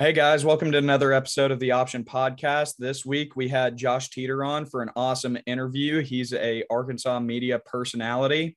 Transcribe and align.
Hey 0.00 0.14
guys, 0.14 0.46
welcome 0.46 0.72
to 0.72 0.78
another 0.78 1.12
episode 1.12 1.50
of 1.50 1.60
the 1.60 1.72
Option 1.72 2.04
Podcast. 2.04 2.76
This 2.78 3.04
week 3.04 3.36
we 3.36 3.48
had 3.48 3.76
Josh 3.76 4.08
Teeter 4.08 4.42
on 4.42 4.64
for 4.64 4.80
an 4.80 4.88
awesome 4.96 5.36
interview. 5.44 6.02
He's 6.02 6.32
a 6.32 6.64
Arkansas 6.70 7.20
media 7.20 7.58
personality, 7.58 8.56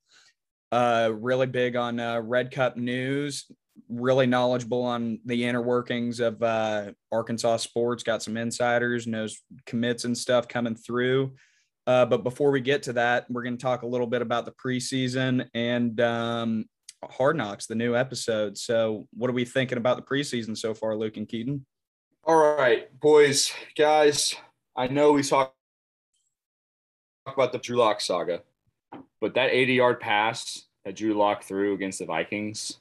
uh, 0.71 1.12
really 1.14 1.48
big 1.48 1.76
on 1.76 2.00
uh, 2.00 2.21
Red 2.21 2.50
Cup 2.52 2.78
news, 2.78 3.52
really 3.90 4.26
knowledgeable 4.26 4.84
on 4.84 5.20
the 5.26 5.44
inner 5.44 5.62
workings 5.62 6.21
of 6.21 6.42
uh, 6.42 6.94
Arkansas 7.12 7.57
sports. 7.57 8.03
Got 8.03 8.23
some 8.23 8.37
insiders, 8.37 9.05
knows 9.05 9.37
commits 9.65 10.05
and 10.05 10.17
stuff 10.17 10.47
coming 10.47 10.75
through. 10.75 11.33
Uh, 11.85 12.05
but 12.05 12.23
before 12.23 12.51
we 12.51 12.62
get 12.62 12.83
to 12.83 12.94
that, 12.94 13.29
we're 13.29 13.44
going 13.44 13.57
to 13.57 13.62
talk 13.62 13.81
a 13.81 13.87
little 13.87 14.07
bit 14.07 14.21
about 14.21 14.46
the 14.46 14.53
preseason 14.53 15.49
and 15.53 15.99
um, 15.99 16.70
Hard 17.12 17.38
Knocks, 17.38 17.66
the 17.67 17.76
new 17.76 17.95
episode. 17.95 18.58
So, 18.58 19.08
what 19.13 19.30
are 19.30 19.34
we 19.34 19.45
thinking 19.45 19.77
about 19.77 19.98
the 19.98 20.03
preseason 20.03 20.58
so 20.58 20.73
far, 20.73 20.95
Luke 20.95 21.17
and 21.17 21.27
Keaton? 21.27 21.66
All 22.23 22.55
right, 22.58 22.88
boys, 22.99 23.52
guys. 23.77 24.35
I 24.76 24.88
know 24.88 25.12
we 25.12 25.23
talk 25.23 25.53
about 27.27 27.52
the 27.52 27.59
Drew 27.59 27.77
Lock 27.77 28.02
saga, 28.02 28.41
but 29.21 29.34
that 29.35 29.52
80 29.52 29.73
yard 29.73 29.99
pass 29.99 30.66
that 30.85 30.95
Drew 30.95 31.13
Lock 31.13 31.43
threw 31.43 31.73
against 31.73 31.99
the 31.99 32.05
Vikings, 32.05 32.79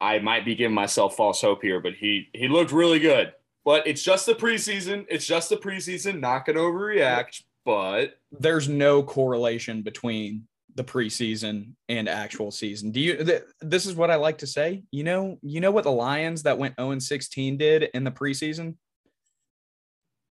I 0.00 0.18
might 0.18 0.44
be 0.44 0.54
giving 0.54 0.74
myself 0.74 1.16
false 1.16 1.40
hope 1.40 1.62
here, 1.62 1.80
but 1.80 1.94
he 1.94 2.28
he 2.32 2.48
looked 2.48 2.72
really 2.72 2.98
good. 2.98 3.32
But 3.64 3.86
it's 3.86 4.02
just 4.02 4.26
the 4.26 4.34
preseason. 4.34 5.06
It's 5.08 5.26
just 5.26 5.48
the 5.48 5.56
preseason. 5.56 6.20
Not 6.20 6.44
gonna 6.44 6.60
overreact, 6.60 7.42
but 7.64 8.18
there's 8.30 8.68
no 8.68 9.02
correlation 9.02 9.82
between 9.82 10.46
the 10.76 10.84
preseason 10.84 11.72
and 11.88 12.08
actual 12.08 12.50
season. 12.50 12.92
Do 12.92 13.00
you 13.00 13.24
th- 13.24 13.42
this 13.60 13.86
is 13.86 13.94
what 13.94 14.10
I 14.10 14.16
like 14.16 14.38
to 14.38 14.46
say. 14.46 14.84
You 14.90 15.04
know, 15.04 15.38
you 15.42 15.60
know 15.60 15.70
what 15.70 15.84
the 15.84 15.90
Lions 15.90 16.42
that 16.44 16.58
went 16.58 16.74
0 16.78 16.98
16 16.98 17.56
did 17.56 17.84
in 17.94 18.04
the 18.04 18.10
preseason? 18.10 18.76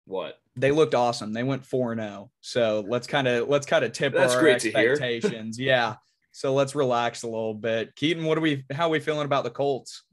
What? 0.06 0.40
They 0.56 0.72
looked 0.72 0.96
awesome. 0.96 1.32
They 1.32 1.44
went 1.44 1.66
4 1.66 1.96
0. 1.96 2.32
So 2.42 2.84
let's 2.88 3.08
kind 3.08 3.28
of 3.28 3.48
let's 3.48 3.68
kind 3.68 3.86
of 3.86 3.92
tip 3.94 4.14
That's 4.14 4.34
our 4.34 4.42
great 4.42 4.60
to 4.60 4.72
hear. 4.72 4.94
expectations. 4.94 5.60
yeah. 5.60 5.96
So 6.32 6.54
let's 6.54 6.76
relax 6.76 7.24
a 7.24 7.28
little 7.28 7.54
bit. 7.54 7.96
Keaton, 7.96 8.26
what 8.26 8.38
are 8.38 8.42
we 8.42 8.66
how 8.72 8.88
are 8.88 8.92
we 8.92 9.00
feeling 9.00 9.26
about 9.26 9.44
the 9.44 9.52
Colts? 9.52 10.04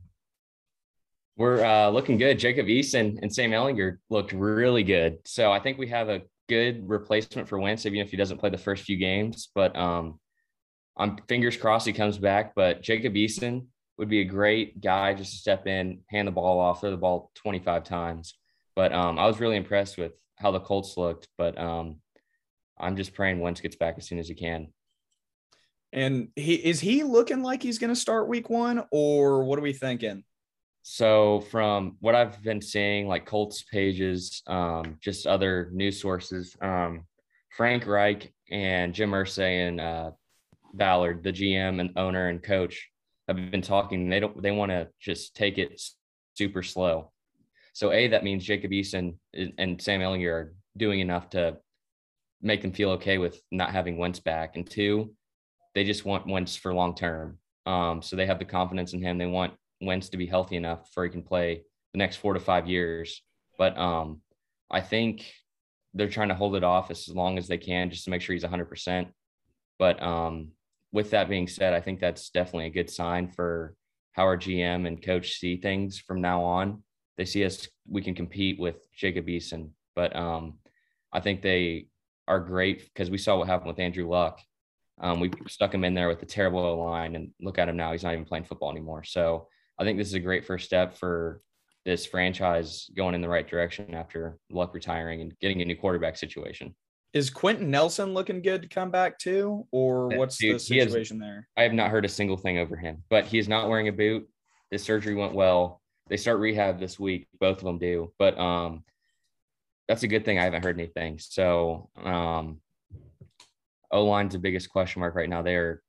We're 1.36 1.64
uh, 1.64 1.89
looking 1.89 2.19
good. 2.19 2.39
Jacob 2.39 2.67
Eason 2.67 3.19
and 3.22 3.33
Sam 3.33 3.52
Ehlinger 3.52 3.98
looked 4.11 4.33
really 4.33 4.83
good. 4.83 5.19
So 5.24 5.52
I 5.52 5.61
think 5.61 5.78
we 5.78 5.86
have 5.86 6.08
a 6.08 6.22
good 6.48 6.89
replacement 6.89 7.48
for 7.48 7.58
Wentz, 7.58 7.86
even 7.86 8.00
if 8.00 8.11
he 8.11 8.17
doesn't 8.17 8.39
play 8.39 8.50
the 8.50 8.58
first 8.58 8.84
few 8.84 8.97
games. 8.97 9.48
But 9.55 9.77
um, 9.77 10.19
I'm 10.98 11.18
fingers 11.28 11.56
crossed 11.56 11.86
he 11.86 11.92
comes 11.92 12.18
back. 12.18 12.54
But 12.54 12.82
Jacob 12.82 13.14
Eason 13.14 13.66
would 13.96 14.08
be 14.08 14.20
a 14.20 14.24
great 14.24 14.80
guy 14.80 15.14
just 15.14 15.32
to 15.32 15.38
step 15.38 15.66
in, 15.66 16.00
hand 16.08 16.28
the 16.28 16.32
ball 16.32 16.58
off, 16.58 16.80
throw 16.80 16.90
the 16.90 16.96
ball 16.96 17.30
25 17.36 17.84
times. 17.84 18.34
But 18.77 18.92
um, 18.92 19.18
I 19.18 19.27
was 19.27 19.40
really 19.40 19.56
impressed 19.56 19.98
with 19.98 20.12
how 20.36 20.50
the 20.50 20.60
Colts 20.60 20.96
looked. 20.96 21.28
But 21.36 21.58
um, 21.58 21.96
I'm 22.78 22.96
just 22.96 23.14
praying 23.14 23.40
Wentz 23.40 23.60
gets 23.60 23.77
back 23.77 23.96
as 23.98 24.06
soon 24.06 24.18
as 24.18 24.28
he 24.28 24.34
can. 24.34 24.68
And 25.92 26.28
he 26.36 26.55
is 26.55 26.80
he 26.80 27.02
looking 27.02 27.42
like 27.42 27.62
he's 27.62 27.78
going 27.78 27.94
to 27.94 27.96
start 27.96 28.28
week 28.28 28.50
1 28.50 28.84
or 28.92 29.44
what 29.44 29.58
are 29.58 29.62
we 29.62 29.72
thinking? 29.72 30.24
So 30.83 31.40
from 31.50 31.96
what 32.00 32.14
I've 32.14 32.42
been 32.42 32.62
seeing, 32.62 33.08
like 33.08 33.27
Colts 33.27 33.62
pages, 33.62 34.42
um, 34.46 34.96
just 35.00 35.27
other 35.27 35.70
news 35.72 36.00
sources, 36.00 36.56
um, 36.62 37.05
Frank 37.56 37.86
Reich 37.86 38.33
and 38.50 38.94
Jim 38.94 39.10
Irsay 39.10 39.68
and 39.68 39.80
uh, 39.80 40.10
Ballard, 40.74 41.22
the 41.22 41.33
GM 41.33 41.80
and 41.80 41.91
owner 41.97 42.28
and 42.28 42.42
coach, 42.42 42.88
have 43.27 43.50
been 43.50 43.62
talking. 43.62 44.08
They 44.08 44.20
don't. 44.20 44.41
They 44.42 44.50
want 44.50 44.70
to 44.70 44.88
just 45.00 45.36
take 45.36 45.58
it 45.58 45.80
super 46.34 46.62
slow. 46.62 47.12
So 47.72 47.92
a 47.92 48.08
that 48.08 48.24
means 48.24 48.44
Jacob 48.44 48.70
Eason 48.70 49.16
and 49.34 49.80
Sam 49.80 50.00
Ehlinger 50.00 50.33
are 50.33 50.55
doing 50.77 51.00
enough 51.00 51.30
to 51.30 51.58
make 52.41 52.62
them 52.62 52.72
feel 52.72 52.91
okay 52.91 53.19
with 53.19 53.41
not 53.50 53.70
having 53.70 53.98
Wentz 53.98 54.20
back, 54.20 54.56
and 54.56 54.68
two, 54.68 55.14
they 55.74 55.84
just 55.84 56.05
want 56.05 56.27
Wentz 56.27 56.56
for 56.56 56.73
long 56.73 56.95
term. 56.95 57.39
Um, 57.67 58.02
so 58.02 58.17
they 58.17 58.27
have 58.27 58.39
the 58.39 58.45
confidence 58.45 58.95
in 58.95 59.02
him. 59.02 59.18
They 59.18 59.27
want 59.27 59.55
Wentz 59.80 60.08
to 60.11 60.17
be 60.17 60.27
healthy 60.27 60.56
enough 60.56 60.90
for 60.92 61.05
he 61.05 61.11
can 61.11 61.23
play 61.23 61.62
the 61.92 61.98
next 61.98 62.17
four 62.17 62.35
to 62.35 62.40
five 62.40 62.67
years. 62.67 63.23
But 63.58 63.79
um, 63.79 64.23
I 64.70 64.80
think 64.80 65.30
they're 65.95 66.08
trying 66.08 66.29
to 66.29 66.35
hold 66.35 66.56
it 66.56 66.64
off 66.64 66.90
as 66.90 67.08
long 67.08 67.39
as 67.39 67.48
they 67.48 67.58
can 67.58 67.90
just 67.90 68.05
to 68.05 68.11
make 68.11 68.23
sure 68.23 68.35
he's 68.35 68.45
100%. 68.45 69.08
But 69.79 70.02
um, 70.02 70.52
with 70.92 71.10
that 71.10 71.28
being 71.28 71.48
said, 71.48 71.74
I 71.74 71.80
think 71.80 72.00
that's 72.00 72.30
definitely 72.30 72.66
a 72.66 72.70
good 72.70 72.90
sign 72.90 73.30
for 73.30 73.74
how 74.12 74.24
our 74.24 74.36
GM 74.36 74.86
and 74.86 75.02
coach 75.02 75.38
see 75.38 75.56
things 75.56 75.98
from 75.98 76.20
now 76.20 76.42
on. 76.42 76.82
They 77.16 77.24
see 77.24 77.44
us, 77.44 77.68
we 77.88 78.02
can 78.02 78.14
compete 78.14 78.58
with 78.58 78.76
Jacob 78.92 79.26
Eason. 79.26 79.70
But 79.94 80.14
um, 80.16 80.58
I 81.12 81.20
think 81.20 81.42
they 81.42 81.86
are 82.26 82.40
great 82.40 82.84
because 82.84 83.10
we 83.10 83.18
saw 83.18 83.36
what 83.36 83.48
happened 83.48 83.68
with 83.68 83.80
Andrew 83.80 84.08
Luck. 84.08 84.40
Um, 85.00 85.20
we 85.20 85.30
stuck 85.46 85.72
him 85.72 85.84
in 85.84 85.94
there 85.94 86.08
with 86.08 86.20
the 86.20 86.26
terrible 86.26 86.84
line, 86.84 87.14
and 87.14 87.30
look 87.40 87.58
at 87.58 87.68
him 87.68 87.76
now; 87.76 87.92
he's 87.92 88.02
not 88.02 88.12
even 88.12 88.24
playing 88.24 88.44
football 88.44 88.70
anymore. 88.70 89.05
So 89.05 89.48
I 89.78 89.84
think 89.84 89.96
this 89.96 90.08
is 90.08 90.14
a 90.14 90.20
great 90.20 90.44
first 90.44 90.66
step 90.66 90.96
for 90.96 91.40
this 91.84 92.05
franchise 92.05 92.90
going 92.96 93.14
in 93.14 93.20
the 93.20 93.28
right 93.28 93.48
direction 93.48 93.94
after 93.94 94.38
Luck 94.50 94.74
retiring 94.74 95.20
and 95.20 95.38
getting 95.40 95.62
a 95.62 95.64
new 95.64 95.76
quarterback 95.76 96.16
situation. 96.16 96.74
Is 97.14 97.30
Quenton 97.30 97.70
Nelson 97.70 98.13
looking 98.13 98.42
good 98.42 98.63
to 98.63 98.69
come 98.69 98.91
back 98.91 99.19
too, 99.19 99.67
or 99.70 100.08
what's 100.08 100.36
Dude, 100.36 100.57
the 100.57 100.61
situation 100.61 101.19
there? 101.19 101.48
I 101.57 101.63
have 101.63 101.73
not 101.73 101.91
heard 101.91 102.05
a 102.05 102.08
single 102.08 102.36
thing 102.36 102.58
over 102.58 102.77
him, 102.77 103.02
but 103.08 103.24
he 103.24 103.39
is 103.39 103.48
not 103.48 103.69
wearing 103.69 103.89
a 103.89 103.92
boot. 103.92 104.29
His 104.70 104.83
surgery 104.83 105.14
went 105.14 105.35
well. 105.35 105.80
They 106.08 106.18
start 106.18 106.39
rehab 106.39 106.79
this 106.79 107.01
week. 107.01 107.27
Both 107.41 107.58
of 107.58 107.64
them 107.64 107.79
do, 107.79 108.13
but 108.18 108.39
um, 108.39 108.85
that's 109.89 110.02
a 110.02 110.08
good 110.08 110.24
thing. 110.24 110.39
I 110.39 110.45
haven't 110.45 110.64
heard 110.64 110.79
anything. 110.79 111.18
So 111.18 111.89
um, 112.02 112.61
O 113.91 114.05
line's 114.05 114.35
the 114.35 114.39
biggest 114.39 114.68
question 114.68 115.01
mark 115.01 115.14
right 115.14 115.30
now. 115.30 115.41
They're 115.42 115.83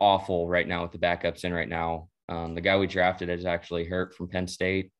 awful 0.00 0.48
right 0.48 0.66
now 0.66 0.82
with 0.82 0.92
the 0.92 0.98
backups 0.98 1.44
in 1.44 1.52
right 1.52 1.68
now. 1.68 2.08
Um, 2.28 2.54
the 2.54 2.60
guy 2.60 2.76
we 2.76 2.86
drafted 2.86 3.28
is 3.28 3.46
actually 3.46 3.84
hurt 3.84 4.14
from 4.14 4.28
Penn 4.28 4.48
State 4.48 4.90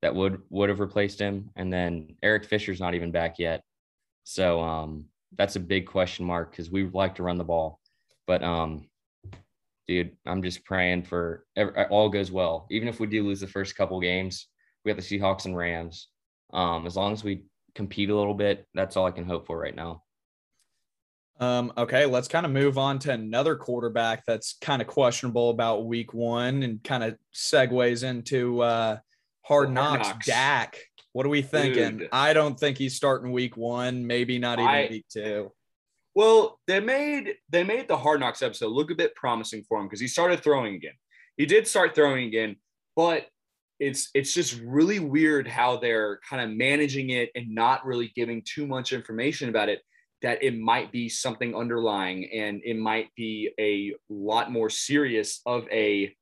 that 0.00 0.14
would 0.14 0.42
would 0.48 0.68
have 0.68 0.80
replaced 0.80 1.18
him, 1.18 1.50
and 1.56 1.72
then 1.72 2.16
Eric 2.22 2.44
Fisher's 2.44 2.80
not 2.80 2.94
even 2.94 3.10
back 3.10 3.38
yet. 3.38 3.62
So 4.24 4.60
um, 4.60 5.06
that's 5.36 5.56
a 5.56 5.60
big 5.60 5.86
question 5.86 6.24
mark 6.24 6.50
because 6.50 6.70
we 6.70 6.88
like 6.88 7.16
to 7.16 7.22
run 7.22 7.38
the 7.38 7.44
ball, 7.44 7.80
but 8.26 8.42
um, 8.42 8.88
dude, 9.88 10.16
I'm 10.26 10.42
just 10.42 10.64
praying 10.64 11.04
for 11.04 11.44
every, 11.56 11.74
all 11.84 12.08
goes 12.08 12.30
well. 12.30 12.66
Even 12.70 12.88
if 12.88 13.00
we 13.00 13.06
do 13.06 13.24
lose 13.24 13.40
the 13.40 13.46
first 13.46 13.76
couple 13.76 14.00
games, 14.00 14.48
we 14.84 14.92
got 14.92 15.00
the 15.00 15.18
Seahawks 15.18 15.44
and 15.44 15.56
Rams. 15.56 16.08
Um, 16.52 16.86
as 16.86 16.96
long 16.96 17.12
as 17.12 17.24
we 17.24 17.44
compete 17.74 18.10
a 18.10 18.16
little 18.16 18.34
bit, 18.34 18.66
that's 18.74 18.96
all 18.96 19.06
I 19.06 19.10
can 19.10 19.24
hope 19.24 19.46
for 19.46 19.58
right 19.58 19.74
now. 19.74 20.02
Um, 21.40 21.72
okay, 21.76 22.06
let's 22.06 22.28
kind 22.28 22.46
of 22.46 22.52
move 22.52 22.78
on 22.78 22.98
to 23.00 23.12
another 23.12 23.56
quarterback 23.56 24.24
that's 24.26 24.56
kind 24.60 24.80
of 24.80 24.86
questionable 24.86 25.50
about 25.50 25.86
week 25.86 26.14
one 26.14 26.62
and 26.62 26.82
kind 26.84 27.02
of 27.02 27.16
segues 27.34 28.04
into 28.04 28.60
uh, 28.60 28.98
hard, 29.42 29.72
knocks, 29.72 30.08
knocks. 30.08 30.26
Dak. 30.26 30.78
What 31.12 31.26
are 31.26 31.30
we 31.30 31.42
thinking? 31.42 31.98
Dude. 31.98 32.08
I 32.12 32.32
don't 32.32 32.58
think 32.58 32.78
he's 32.78 32.94
starting 32.94 33.32
week 33.32 33.56
one, 33.56 34.06
maybe 34.06 34.38
not 34.38 34.58
even 34.58 34.70
I, 34.70 34.88
week 34.90 35.06
two. 35.12 35.52
Well, 36.14 36.58
they 36.66 36.80
made 36.80 37.34
they 37.50 37.64
made 37.64 37.88
the 37.88 37.96
hard 37.96 38.20
knocks 38.20 38.42
episode 38.42 38.72
look 38.72 38.90
a 38.90 38.94
bit 38.94 39.14
promising 39.14 39.64
for 39.68 39.78
him 39.78 39.86
because 39.86 40.00
he 40.00 40.08
started 40.08 40.42
throwing 40.42 40.74
again. 40.74 40.94
He 41.36 41.46
did 41.46 41.66
start 41.66 41.94
throwing 41.94 42.26
again, 42.26 42.56
but 42.96 43.26
it's 43.80 44.10
it's 44.14 44.32
just 44.32 44.60
really 44.60 45.00
weird 45.00 45.48
how 45.48 45.76
they're 45.76 46.20
kind 46.28 46.42
of 46.42 46.56
managing 46.56 47.10
it 47.10 47.30
and 47.34 47.54
not 47.54 47.84
really 47.84 48.12
giving 48.14 48.42
too 48.44 48.66
much 48.66 48.92
information 48.92 49.48
about 49.48 49.68
it 49.68 49.80
that 50.22 50.42
it 50.42 50.56
might 50.56 50.92
be 50.92 51.08
something 51.08 51.54
underlying 51.54 52.30
and 52.32 52.62
it 52.64 52.76
might 52.76 53.08
be 53.16 53.50
a 53.58 53.92
lot 54.08 54.52
more 54.52 54.70
serious 54.70 55.40
of 55.46 55.66
a 55.72 56.14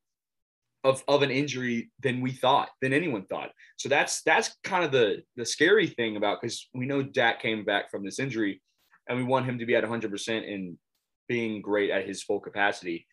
of, 0.85 1.05
of 1.09 1.23
an 1.23 1.31
injury 1.31 1.91
than 2.01 2.21
we 2.21 2.33
thought 2.33 2.71
than 2.81 2.93
anyone 2.93 3.27
thought. 3.27 3.51
So 3.77 3.89
that's 3.89 4.23
that's 4.23 4.57
kind 4.65 4.85
of 4.85 4.93
the 4.93 5.23
the 5.37 5.45
scary 5.45 5.87
thing 5.87 6.17
about 6.17 6.41
because 6.41 6.69
we 6.75 6.87
know 6.87 7.03
Dak 7.03 7.43
came 7.43 7.65
back 7.65 7.91
from 7.91 8.05
this 8.05 8.19
injury 8.19 8.63
and 9.09 9.19
we 9.19 9.25
want 9.25 9.47
him 9.47 9.59
to 9.59 9.67
be 9.67 9.75
at 9.75 9.85
100% 9.85 10.53
and 10.53 10.79
being 11.29 11.63
great 11.63 11.91
at 11.91 12.07
his 12.07 12.23
full 12.23 12.41
capacity. 12.41 13.07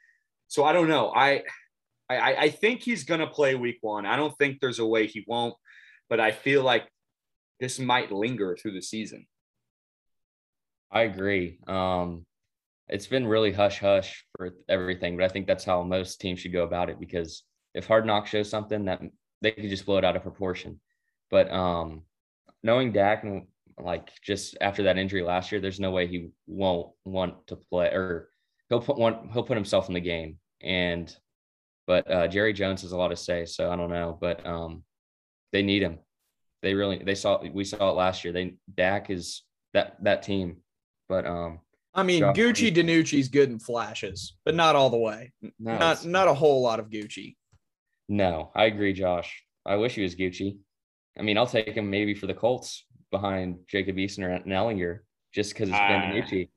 So 0.47 0.63
i 0.63 0.74
don't 0.74 0.88
know. 0.88 1.12
I 1.13 1.44
i 2.09 2.36
i 2.36 2.50
think 2.50 2.81
he's 2.81 3.03
gonna 3.03 3.27
play 3.27 3.56
week 3.56 3.80
one. 3.81 4.06
I 4.06 4.15
don't 4.15 4.38
think 4.38 4.59
there's 4.59 4.80
a 4.80 4.86
way 4.86 5.07
he 5.07 5.25
won't 5.27 5.56
but 6.09 6.19
i 6.19 6.31
feel 6.31 6.63
like 6.63 6.88
this 7.59 7.80
might 7.80 8.12
linger 8.12 8.56
through 8.56 8.74
the 8.74 8.81
season. 8.81 9.25
I 10.91 11.01
agree. 11.01 11.59
Um, 11.68 12.25
it's 12.88 13.07
been 13.07 13.27
really 13.27 13.51
hush 13.51 13.80
hush 13.80 14.24
for 14.36 14.51
everything, 14.69 15.18
but 15.18 15.25
I 15.25 15.30
think 15.30 15.47
that's 15.47 15.65
how 15.65 15.81
most 15.83 16.21
teams 16.21 16.39
should 16.39 16.53
go 16.53 16.63
about 16.63 16.89
it 16.89 17.00
because 17.00 17.44
if 17.73 17.87
Hard 17.87 18.05
Knock 18.05 18.27
shows 18.27 18.49
something 18.49 18.85
that 18.85 19.01
they 19.41 19.51
could 19.51 19.69
just 19.69 19.85
blow 19.85 19.97
it 19.97 20.05
out 20.05 20.15
of 20.15 20.23
proportion. 20.23 20.79
But 21.29 21.51
um, 21.51 22.03
knowing 22.63 22.91
Dak 22.91 23.23
and 23.23 23.47
like 23.79 24.09
just 24.23 24.57
after 24.61 24.83
that 24.83 24.97
injury 24.97 25.21
last 25.21 25.51
year, 25.51 25.61
there's 25.61 25.79
no 25.79 25.91
way 25.91 26.07
he 26.07 26.29
won't 26.47 26.91
want 27.05 27.47
to 27.47 27.55
play 27.55 27.87
or 27.87 28.29
he'll 28.69 28.81
put 28.81 28.97
one 28.97 29.29
he'll 29.33 29.43
put 29.43 29.57
himself 29.57 29.87
in 29.87 29.93
the 29.93 29.99
game. 29.99 30.37
And 30.61 31.13
but 31.85 32.09
uh, 32.11 32.27
Jerry 32.27 32.53
Jones 32.53 32.81
has 32.81 32.91
a 32.91 32.97
lot 32.97 33.09
to 33.09 33.15
say, 33.15 33.45
so 33.45 33.71
I 33.71 33.75
don't 33.75 33.89
know. 33.89 34.17
But 34.19 34.45
um, 34.45 34.83
they 35.51 35.61
need 35.61 35.81
him. 35.81 35.99
They 36.61 36.73
really 36.73 36.97
they 37.03 37.15
saw 37.15 37.41
we 37.41 37.63
saw 37.63 37.89
it 37.89 37.95
last 37.95 38.23
year. 38.23 38.33
They 38.33 38.55
Dak 38.75 39.09
is 39.09 39.43
that 39.73 40.03
that 40.03 40.23
team, 40.23 40.57
but 41.07 41.25
um. 41.25 41.59
I 41.93 42.03
mean, 42.03 42.21
Gucci. 42.21 42.71
DiNucci's 42.71 43.27
good 43.27 43.49
in 43.49 43.57
flashes, 43.57 44.35
but 44.45 44.53
not 44.53 44.75
all 44.75 44.91
the 44.91 44.97
way. 44.97 45.31
No, 45.57 45.79
Not 45.79 46.05
not 46.05 46.27
a 46.27 46.33
whole 46.33 46.61
lot 46.61 46.79
of 46.79 46.91
Gucci. 46.91 47.35
No, 48.09 48.51
I 48.56 48.65
agree, 48.65 48.94
Josh. 48.94 49.44
I 49.65 49.75
wish 49.75 49.95
he 49.95 50.04
was 50.04 50.15
Gucci. 50.15 50.57
I 51.19 51.24
mean, 51.24 51.38
I'll 51.38 51.48
take 51.48 51.69
him 51.69 51.89
maybe 51.89 52.13
for 52.13 52.27
the 52.27 52.33
Colts 52.33 52.86
behind 53.12 53.59
Jacob 53.68 53.98
Eason 53.98 54.24
or 54.24 54.44
Nellinger, 54.48 55.00
just 55.33 55.54
because 55.54 55.69
it's 55.69 55.77
Ben. 55.77 56.13
DiNucci. 56.13 56.50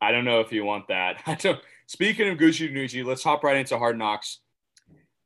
I 0.00 0.12
don't 0.12 0.24
know 0.24 0.40
if 0.40 0.52
you 0.52 0.64
want 0.64 0.88
that. 0.88 1.22
I 1.26 1.34
don't. 1.34 1.60
Speaking 1.86 2.28
of 2.28 2.38
Gucci 2.38 2.72
DiNucci, 2.72 3.04
let's 3.04 3.24
hop 3.24 3.44
right 3.44 3.56
into 3.56 3.78
Hard 3.78 3.98
Knocks. 3.98 4.40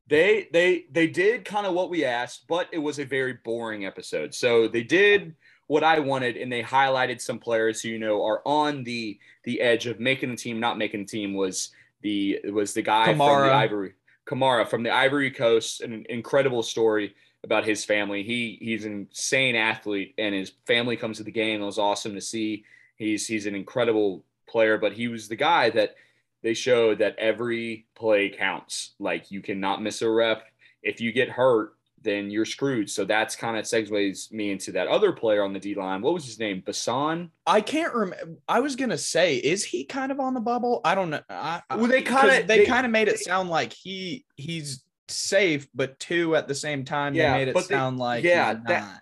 They 0.06 0.49
they 0.53 0.85
they 0.93 1.06
did 1.06 1.44
kind 1.44 1.67
of 1.67 1.75
what 1.75 1.91
we 1.91 2.05
asked, 2.05 2.44
but 2.49 2.69
it 2.73 2.79
was 2.79 2.99
a 2.99 3.05
very 3.05 3.38
boring 3.44 3.87
episode. 3.87 4.35
So 4.35 4.69
they 4.69 4.82
did 4.82 5.35
what 5.67 5.82
I 5.82 5.99
wanted, 5.99 6.37
and 6.37 6.53
they 6.53 6.62
highlighted 6.62 7.20
some 7.20 7.38
players 7.38 7.81
who 7.81 7.88
you 7.88 7.99
know 7.99 8.25
are 8.25 8.43
on 8.44 8.85
the 8.85 9.19
the 9.44 9.61
edge 9.61 9.87
of 9.87 10.00
making 10.00 10.31
the 10.31 10.37
team, 10.37 10.61
not 10.61 10.79
making 10.79 11.00
the 11.00 11.06
team. 11.06 11.35
Was 11.35 11.70
the 12.03 12.41
was 12.53 12.75
the 12.75 12.82
guy 12.82 13.06
from 13.06 13.19
the 13.19 13.25
Ivory 13.25 13.94
Kamara 14.26 14.67
from 14.67 14.82
the 14.82 14.91
Ivory 14.91 15.31
Coast, 15.31 15.81
an 15.81 16.06
incredible 16.09 16.62
story 16.62 17.15
about 17.43 17.65
his 17.65 17.85
family. 17.85 18.23
He 18.23 18.59
he's 18.61 18.85
an 18.85 19.09
insane 19.09 19.55
athlete, 19.55 20.15
and 20.19 20.35
his 20.35 20.53
family 20.67 20.97
comes 20.97 21.19
to 21.19 21.25
the 21.25 21.31
game. 21.31 21.62
It 21.62 21.67
was 21.67 21.79
awesome 21.79 22.15
to 22.15 22.21
see. 22.21 22.65
He's 22.97 23.26
he's 23.26 23.47
an 23.47 23.55
incredible 23.55 24.25
player, 24.49 24.79
but 24.79 24.93
he 24.93 25.09
was 25.09 25.29
the 25.29 25.37
guy 25.37 25.71
that 25.71 25.94
they 26.43 26.55
showed 26.55 26.99
that 26.99 27.19
every 27.19 27.87
play 27.94 28.29
counts. 28.29 28.94
Like 28.99 29.31
you 29.31 29.43
cannot 29.43 29.82
miss 29.82 30.03
a 30.03 30.11
rep. 30.11 30.44
If 30.82 31.00
you 31.00 31.12
get 31.12 31.29
hurt, 31.31 31.75
then 32.05 32.31
you're 32.31 32.45
screwed. 32.45 32.89
So 32.89 33.05
that's 33.05 33.35
kind 33.35 33.56
of 33.56 33.65
segues 33.65 34.31
me 34.31 34.53
into 34.53 34.71
that 34.73 34.87
other 34.87 35.11
player 35.12 35.43
on 35.43 35.53
the 35.53 35.59
D 35.59 35.75
line. 35.75 36.03
What 36.03 36.15
was 36.15 36.25
his 36.27 36.39
name? 36.39 36.62
Basan. 36.65 37.31
I 37.47 37.61
can't 37.61 37.93
remember. 37.95 38.37
I 38.49 38.61
was 38.61 38.77
gonna 38.77 38.99
say, 38.99 39.37
is 39.37 39.65
he 39.65 39.85
kind 39.85 40.12
of 40.12 40.21
on 40.21 40.35
the 40.35 40.41
bubble? 40.41 40.81
I 40.85 40.95
don't 40.95 41.11
know. 41.11 41.21
I, 41.29 41.62
Well, 41.75 41.87
they 41.87 42.03
kinda- 42.03 42.45
they, 42.47 42.59
they- 42.59 42.67
kind 42.67 42.87
of 42.87 42.93
made 42.93 43.09
it 43.09 43.19
sound 43.19 43.49
like 43.51 43.73
he 43.73 44.25
he's 44.37 44.85
safe, 45.09 45.67
but 45.75 45.99
two 45.99 46.37
at 46.37 46.47
the 46.49 46.55
same 46.55 46.85
time. 46.85 47.15
Yeah, 47.15 47.33
they 47.33 47.39
made 47.41 47.49
it 47.49 47.55
but 47.55 47.69
they- 47.69 47.75
sound 47.75 47.99
like 47.99 48.23
yeah, 48.23 48.55
that-. 48.67 49.01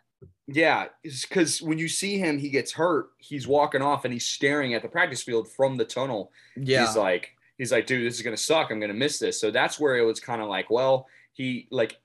Yeah, 0.49 0.87
because 1.03 1.63
when 1.63 1.79
you 1.79 1.89
see 1.89 2.19
him, 2.19 2.39
he 2.39 2.51
gets 2.51 2.73
hurt. 2.73 3.11
He's 3.19 3.47
walking 3.47 3.81
off 3.81 4.05
and 4.05 4.13
he's 4.13 4.27
staring 4.27 4.75
at 4.75 4.83
the 4.83 4.89
practice 4.89 5.23
field 5.23 5.49
from 5.51 5.77
the 5.77 5.85
tunnel. 5.85 6.33
yeah. 6.57 6.85
He's 6.87 6.97
like, 6.97 7.31
he's 7.59 7.71
like, 7.73 7.87
dude, 7.87 8.05
this 8.07 8.17
is 8.17 8.23
gonna 8.23 8.37
suck. 8.37 8.71
I'm 8.71 8.81
gonna 8.81 8.93
miss 8.93 9.19
this. 9.19 9.41
So 9.41 9.51
that's 9.51 9.79
where 9.79 9.97
it 9.97 10.03
was 10.05 10.21
kind 10.21 10.43
of 10.43 10.49
like, 10.49 10.69
well, 10.69 11.07
he 11.33 11.69
like 11.71 11.97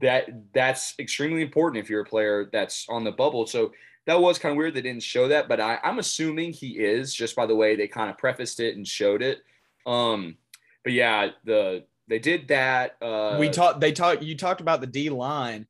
that. 0.00 0.28
That's 0.54 0.94
extremely 0.98 1.42
important 1.42 1.82
if 1.82 1.90
you're 1.90 2.02
a 2.02 2.06
player 2.06 2.48
that's 2.52 2.86
on 2.88 3.04
the 3.04 3.12
bubble. 3.12 3.46
So 3.46 3.72
that 4.06 4.20
was 4.20 4.38
kind 4.38 4.52
of 4.52 4.56
weird. 4.56 4.74
They 4.74 4.82
didn't 4.82 5.02
show 5.02 5.28
that, 5.28 5.48
but 5.48 5.60
I, 5.60 5.78
I'm 5.82 5.98
assuming 5.98 6.52
he 6.52 6.78
is 6.78 7.14
just 7.14 7.34
by 7.34 7.46
the 7.46 7.56
way 7.56 7.76
they 7.76 7.88
kind 7.88 8.08
of 8.08 8.16
prefaced 8.18 8.60
it 8.60 8.76
and 8.76 8.86
showed 8.86 9.22
it. 9.22 9.42
Um, 9.84 10.36
but 10.84 10.92
yeah, 10.92 11.30
the 11.44 11.84
they 12.08 12.18
did 12.18 12.48
that. 12.48 12.96
Uh, 13.02 13.36
we 13.38 13.48
talked. 13.50 13.80
They 13.80 13.92
talked. 13.92 14.22
You 14.22 14.36
talked 14.36 14.60
about 14.60 14.80
the 14.80 14.86
D 14.86 15.10
line. 15.10 15.66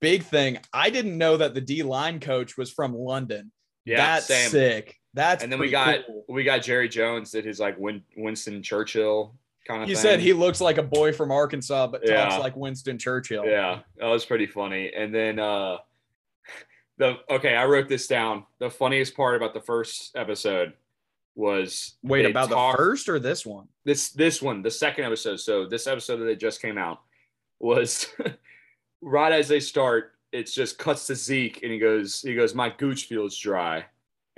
Big 0.00 0.22
thing. 0.22 0.58
I 0.72 0.90
didn't 0.90 1.16
know 1.18 1.36
that 1.36 1.54
the 1.54 1.60
D 1.60 1.82
line 1.82 2.20
coach 2.20 2.56
was 2.56 2.70
from 2.70 2.94
London. 2.94 3.52
yeah, 3.84 3.98
That's 3.98 4.26
same. 4.26 4.50
sick. 4.50 4.96
That's 5.14 5.42
and 5.42 5.52
then 5.52 5.58
we 5.58 5.70
got 5.70 6.06
cool. 6.06 6.24
we 6.28 6.44
got 6.44 6.62
Jerry 6.62 6.88
Jones 6.88 7.32
that 7.32 7.46
is 7.46 7.58
like 7.60 7.78
Win, 7.78 8.02
Winston 8.16 8.62
Churchill 8.62 9.34
kind 9.68 9.82
of. 9.82 9.88
You 9.88 9.94
thing. 9.94 10.02
said 10.02 10.20
he 10.20 10.32
looks 10.32 10.60
like 10.60 10.78
a 10.78 10.82
boy 10.82 11.12
from 11.12 11.30
Arkansas, 11.30 11.86
but 11.88 12.00
Yeah. 12.04 12.24
talks 12.24 12.40
like 12.42 12.56
Winston 12.56 12.98
Churchill. 12.98 13.44
Yeah, 13.46 13.80
that 13.98 14.06
was 14.06 14.24
pretty 14.24 14.46
funny. 14.46 14.90
And 14.96 15.14
then 15.14 15.38
uh 15.38 15.76
the 16.96 17.18
okay, 17.30 17.54
I 17.54 17.64
wrote 17.66 17.88
this 17.88 18.06
down. 18.08 18.44
The 18.58 18.70
funniest 18.70 19.14
part 19.16 19.36
about 19.36 19.54
the 19.54 19.60
first 19.60 20.16
episode 20.16 20.72
was 21.36 21.94
Wait, 22.02 22.26
about 22.26 22.48
talked- 22.48 22.78
the 22.78 22.82
first 22.82 23.08
or 23.08 23.18
this 23.20 23.46
one? 23.46 23.68
this 23.84 24.10
this 24.10 24.42
one, 24.42 24.62
the 24.62 24.70
second 24.70 25.04
episode. 25.04 25.36
So 25.38 25.66
this 25.66 25.86
episode 25.86 26.16
that 26.16 26.40
just 26.40 26.60
came 26.60 26.76
out 26.78 27.00
was 27.60 28.08
right 29.00 29.32
as 29.32 29.46
they 29.48 29.60
start. 29.60 30.12
It's 30.32 30.52
just 30.52 30.78
cuts 30.78 31.06
to 31.06 31.14
Zeke, 31.14 31.62
and 31.62 31.72
he 31.72 31.78
goes, 31.78 32.20
he 32.20 32.34
goes, 32.34 32.54
my 32.54 32.68
gooch 32.68 33.04
feels 33.04 33.34
dry, 33.38 33.86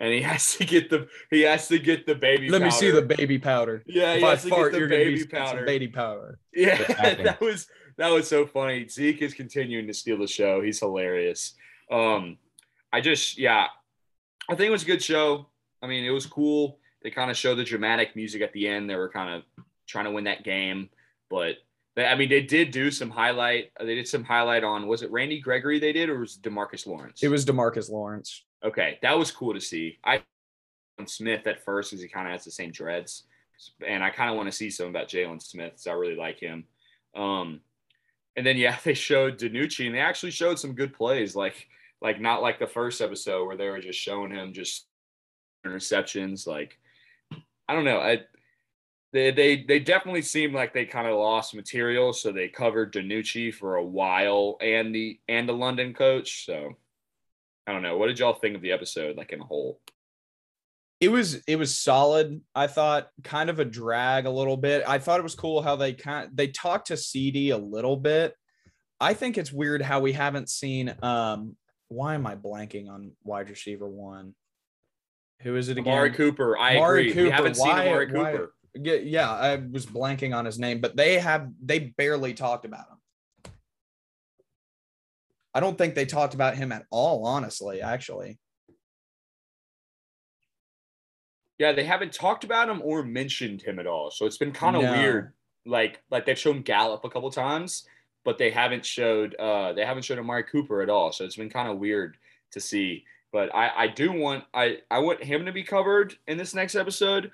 and 0.00 0.12
he 0.12 0.23
has 0.23 0.56
to 0.56 0.64
get 0.64 0.88
the 0.91 1.06
he 1.31 1.43
has 1.43 1.69
to 1.69 1.79
get 1.79 2.06
the 2.06 2.14
baby. 2.14 2.49
Let 2.49 2.62
me 2.62 2.70
see 2.70 2.91
the 2.91 3.02
baby 3.02 3.38
powder. 3.38 3.85
Yeah, 3.87 4.14
if 4.14 4.20
he 4.20 4.26
I 4.26 4.35
to 4.37 4.49
fart, 4.49 4.73
get 4.73 4.79
you're 4.79 4.88
the 4.88 4.94
gonna 4.94 5.05
be 5.05 5.14
baby 5.17 5.26
powder. 5.26 5.64
baby 5.67 5.88
powder. 5.88 6.38
Yeah, 6.55 6.76
that 7.23 7.41
was 7.41 7.69
that 7.99 8.08
was 8.08 8.26
so 8.26 8.47
funny. 8.47 8.88
Zeke 8.88 9.23
is 9.23 9.35
continuing 9.35 9.87
to 9.87 9.94
steal 9.94 10.19
the 10.19 10.26
show. 10.26 10.62
He's 10.62 10.81
hilarious. 10.81 11.55
Um, 11.93 12.38
I 12.93 13.02
just 13.02 13.38
yeah, 13.38 13.67
I 14.49 14.55
think 14.55 14.69
it 14.69 14.73
was 14.73 14.82
a 14.82 14.87
good 14.87 15.02
show. 15.02 15.47
I 15.82 15.87
mean, 15.87 16.05
it 16.05 16.11
was 16.11 16.26
cool. 16.26 16.79
They 17.02 17.11
kind 17.11 17.31
of 17.31 17.37
showed 17.37 17.56
the 17.56 17.64
dramatic 17.64 18.17
music 18.17 18.43
at 18.43 18.52
the 18.52 18.69
end. 18.69 18.88
They 18.88 18.97
were 18.97 19.08
kind 19.08 19.35
of 19.35 19.64
trying 19.87 20.06
to 20.06 20.11
win 20.11 20.25
that 20.25 20.44
game, 20.44 20.88
but 21.29 21.56
they, 21.97 22.06
I 22.06 22.14
mean, 22.14 22.29
they 22.29 22.43
did 22.43 22.70
do 22.70 22.91
some 22.91 23.11
highlight. 23.11 23.70
They 23.79 23.94
did 23.94 24.08
some 24.08 24.25
highlight 24.25 24.64
on 24.64 24.87
was 24.87 25.02
it 25.02 25.11
Randy 25.11 25.41
Gregory 25.41 25.79
they 25.79 25.93
did 25.93 26.08
or 26.08 26.20
was 26.20 26.37
it 26.37 26.49
Demarcus 26.49 26.87
Lawrence? 26.87 27.23
It 27.23 27.29
was 27.29 27.44
Demarcus 27.44 27.91
Lawrence. 27.91 28.44
Okay, 28.64 28.98
that 29.02 29.18
was 29.18 29.30
cool 29.30 29.54
to 29.54 29.60
see. 29.60 29.98
I 30.04 30.22
Smith 31.06 31.46
at 31.46 31.64
first 31.64 31.90
because 31.90 32.02
he 32.02 32.08
kind 32.08 32.26
of 32.26 32.32
has 32.32 32.44
the 32.44 32.50
same 32.50 32.70
dreads, 32.70 33.24
and 33.86 34.02
I 34.04 34.10
kind 34.10 34.30
of 34.30 34.36
want 34.36 34.48
to 34.48 34.56
see 34.56 34.70
some 34.70 34.88
about 34.88 35.08
Jaylon 35.08 35.42
Smith. 35.42 35.74
So 35.76 35.90
I 35.90 35.94
really 35.94 36.16
like 36.16 36.38
him. 36.38 36.64
Um, 37.14 37.60
and 38.36 38.46
then 38.46 38.56
yeah, 38.56 38.76
they 38.84 38.94
showed 38.94 39.38
DiNucci, 39.38 39.86
and 39.86 39.94
they 39.94 40.00
actually 40.00 40.32
showed 40.32 40.58
some 40.58 40.74
good 40.74 40.94
plays, 40.94 41.34
like 41.34 41.68
like 42.02 42.20
not 42.20 42.42
like 42.42 42.58
the 42.58 42.66
first 42.66 43.00
episode 43.00 43.46
where 43.46 43.56
they 43.56 43.68
were 43.68 43.80
just 43.80 43.98
showing 43.98 44.30
him 44.30 44.52
just 44.52 44.86
interceptions. 45.66 46.46
Like 46.46 46.78
I 47.68 47.74
don't 47.74 47.84
know, 47.84 48.00
I. 48.00 48.22
They, 49.12 49.32
they, 49.32 49.64
they 49.64 49.80
definitely 49.80 50.22
seemed 50.22 50.54
like 50.54 50.72
they 50.72 50.84
kind 50.84 51.08
of 51.08 51.18
lost 51.18 51.52
material, 51.52 52.12
so 52.12 52.30
they 52.30 52.46
covered 52.46 52.92
DiNucci 52.92 53.52
for 53.52 53.74
a 53.74 53.84
while 53.84 54.56
and 54.60 54.94
the 54.94 55.18
and 55.28 55.48
the 55.48 55.52
London 55.52 55.92
coach. 55.94 56.46
So 56.46 56.76
I 57.70 57.72
don't 57.72 57.82
know. 57.82 57.96
What 57.96 58.08
did 58.08 58.19
y'all 58.19 58.32
think 58.34 58.56
of 58.56 58.62
the 58.62 58.72
episode, 58.72 59.17
like 59.17 59.31
in 59.31 59.40
a 59.40 59.44
whole? 59.44 59.81
It 60.99 61.08
was 61.08 61.37
it 61.46 61.55
was 61.55 61.78
solid. 61.78 62.40
I 62.52 62.67
thought 62.67 63.11
kind 63.22 63.49
of 63.49 63.61
a 63.61 63.64
drag 63.64 64.26
a 64.26 64.31
little 64.31 64.56
bit. 64.56 64.82
I 64.88 64.99
thought 64.99 65.20
it 65.20 65.22
was 65.22 65.37
cool 65.37 65.62
how 65.62 65.76
they 65.76 65.93
kind 65.93 66.31
they 66.34 66.49
talked 66.49 66.88
to 66.88 66.94
CeeDee 66.94 67.52
a 67.52 67.56
little 67.56 67.96
bit. 67.96 68.34
I 68.99 69.14
think 69.14 69.38
it's 69.38 69.52
weird 69.52 69.82
how 69.82 70.00
we 70.00 70.12
haven't 70.12 70.49
seen 70.49 70.93
um 71.00 71.56
why 71.87 72.14
am 72.16 72.26
I 72.26 72.35
blanking 72.35 72.90
on 72.90 73.12
wide 73.23 73.49
receiver 73.49 73.88
one? 73.88 74.35
Who 75.42 75.54
is 75.54 75.68
it 75.68 75.78
again? 75.78 75.92
Amari 75.92 76.11
Cooper. 76.11 76.59
I 76.59 76.75
Amari 76.76 77.11
agree. 77.11 77.23
We 77.23 77.30
haven't 77.30 77.54
seen 77.54 77.68
why- 77.68 77.87
Amari 77.87 78.09
Cooper. 78.09 78.54
Yeah, 78.75 78.94
yeah, 78.94 79.30
I 79.30 79.56
was 79.56 79.87
blanking 79.87 80.37
on 80.37 80.44
his 80.44 80.59
name, 80.59 80.80
but 80.80 80.97
they 80.97 81.21
have 81.21 81.50
they 81.64 81.78
barely 81.78 82.35
talked 82.35 82.64
about 82.64 82.88
him. 82.88 82.99
I 85.54 85.61
don't 85.61 85.76
think 85.76 85.95
they 85.95 86.07
talked 86.07 86.35
about 86.35 86.57
him 86.57 86.71
at 86.73 86.87
all, 86.90 87.26
honestly, 87.26 87.80
actually. 87.83 88.38
Yeah, 91.59 91.73
they 91.73 91.85
haven't 91.85 92.12
talked 92.12 92.45
about 92.45 92.69
him 92.69 92.80
or 92.83 93.02
mentioned 93.02 93.61
him 93.62 93.78
at 93.78 93.87
all. 93.87 94.11
So 94.11 94.25
it's 94.26 94.38
been 94.38 94.52
kind 94.52 94.76
of 94.76 94.83
No. 94.83 94.92
weird. 94.92 95.33
Like 95.66 96.02
like 96.11 96.25
they've 96.25 96.38
shown 96.38 96.62
Gallup 96.62 97.04
a 97.04 97.11
couple 97.11 97.30
times, 97.30 97.87
but 98.25 98.38
they 98.38 98.50
haven't 98.50 98.87
showed 98.87 99.35
uh 99.35 99.75
they 99.75 99.85
haven't 99.85 100.04
showed 100.04 100.19
Amari 100.19 100.45
Cooper 100.45 100.80
at 100.80 100.88
all. 100.88 101.12
So 101.12 101.25
it's 101.25 101.37
been 101.37 101.50
kind 101.50 101.69
of 101.69 101.78
weird 101.78 102.16
to 102.52 102.61
see. 102.61 103.04
But 103.30 103.54
I 103.54 103.71
I 103.76 103.87
do 103.88 104.11
want 104.11 104.45
I 104.54 104.78
I 104.90 105.00
want 105.00 105.23
him 105.23 105.45
to 105.45 105.52
be 105.52 105.62
covered 105.62 106.16
in 106.26 106.38
this 106.38 106.54
next 106.54 106.75
episode. 106.76 107.30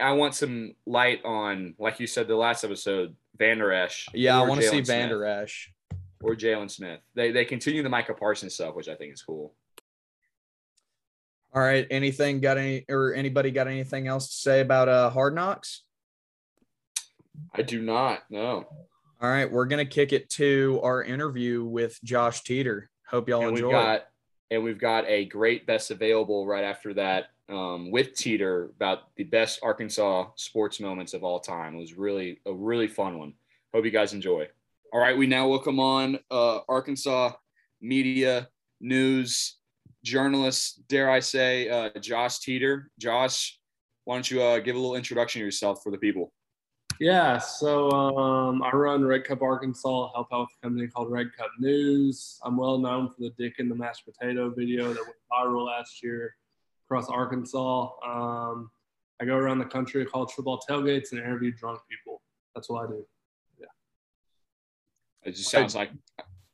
I 0.00 0.12
want 0.12 0.34
some 0.34 0.74
light 0.86 1.24
on, 1.24 1.74
like 1.78 2.00
you 2.00 2.06
said, 2.06 2.26
the 2.26 2.34
last 2.34 2.64
episode, 2.64 3.14
Vander 3.36 3.70
Esch. 3.70 4.08
Yeah, 4.14 4.40
I 4.40 4.48
want 4.48 4.62
to 4.62 4.66
see 4.66 4.80
Jalen 4.80 4.86
Van 4.86 5.08
Smith. 5.08 5.10
Der 5.10 5.24
Esch. 5.26 5.72
Or 6.22 6.34
Jaylon 6.34 6.70
Smith. 6.70 7.00
They 7.14 7.30
they 7.30 7.44
continue 7.44 7.82
the 7.82 7.88
Micah 7.88 8.14
Parsons 8.14 8.54
stuff, 8.54 8.74
which 8.74 8.88
I 8.88 8.94
think 8.94 9.12
is 9.12 9.22
cool. 9.22 9.54
All 11.52 11.62
right. 11.62 11.86
Anything 11.90 12.40
got 12.40 12.58
any 12.58 12.84
or 12.88 13.14
anybody 13.14 13.50
got 13.50 13.66
anything 13.66 14.06
else 14.06 14.28
to 14.28 14.34
say 14.34 14.60
about 14.60 14.88
uh 14.88 15.10
hard 15.10 15.34
knocks? 15.34 15.82
I 17.54 17.62
do 17.62 17.80
not 17.80 18.30
know. 18.30 18.66
All 19.22 19.28
right, 19.28 19.50
we're 19.50 19.66
gonna 19.66 19.84
kick 19.84 20.12
it 20.12 20.30
to 20.30 20.80
our 20.82 21.02
interview 21.02 21.64
with 21.64 21.98
Josh 22.02 22.42
Teeter. 22.42 22.90
Hope 23.06 23.28
y'all 23.28 23.42
and 23.42 23.52
we've 23.52 23.64
enjoy. 23.64 23.72
got 23.72 24.06
and 24.50 24.64
we've 24.64 24.78
got 24.78 25.04
a 25.06 25.26
great 25.26 25.66
best 25.66 25.90
available 25.90 26.46
right 26.46 26.64
after 26.64 26.94
that 26.94 27.26
um, 27.48 27.90
with 27.90 28.14
Teeter 28.14 28.70
about 28.76 29.14
the 29.16 29.24
best 29.24 29.60
Arkansas 29.62 30.28
sports 30.36 30.80
moments 30.80 31.14
of 31.14 31.22
all 31.22 31.40
time. 31.40 31.74
It 31.74 31.80
was 31.80 31.94
really 31.94 32.40
a 32.46 32.52
really 32.52 32.88
fun 32.88 33.18
one. 33.18 33.34
Hope 33.74 33.84
you 33.84 33.90
guys 33.90 34.12
enjoy. 34.14 34.48
All 34.92 34.98
right, 34.98 35.16
we 35.16 35.28
now 35.28 35.46
welcome 35.46 35.78
on 35.78 36.18
uh, 36.32 36.60
Arkansas 36.68 37.30
media 37.80 38.48
news 38.80 39.58
journalist, 40.02 40.82
dare 40.88 41.08
I 41.08 41.20
say, 41.20 41.68
uh, 41.68 41.90
Josh 42.00 42.40
Teeter. 42.40 42.90
Josh, 42.98 43.60
why 44.02 44.16
don't 44.16 44.28
you 44.28 44.42
uh, 44.42 44.58
give 44.58 44.74
a 44.74 44.78
little 44.80 44.96
introduction 44.96 45.42
of 45.42 45.44
yourself 45.44 45.84
for 45.84 45.92
the 45.92 45.98
people? 45.98 46.32
Yeah, 46.98 47.38
so 47.38 47.88
um, 47.92 48.64
I 48.64 48.74
run 48.74 49.04
Red 49.04 49.22
Cup 49.22 49.42
Arkansas, 49.42 50.10
help 50.12 50.26
out 50.32 50.40
with 50.40 50.48
a 50.60 50.66
company 50.66 50.88
called 50.88 51.08
Red 51.08 51.28
Cup 51.38 51.52
News. 51.60 52.40
I'm 52.42 52.56
well 52.56 52.78
known 52.78 53.10
for 53.10 53.20
the 53.20 53.30
Dick 53.38 53.60
and 53.60 53.70
the 53.70 53.76
Mashed 53.76 54.04
Potato 54.04 54.50
video 54.50 54.92
that 54.92 55.04
went 55.04 55.16
viral 55.32 55.66
last 55.66 56.02
year 56.02 56.34
across 56.86 57.08
Arkansas. 57.08 57.90
Um, 58.04 58.72
I 59.20 59.24
go 59.24 59.36
around 59.36 59.60
the 59.60 59.66
country 59.66 60.04
college 60.04 60.32
football 60.32 60.60
tailgates 60.68 61.12
and 61.12 61.20
interview 61.20 61.52
drunk 61.52 61.78
people. 61.88 62.22
That's 62.56 62.68
what 62.68 62.86
I 62.86 62.88
do. 62.88 63.06
Yeah. 65.22 65.28
It 65.28 65.36
just 65.36 65.50
sounds 65.50 65.74
like 65.74 65.90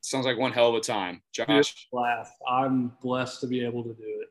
sounds 0.01 0.25
like 0.25 0.37
one 0.37 0.51
hell 0.51 0.69
of 0.69 0.75
a 0.75 0.79
time, 0.79 1.21
Josh. 1.33 1.87
Blast. 1.91 2.33
I'm 2.47 2.93
blessed 3.01 3.41
to 3.41 3.47
be 3.47 3.63
able 3.63 3.83
to 3.83 3.93
do 3.93 4.03
it. 4.21 4.27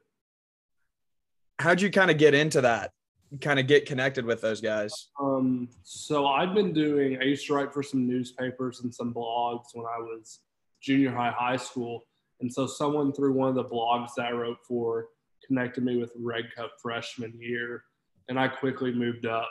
How'd 1.59 1.81
you 1.81 1.91
kind 1.91 2.11
of 2.11 2.19
get 2.19 2.35
into 2.35 2.61
that? 2.63 2.93
Kind 3.41 3.59
of 3.59 3.67
get 3.67 3.87
connected 3.87 4.25
with 4.25 4.41
those 4.41 4.61
guys? 4.61 5.09
Um, 5.21 5.69
so 5.83 6.27
I've 6.27 6.55
been 6.55 6.73
doing. 6.73 7.19
I 7.21 7.25
used 7.25 7.47
to 7.47 7.55
write 7.55 7.73
for 7.73 7.83
some 7.83 8.07
newspapers 8.07 8.81
and 8.83 8.95
some 8.95 9.13
blogs 9.13 9.67
when 9.75 9.87
I 9.87 9.99
was 9.99 10.41
junior 10.81 11.11
high, 11.11 11.35
high 11.37 11.57
school, 11.57 12.07
and 12.41 12.53
so 12.53 12.67
someone 12.67 13.13
through 13.13 13.33
one 13.33 13.49
of 13.49 13.55
the 13.55 13.65
blogs 13.65 14.11
that 14.17 14.27
I 14.27 14.31
wrote 14.33 14.59
for 14.67 15.09
connected 15.47 15.85
me 15.85 15.97
with 15.97 16.13
Red 16.17 16.45
Cup 16.55 16.73
freshman 16.81 17.33
year, 17.39 17.85
and 18.29 18.39
I 18.39 18.49
quickly 18.49 18.93
moved 18.93 19.27
up 19.27 19.49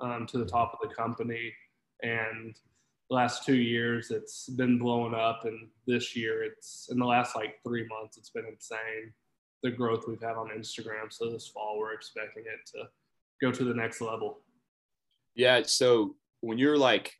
um, 0.00 0.26
to 0.26 0.38
the 0.38 0.46
top 0.46 0.72
of 0.74 0.88
the 0.88 0.94
company. 0.94 1.52
And 2.02 2.54
the 2.54 2.60
last 3.10 3.44
two 3.44 3.56
years, 3.56 4.10
it's 4.10 4.48
been 4.48 4.78
blowing 4.78 5.14
up, 5.14 5.44
and 5.44 5.68
this 5.86 6.16
year, 6.16 6.42
it's 6.42 6.88
in 6.90 6.98
the 6.98 7.06
last 7.06 7.36
like 7.36 7.56
three 7.64 7.86
months, 7.86 8.16
it's 8.16 8.30
been 8.30 8.46
insane. 8.46 9.12
The 9.62 9.70
growth 9.70 10.04
we've 10.06 10.20
had 10.20 10.36
on 10.36 10.50
Instagram. 10.56 11.10
So 11.10 11.30
this 11.30 11.48
fall, 11.48 11.78
we're 11.78 11.94
expecting 11.94 12.44
it 12.44 12.70
to 12.74 12.88
go 13.40 13.50
to 13.50 13.64
the 13.64 13.74
next 13.74 14.00
level. 14.00 14.40
Yeah. 15.34 15.62
So 15.64 16.16
when 16.40 16.58
you're 16.58 16.78
like 16.78 17.12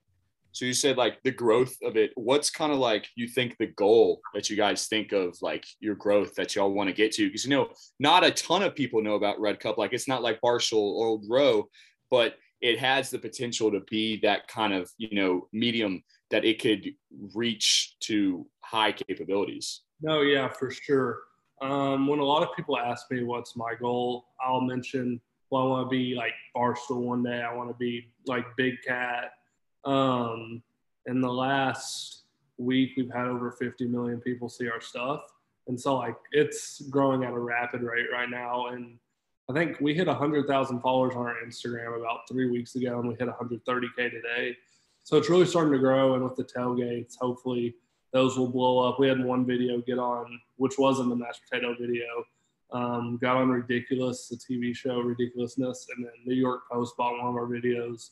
so 0.57 0.65
you 0.65 0.73
said 0.73 0.97
like 0.97 1.23
the 1.23 1.33
growth 1.33 1.77
of 1.83 1.99
it. 1.99 2.13
What's 2.15 2.49
kind 2.49 2.73
of 2.73 2.79
like 2.79 3.07
you 3.15 3.29
think 3.29 3.59
the 3.59 3.67
goal 3.67 4.23
that 4.33 4.49
you 4.49 4.57
guys 4.57 4.87
think 4.87 5.13
of 5.13 5.37
like 5.43 5.67
your 5.81 5.95
growth 5.95 6.35
that 6.37 6.55
y'all 6.55 6.73
want 6.73 6.89
to 6.89 6.95
get 6.95 7.13
to? 7.13 7.27
Because 7.27 7.45
you 7.45 7.51
know, 7.51 7.69
not 8.01 8.25
a 8.25 8.31
ton 8.31 8.63
of 8.63 8.75
people 8.75 9.03
know 9.03 9.17
about 9.17 9.39
Red 9.39 9.61
Cup. 9.61 9.77
Like 9.77 9.93
it's 9.93 10.09
not 10.09 10.23
like 10.23 10.41
Barstool 10.41 10.79
or 10.79 11.09
Old 11.09 11.27
Row, 11.29 11.69
but 12.11 12.37
it 12.61 12.79
has 12.79 13.11
the 13.11 13.19
potential 13.19 13.71
to 13.71 13.81
be 13.91 14.19
that 14.21 14.49
kind 14.49 14.73
of 14.73 14.91
you 14.99 15.15
know 15.15 15.49
medium 15.53 16.03
that 16.31 16.45
it 16.45 16.61
could 16.61 16.93
reach 17.35 17.97
to 18.01 18.47
high 18.61 18.93
capabilities. 18.93 19.83
No, 20.01 20.23
yeah, 20.23 20.49
for 20.49 20.71
sure. 20.71 21.21
Um, 21.63 22.07
when 22.07 22.19
a 22.19 22.25
lot 22.25 22.43
of 22.43 22.55
people 22.55 22.77
ask 22.77 23.11
me 23.11 23.23
what's 23.23 23.57
my 23.57 23.75
goal, 23.75 24.27
I'll 24.41 24.61
mention, 24.61 25.21
well, 25.51 25.63
I 25.63 25.67
want 25.67 25.87
to 25.87 25.91
be 25.91 26.15
like 26.15 26.35
Barstool 26.55 27.01
one 27.01 27.23
day. 27.23 27.43
I 27.43 27.55
want 27.55 27.71
to 27.71 27.77
be 27.77 28.13
like 28.27 28.45
Big 28.57 28.75
Cat. 28.87 29.33
Um, 29.85 30.63
in 31.07 31.21
the 31.21 31.33
last 31.33 32.25
week, 32.59 32.93
we've 32.97 33.13
had 33.13 33.27
over 33.27 33.53
50 33.53 33.87
million 33.87 34.21
people 34.21 34.49
see 34.49 34.69
our 34.69 34.81
stuff. 34.81 35.23
And 35.69 35.81
so, 35.81 35.97
like, 35.97 36.17
it's 36.33 36.83
growing 36.91 37.25
at 37.25 37.33
a 37.33 37.39
rapid 37.39 37.83
rate 37.83 38.07
right 38.13 38.29
now. 38.29 38.67
And 38.69 38.99
I 39.49 39.53
think 39.53 39.81
we 39.81 39.95
hit 39.95 40.09
100,000 40.09 40.81
followers 40.81 41.15
on 41.15 41.27
our 41.27 41.37
Instagram 41.47 41.99
about 41.99 42.29
three 42.29 42.51
weeks 42.51 42.75
ago, 42.75 42.99
and 42.99 43.09
we 43.09 43.15
hit 43.15 43.29
130K 43.29 44.11
today. 44.11 44.57
So 45.05 45.17
it's 45.17 45.31
really 45.31 45.47
starting 45.47 45.73
to 45.73 45.79
grow. 45.79 46.15
And 46.15 46.25
with 46.25 46.35
the 46.35 46.43
tailgates, 46.43 47.17
hopefully 47.17 47.77
those 48.13 48.37
will 48.37 48.49
blow 48.49 48.89
up. 48.89 48.99
We 48.99 49.07
had 49.07 49.25
one 49.25 49.47
video 49.47 49.81
get 49.81 49.99
on, 49.99 50.41
which 50.57 50.79
wasn't 50.79 51.11
the 51.11 51.17
mashed 51.17 51.43
potato 51.49 51.77
video, 51.79 52.07
um, 52.73 53.19
got 53.23 53.37
on 53.37 53.51
Ridiculous, 53.51 54.29
the 54.29 54.37
TV 54.37 54.75
show 54.75 55.01
Ridiculousness, 55.01 55.87
and 55.95 56.05
then 56.05 56.13
New 56.25 56.35
York 56.35 56.63
Post 56.69 56.97
bought 56.97 57.13
one 57.13 57.29
of 57.29 57.37
our 57.37 57.47
videos. 57.47 58.11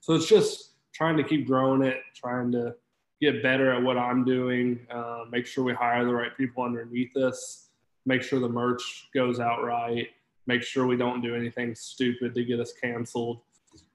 So 0.00 0.14
it's 0.14 0.26
just 0.26 0.72
trying 0.92 1.16
to 1.16 1.22
keep 1.22 1.46
growing 1.46 1.82
it, 1.82 1.98
trying 2.16 2.50
to 2.52 2.74
get 3.20 3.40
better 3.40 3.72
at 3.72 3.80
what 3.80 3.96
I'm 3.96 4.24
doing, 4.24 4.84
uh, 4.90 5.26
make 5.30 5.46
sure 5.46 5.62
we 5.62 5.74
hire 5.74 6.04
the 6.04 6.12
right 6.12 6.36
people 6.36 6.64
underneath 6.64 7.16
us, 7.16 7.68
make 8.04 8.22
sure 8.22 8.40
the 8.40 8.48
merch 8.48 9.08
goes 9.14 9.38
out 9.38 9.62
right, 9.62 10.08
make 10.46 10.62
sure 10.62 10.86
we 10.86 10.96
don't 10.96 11.20
do 11.20 11.34
anything 11.34 11.74
stupid 11.74 12.34
to 12.34 12.44
get 12.44 12.60
us 12.60 12.72
canceled. 12.72 13.40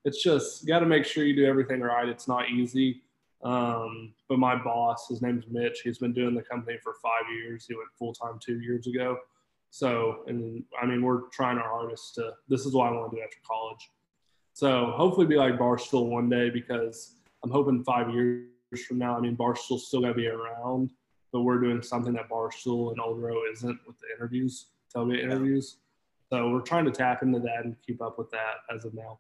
It's 0.06 0.24
just 0.24 0.66
got 0.66 0.80
to 0.80 0.86
make 0.86 1.06
sure 1.06 1.24
you 1.24 1.36
do 1.36 1.46
everything 1.46 1.82
right. 1.82 2.08
It's 2.08 2.28
not 2.28 2.50
easy. 2.50 3.02
Um, 3.44 4.14
but 4.30 4.40
my 4.40 4.56
boss, 4.56 5.08
his 5.10 5.22
name's 5.22 5.46
Mitch. 5.50 5.82
He's 5.84 6.00
been 6.00 6.14
doing 6.14 6.34
the 6.34 6.42
company 6.42 6.78
for 6.82 6.96
five 7.04 7.32
years. 7.32 7.66
He 7.68 7.76
went 7.76 7.90
full 7.98 8.14
time 8.14 8.40
two 8.44 8.60
years 8.60 8.88
ago. 8.88 9.18
So, 9.70 10.24
and 10.28 10.64
I 10.82 10.86
mean, 10.86 11.02
we're 11.02 11.28
trying 11.32 11.58
our 11.58 11.70
hardest 11.70 12.16
to. 12.16 12.34
This 12.48 12.66
is 12.66 12.74
what 12.74 12.88
I 12.88 12.92
want 12.92 13.12
to 13.12 13.18
do 13.18 13.22
after 13.22 13.38
college. 13.48 13.92
So 14.54 14.94
hopefully 14.96 15.28
be 15.28 15.36
like 15.36 15.60
Barstool 15.60 16.08
one 16.10 16.30
day 16.30 16.50
because 16.50 17.16
I'm 17.44 17.52
hoping 17.52 17.84
five 17.84 18.12
years 18.12 18.48
from 18.88 18.98
now, 18.98 19.16
I 19.16 19.20
mean, 19.20 19.38
Barstool's 19.38 19.88
still 19.88 20.02
got 20.02 20.10
to 20.10 20.14
be 20.14 20.28
around, 20.28 20.92
but 21.32 21.42
we're 21.42 21.60
doing 21.60 21.82
something 21.82 22.14
that 22.14 22.30
Barstool 22.30 22.92
and 22.92 23.00
Old 23.00 23.22
Row 23.22 23.42
isn't 23.52 23.80
with 23.86 23.98
the 24.00 24.08
interviews, 24.16 24.68
tailgate 24.94 25.24
interviews. 25.24 25.78
So 26.32 26.50
we're 26.50 26.62
trying 26.62 26.86
to 26.86 26.92
tap 26.92 27.24
into 27.24 27.40
that 27.40 27.66
and 27.66 27.76
keep 27.86 28.02
up 28.02 28.18
with 28.18 28.30
that 28.32 28.56
as 28.74 28.86
of 28.86 28.94
now. 28.94 29.20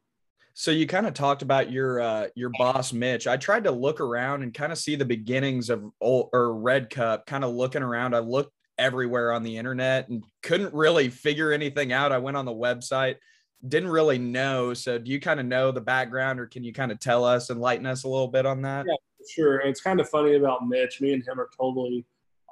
So 0.54 0.72
you 0.72 0.88
kind 0.88 1.06
of 1.06 1.14
talked 1.14 1.44
about 1.44 1.72
your 1.72 2.02
uh, 2.02 2.28
your 2.36 2.50
boss 2.58 2.92
Mitch. 2.92 3.28
I 3.28 3.38
tried 3.38 3.66
to 3.66 3.72
look 3.72 4.02
around 4.02 4.42
and 4.44 4.54
kind 4.54 4.72
of 4.72 4.78
see 4.78 4.96
the 4.96 5.06
beginnings 5.06 5.70
of 5.70 5.86
old, 6.02 6.30
or 6.34 6.56
Red 6.56 6.90
Cup. 6.90 7.28
Kind 7.28 7.44
of 7.44 7.54
looking 7.54 7.84
around, 7.84 8.16
I 8.16 8.20
looked 8.20 8.52
everywhere 8.78 9.32
on 9.32 9.44
the 9.44 9.58
internet 9.58 10.10
and 10.10 10.24
couldn't 10.42 10.74
really 10.74 11.10
figure 11.10 11.52
anything 11.52 11.92
out. 11.92 12.12
I 12.12 12.18
went 12.18 12.38
on 12.38 12.46
the 12.46 12.52
website 12.52 13.18
didn't 13.66 13.90
really 13.90 14.18
know. 14.18 14.74
So 14.74 14.98
do 14.98 15.12
you 15.12 15.20
kind 15.20 15.40
of 15.40 15.46
know 15.46 15.72
the 15.72 15.82
background 15.82 16.40
or 16.40 16.46
can 16.46 16.64
you 16.64 16.74
kind 16.74 16.92
of 16.92 17.00
tell 17.00 17.24
us, 17.24 17.50
enlighten 17.50 17.86
us 17.86 18.04
a 18.04 18.08
little 18.08 18.28
bit 18.28 18.46
on 18.46 18.62
that? 18.64 18.86
Yeah, 18.88 18.96
sure. 19.30 19.60
It's 19.60 19.82
kind 19.82 20.00
of 20.00 20.10
funny 20.10 20.36
about 20.36 20.68
Mitch. 20.68 21.02
Me 21.02 21.14
and 21.14 21.26
him 21.26 21.40
are 21.40 21.50
totally 21.58 22.06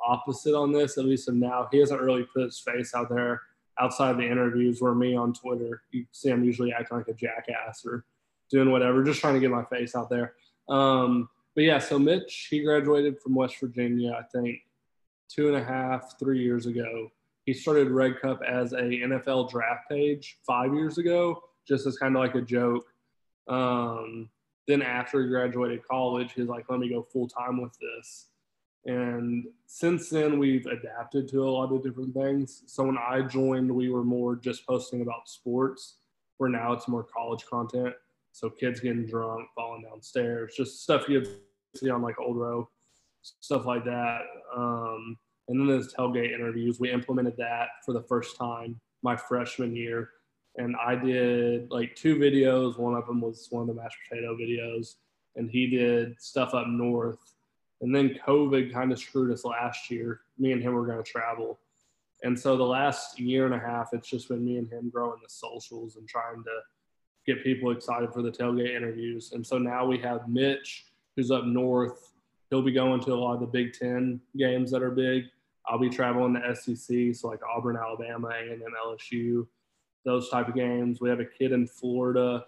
opposite 0.05 0.55
on 0.55 0.71
this, 0.71 0.97
at 0.97 1.05
least 1.05 1.31
now. 1.31 1.67
He 1.71 1.79
hasn't 1.79 2.01
really 2.01 2.25
put 2.33 2.43
his 2.43 2.59
face 2.59 2.93
out 2.95 3.09
there 3.09 3.41
outside 3.79 4.17
the 4.17 4.29
interviews 4.29 4.81
where 4.81 4.95
me 4.95 5.15
on 5.15 5.33
Twitter, 5.33 5.81
you 5.91 6.05
see 6.11 6.29
I'm 6.29 6.43
usually 6.43 6.73
acting 6.73 6.97
like 6.97 7.07
a 7.07 7.13
jackass 7.13 7.85
or 7.85 8.05
doing 8.49 8.71
whatever, 8.71 9.03
just 9.03 9.19
trying 9.19 9.33
to 9.33 9.39
get 9.39 9.51
my 9.51 9.65
face 9.65 9.95
out 9.95 10.09
there. 10.09 10.33
Um, 10.69 11.29
but 11.55 11.63
yeah, 11.63 11.79
so 11.79 11.97
Mitch, 11.99 12.47
he 12.49 12.63
graduated 12.63 13.19
from 13.21 13.35
West 13.35 13.59
Virginia, 13.59 14.11
I 14.11 14.23
think 14.23 14.59
two 15.29 15.47
and 15.47 15.57
a 15.57 15.63
half, 15.63 16.19
three 16.19 16.41
years 16.41 16.65
ago 16.65 17.09
he 17.45 17.53
started 17.53 17.91
Red 17.91 18.19
Cup 18.19 18.41
as 18.47 18.73
a 18.73 18.81
NFL 18.81 19.51
draft 19.51 19.87
page 19.89 20.39
five 20.45 20.73
years 20.73 20.97
ago, 20.97 21.43
just 21.67 21.85
as 21.85 21.97
kind 21.97 22.15
of 22.15 22.21
like 22.21 22.35
a 22.35 22.41
joke. 22.41 22.85
Um, 23.47 24.29
then 24.67 24.81
after 24.81 25.21
he 25.21 25.29
graduated 25.29 25.87
college, 25.87 26.33
he's 26.33 26.47
like, 26.47 26.65
let 26.69 26.79
me 26.79 26.89
go 26.89 27.03
full 27.03 27.27
time 27.27 27.61
with 27.61 27.77
this. 27.79 28.27
And 28.85 29.45
since 29.65 30.09
then, 30.09 30.37
we've 30.37 30.65
adapted 30.67 31.27
to 31.29 31.43
a 31.43 31.49
lot 31.49 31.73
of 31.73 31.83
different 31.83 32.13
things. 32.13 32.63
So 32.67 32.83
when 32.83 32.97
I 32.97 33.21
joined, 33.21 33.71
we 33.71 33.89
were 33.89 34.03
more 34.03 34.35
just 34.35 34.65
posting 34.67 35.01
about 35.01 35.27
sports, 35.27 35.97
where 36.37 36.49
now 36.49 36.73
it's 36.73 36.87
more 36.87 37.03
college 37.03 37.45
content. 37.45 37.95
So 38.31 38.49
kids 38.49 38.79
getting 38.79 39.05
drunk, 39.05 39.47
falling 39.55 39.83
downstairs, 39.83 40.53
just 40.55 40.83
stuff 40.83 41.09
you 41.09 41.25
see 41.75 41.89
on 41.89 42.01
like 42.01 42.19
Old 42.19 42.37
Row, 42.37 42.69
stuff 43.21 43.65
like 43.65 43.85
that. 43.85 44.21
Um, 44.55 45.17
and 45.47 45.59
then 45.59 45.67
there's 45.67 45.93
tailgate 45.93 46.33
interviews. 46.33 46.79
We 46.79 46.91
implemented 46.91 47.35
that 47.37 47.69
for 47.85 47.93
the 47.93 48.03
first 48.03 48.37
time 48.37 48.79
my 49.03 49.15
freshman 49.15 49.75
year. 49.75 50.09
And 50.57 50.75
I 50.75 50.95
did 50.95 51.69
like 51.71 51.95
two 51.95 52.15
videos. 52.15 52.77
One 52.77 52.95
of 52.95 53.05
them 53.07 53.21
was 53.21 53.47
one 53.49 53.61
of 53.61 53.67
the 53.67 53.81
mashed 53.81 53.97
potato 54.09 54.35
videos. 54.35 54.95
And 55.35 55.49
he 55.49 55.67
did 55.67 56.19
stuff 56.19 56.53
up 56.53 56.67
north. 56.67 57.34
And 57.81 57.93
then 57.93 58.17
COVID 58.25 58.71
kind 58.71 58.91
of 58.91 58.99
screwed 58.99 59.31
us 59.31 59.45
last 59.45 59.91
year. 59.91 60.21
Me 60.37 60.51
and 60.51 60.61
him 60.61 60.73
were 60.73 60.85
going 60.85 61.03
to 61.03 61.09
travel. 61.09 61.59
And 62.23 62.39
so 62.39 62.57
the 62.57 62.63
last 62.63 63.19
year 63.19 63.45
and 63.45 63.53
a 63.53 63.59
half, 63.59 63.89
it's 63.93 64.09
just 64.09 64.29
been 64.29 64.43
me 64.43 64.57
and 64.57 64.69
him 64.69 64.89
growing 64.89 65.19
the 65.21 65.29
socials 65.29 65.97
and 65.97 66.07
trying 66.07 66.43
to 66.43 66.59
get 67.25 67.43
people 67.43 67.71
excited 67.71 68.13
for 68.13 68.21
the 68.21 68.31
tailgate 68.31 68.75
interviews. 68.75 69.31
And 69.33 69.45
so 69.45 69.57
now 69.57 69.85
we 69.85 69.97
have 69.99 70.27
Mitch, 70.27 70.85
who's 71.15 71.31
up 71.31 71.45
north. 71.45 72.13
He'll 72.49 72.61
be 72.61 72.71
going 72.71 73.01
to 73.01 73.13
a 73.13 73.15
lot 73.15 73.33
of 73.33 73.39
the 73.41 73.47
Big 73.47 73.73
Ten 73.73 74.21
games 74.37 74.71
that 74.71 74.83
are 74.83 74.91
big. 74.91 75.25
I'll 75.67 75.79
be 75.79 75.89
traveling 75.89 76.35
to 76.35 76.55
SEC, 76.55 77.15
so 77.15 77.27
like 77.27 77.39
Auburn, 77.43 77.77
Alabama, 77.77 78.29
then 78.47 78.61
LSU, 78.85 79.47
those 80.03 80.29
type 80.29 80.47
of 80.47 80.53
games. 80.53 81.01
We 81.01 81.09
have 81.09 81.19
a 81.19 81.25
kid 81.25 81.51
in 81.51 81.65
Florida. 81.65 82.45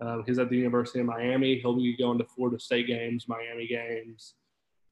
Um, 0.00 0.22
he's 0.26 0.38
at 0.38 0.50
the 0.50 0.56
University 0.56 1.00
of 1.00 1.06
Miami. 1.06 1.58
He'll 1.58 1.76
be 1.76 1.96
going 1.96 2.18
to 2.18 2.24
Florida 2.24 2.60
State 2.60 2.86
games, 2.86 3.26
Miami 3.26 3.66
games. 3.66 4.34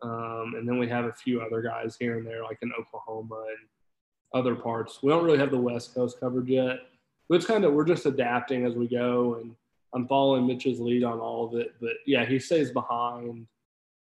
Um, 0.03 0.55
and 0.57 0.69
then 0.69 0.79
we 0.79 0.89
have 0.89 1.07
a 1.07 1.13
few 1.13 1.41
other 1.41 1.63
guys 1.63 1.97
here 1.99 2.19
and 2.19 2.27
there, 2.27 2.43
like 2.43 2.59
in 2.63 2.73
Oklahoma 2.79 3.45
and 3.49 3.69
other 4.35 4.55
parts. 4.55 5.03
We 5.03 5.11
don't 5.11 5.25
really 5.25 5.39
have 5.39 5.51
the 5.51 5.59
West 5.59 5.95
Coast 5.95 6.21
covered 6.21 6.49
yet. 6.49 6.81
It's 7.31 7.47
kind 7.47 7.65
of, 7.65 7.73
we're 7.73 7.85
just 7.85 8.07
adapting 8.07 8.67
as 8.67 8.75
we 8.75 8.89
go. 8.89 9.37
And 9.41 9.55
I'm 9.95 10.07
following 10.07 10.47
Mitch's 10.47 10.81
lead 10.81 11.05
on 11.05 11.19
all 11.19 11.47
of 11.47 11.61
it. 11.61 11.75
But 11.81 11.95
yeah, 12.07 12.25
he 12.25 12.39
stays 12.39 12.71
behind 12.71 13.47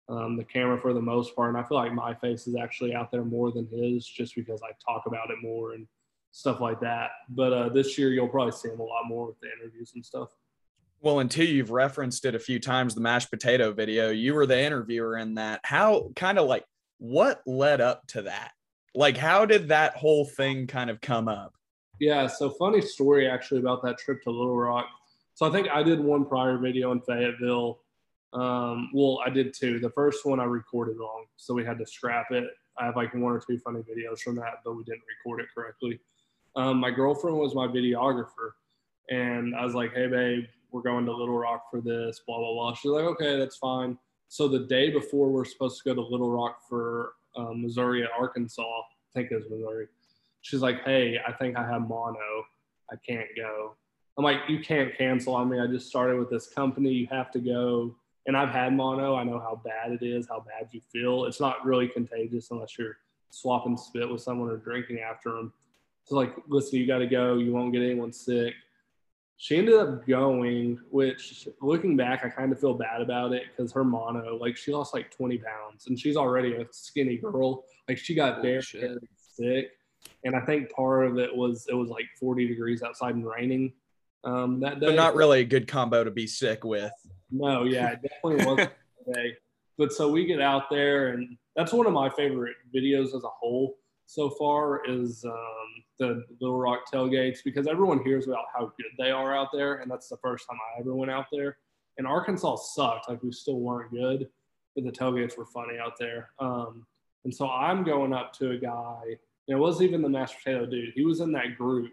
um, 0.10 0.38
the 0.38 0.44
camera 0.44 0.80
for 0.80 0.94
the 0.94 1.02
most 1.02 1.36
part. 1.36 1.50
And 1.50 1.58
I 1.58 1.68
feel 1.68 1.78
like 1.78 1.94
my 1.94 2.14
face 2.14 2.48
is 2.48 2.56
actually 2.56 2.94
out 2.94 3.12
there 3.12 3.24
more 3.24 3.52
than 3.52 3.68
his 3.68 4.06
just 4.06 4.36
because 4.36 4.62
I 4.62 4.72
talk 4.86 5.06
about 5.08 5.32
it 5.32 5.38
more 5.42 5.74
and 5.74 5.88
stuff 6.32 6.60
like 6.60 6.82
that. 6.82 7.12
But 7.30 7.54
uh, 7.54 7.70
this 7.70 7.98
year, 7.98 8.10
you'll 8.10 8.28
probably 8.28 8.52
see 8.52 8.70
him 8.70 8.82
a 8.82 8.84
lot 8.84 9.08
more 9.08 9.28
with 9.28 9.40
the 9.40 9.48
interviews 9.60 9.94
and 9.96 10.06
stuff. 10.06 10.30
Well, 11.02 11.20
until 11.20 11.46
you've 11.46 11.72
referenced 11.72 12.26
it 12.26 12.36
a 12.36 12.40
few 12.40 12.60
times, 12.60 12.96
the 12.96 13.02
mashed 13.02 13.30
potato 13.30 13.72
video, 13.72 14.10
you 14.10 14.34
were 14.34 14.46
the 14.46 14.60
interviewer 14.60 15.18
in 15.18 15.36
that. 15.36 15.62
How 15.64 16.12
kind 16.16 16.40
of 16.40 16.48
like 16.48 16.66
what 16.98 17.42
led 17.46 17.82
up 17.82 18.08
to 18.08 18.24
that? 18.24 18.52
Like, 18.96 19.18
how 19.18 19.46
did 19.46 19.68
that 19.68 19.96
whole 19.96 20.26
thing 20.26 20.68
kind 20.68 20.90
of 20.90 21.02
come 21.02 21.28
up? 21.28 21.54
Yeah, 22.00 22.28
so 22.28 22.50
funny 22.50 22.82
story 22.82 23.30
actually 23.30 23.60
about 23.60 23.84
that 23.84 23.98
trip 23.98 24.22
to 24.24 24.32
Little 24.32 24.56
Rock. 24.56 24.88
So 25.34 25.46
I 25.46 25.52
think 25.52 25.68
I 25.70 25.84
did 25.84 26.00
one 26.00 26.26
prior 26.26 26.58
video 26.58 26.92
in 26.92 27.02
Fayetteville. 27.02 27.80
Um, 28.34 28.90
well, 28.94 29.20
I 29.26 29.30
did 29.30 29.54
two. 29.54 29.80
The 29.80 29.90
first 29.92 30.26
one 30.26 30.40
I 30.40 30.46
recorded 30.46 30.98
wrong, 30.98 31.26
so 31.36 31.54
we 31.54 31.64
had 31.64 31.78
to 31.80 31.86
scrap 31.86 32.32
it. 32.32 32.46
I 32.78 32.86
have 32.86 32.96
like 32.96 33.14
one 33.14 33.34
or 33.34 33.42
two 33.46 33.58
funny 33.60 33.82
videos 33.82 34.20
from 34.20 34.36
that, 34.36 34.56
but 34.64 34.76
we 34.76 34.84
didn't 34.84 35.04
record 35.18 35.42
it 35.42 35.48
correctly. 35.56 36.00
Um, 36.56 36.78
my 36.78 36.92
girlfriend 36.92 37.38
was 37.38 37.56
my 37.56 37.68
videographer, 37.68 38.52
and 39.10 39.56
I 39.56 39.64
was 39.64 39.74
like, 39.74 39.94
"Hey, 39.94 40.08
babe, 40.08 40.46
we're 40.76 40.82
going 40.82 41.06
to 41.06 41.12
Little 41.12 41.38
Rock 41.38 41.72
for 41.72 41.80
this." 41.80 42.22
Blah 42.28 42.38
blah 42.38 42.54
blah. 42.54 42.74
She's 42.74 42.92
like, 42.92 43.06
"Okay, 43.06 43.38
that's 43.38 43.56
fine." 43.56 43.98
So 44.28 44.48
the 44.48 44.60
day 44.60 44.90
before 44.92 45.30
we're 45.30 45.46
supposed 45.46 45.82
to 45.82 45.90
go 45.90 45.96
to 45.96 46.02
Little 46.02 46.30
Rock 46.30 46.60
for 46.68 47.14
um, 47.38 47.62
Missouri 47.62 48.02
and 48.02 48.10
Arkansas, 48.18 48.62
I 48.62 48.84
think 49.14 49.32
it 49.32 49.36
was 49.36 49.46
Missouri. 49.50 49.88
She's 50.42 50.62
like, 50.62 50.84
"Hey, 50.84 51.18
I 51.26 51.32
think 51.32 51.56
I 51.58 51.66
have 51.66 51.88
mono. 51.88 52.46
I 52.92 52.96
can't 53.08 53.30
go." 53.36 53.76
I'm 54.18 54.24
like, 54.24 54.42
"You 54.50 54.60
can't 54.60 54.96
cancel 54.98 55.34
on 55.34 55.50
me. 55.50 55.60
I 55.60 55.68
just 55.68 55.88
started 55.88 56.20
with 56.20 56.30
this 56.30 56.48
company. 56.48 56.92
You 56.92 57.08
have 57.12 57.32
to 57.32 57.40
go." 57.40 57.96
And 58.28 58.36
I've 58.36 58.50
had 58.50 58.74
mono. 58.74 59.16
I 59.16 59.24
know 59.24 59.40
how 59.40 59.62
bad 59.64 59.92
it 59.92 60.04
is, 60.04 60.28
how 60.28 60.40
bad 60.42 60.70
you 60.72 60.82
feel. 60.92 61.26
It's 61.26 61.40
not 61.40 61.64
really 61.64 61.88
contagious 61.88 62.50
unless 62.52 62.78
you're 62.78 62.98
swapping 63.30 63.78
spit 63.78 64.10
with 64.10 64.22
someone 64.22 64.50
or 64.50 64.58
drinking 64.58 65.00
after 65.00 65.32
them. 65.32 65.54
So 66.06 66.16
like, 66.16 66.34
listen, 66.48 66.80
you 66.80 66.88
got 66.88 67.00
to 67.00 67.08
go. 67.08 67.38
You 67.38 67.52
won't 67.52 67.74
get 67.74 67.82
anyone 67.82 68.14
sick. 68.14 68.54
She 69.38 69.58
ended 69.58 69.76
up 69.76 70.08
going, 70.08 70.80
which 70.90 71.48
looking 71.62 71.98
back, 71.98 72.24
I 72.24 72.30
kind 72.30 72.52
of 72.52 72.60
feel 72.60 72.74
bad 72.74 73.02
about 73.02 73.34
it 73.34 73.44
because 73.50 73.72
her 73.74 73.84
mono, 73.84 74.38
like 74.38 74.56
she 74.56 74.72
lost 74.72 74.94
like 74.94 75.12
20 75.12 75.38
pounds 75.40 75.88
and 75.88 76.00
she's 76.00 76.16
already 76.16 76.54
a 76.56 76.66
skinny 76.72 77.18
girl. 77.18 77.66
Like 77.90 77.98
she 77.98 78.16
got 78.16 78.42
very, 78.42 78.62
very 78.74 78.98
sick. 79.18 79.72
And 80.24 80.36
I 80.36 80.42
think 80.42 80.72
part 80.72 81.06
of 81.06 81.18
it 81.18 81.36
was 81.36 81.68
it 81.70 81.74
was 81.74 81.90
like 81.90 82.06
40 82.20 82.48
degrees 82.48 82.82
outside 82.82 83.16
and 83.16 83.28
raining 83.28 83.74
um, 84.24 84.60
that 84.62 84.80
day. 84.80 84.88
But 84.88 84.96
not 84.96 85.16
really 85.16 85.42
a 85.42 85.46
good 85.46 85.68
combo 85.68 86.04
to 86.04 86.12
be 86.12 86.28
sick 86.28 86.64
with. 86.64 86.94
No, 87.30 87.64
yeah, 87.64 87.92
it 87.92 88.02
definitely 88.02 88.46
wasn't 88.46 88.72
today. 89.06 89.36
But 89.78 89.92
so 89.92 90.10
we 90.10 90.26
get 90.26 90.42
out 90.42 90.70
there, 90.70 91.10
and 91.10 91.38
that's 91.56 91.74
one 91.74 91.86
of 91.86 91.94
my 91.94 92.10
favorite 92.10 92.56
videos 92.74 93.08
as 93.16 93.24
a 93.24 93.30
whole 93.30 93.76
so 94.06 94.30
far 94.30 94.86
is 94.86 95.26
um, 95.26 95.84
the 96.00 96.24
Little 96.40 96.60
Rock 96.60 96.82
tailgates 96.92 97.40
because 97.44 97.68
everyone 97.68 98.04
hears 98.04 98.28
about 98.28 98.46
how 98.54 98.72
good 98.78 98.92
they 98.98 99.12
are 99.12 99.36
out 99.36 99.50
there, 99.52 99.76
and 99.76 99.90
that's 99.90 100.10
the 100.10 100.18
first 100.18 100.48
time 100.50 100.58
I 100.58 100.80
ever 100.80 100.96
went 100.96 101.12
out 101.12 101.26
there. 101.32 101.58
And 101.98 102.06
Arkansas 102.06 102.56
sucked; 102.76 103.10
like 103.10 103.24
we 103.24 103.32
still 103.32 103.60
weren't 103.60 103.92
good, 103.92 104.28
but 104.76 104.84
the 104.84 104.92
tailgates 104.92 105.38
were 105.38 105.46
funny 105.46 105.80
out 105.80 105.98
there. 106.00 106.32
Um, 106.40 106.86
and 107.26 107.34
so 107.34 107.50
I'm 107.50 107.84
going 107.84 108.14
up 108.14 108.34
to 108.34 108.52
a 108.52 108.58
guy. 108.58 109.02
And 109.48 109.58
it 109.58 109.60
wasn't 109.60 109.90
even 109.90 110.02
the 110.02 110.10
mashed 110.10 110.38
potato 110.38 110.66
dude. 110.66 110.94
He 110.96 111.04
was 111.04 111.20
in 111.20 111.32
that 111.34 111.58
group. 111.58 111.92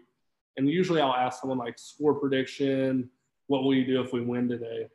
And 0.57 0.69
usually 0.69 1.01
I'll 1.01 1.13
ask 1.13 1.41
someone 1.41 1.57
like 1.57 1.77
score 1.77 2.13
prediction, 2.13 3.09
what 3.47 3.63
will 3.63 3.73
you 3.73 3.85
do 3.85 4.01
if 4.01 4.13
we 4.13 4.21
win 4.21 4.47
today? 4.47 4.87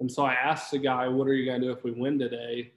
And 0.00 0.10
so 0.10 0.24
I 0.24 0.32
asked 0.32 0.70
the 0.70 0.78
guy, 0.78 1.06
what 1.08 1.28
are 1.28 1.34
you 1.34 1.44
going 1.44 1.60
to 1.60 1.66
do 1.68 1.72
if 1.72 1.84
we 1.84 1.92
win 1.92 2.18
today? 2.18 2.72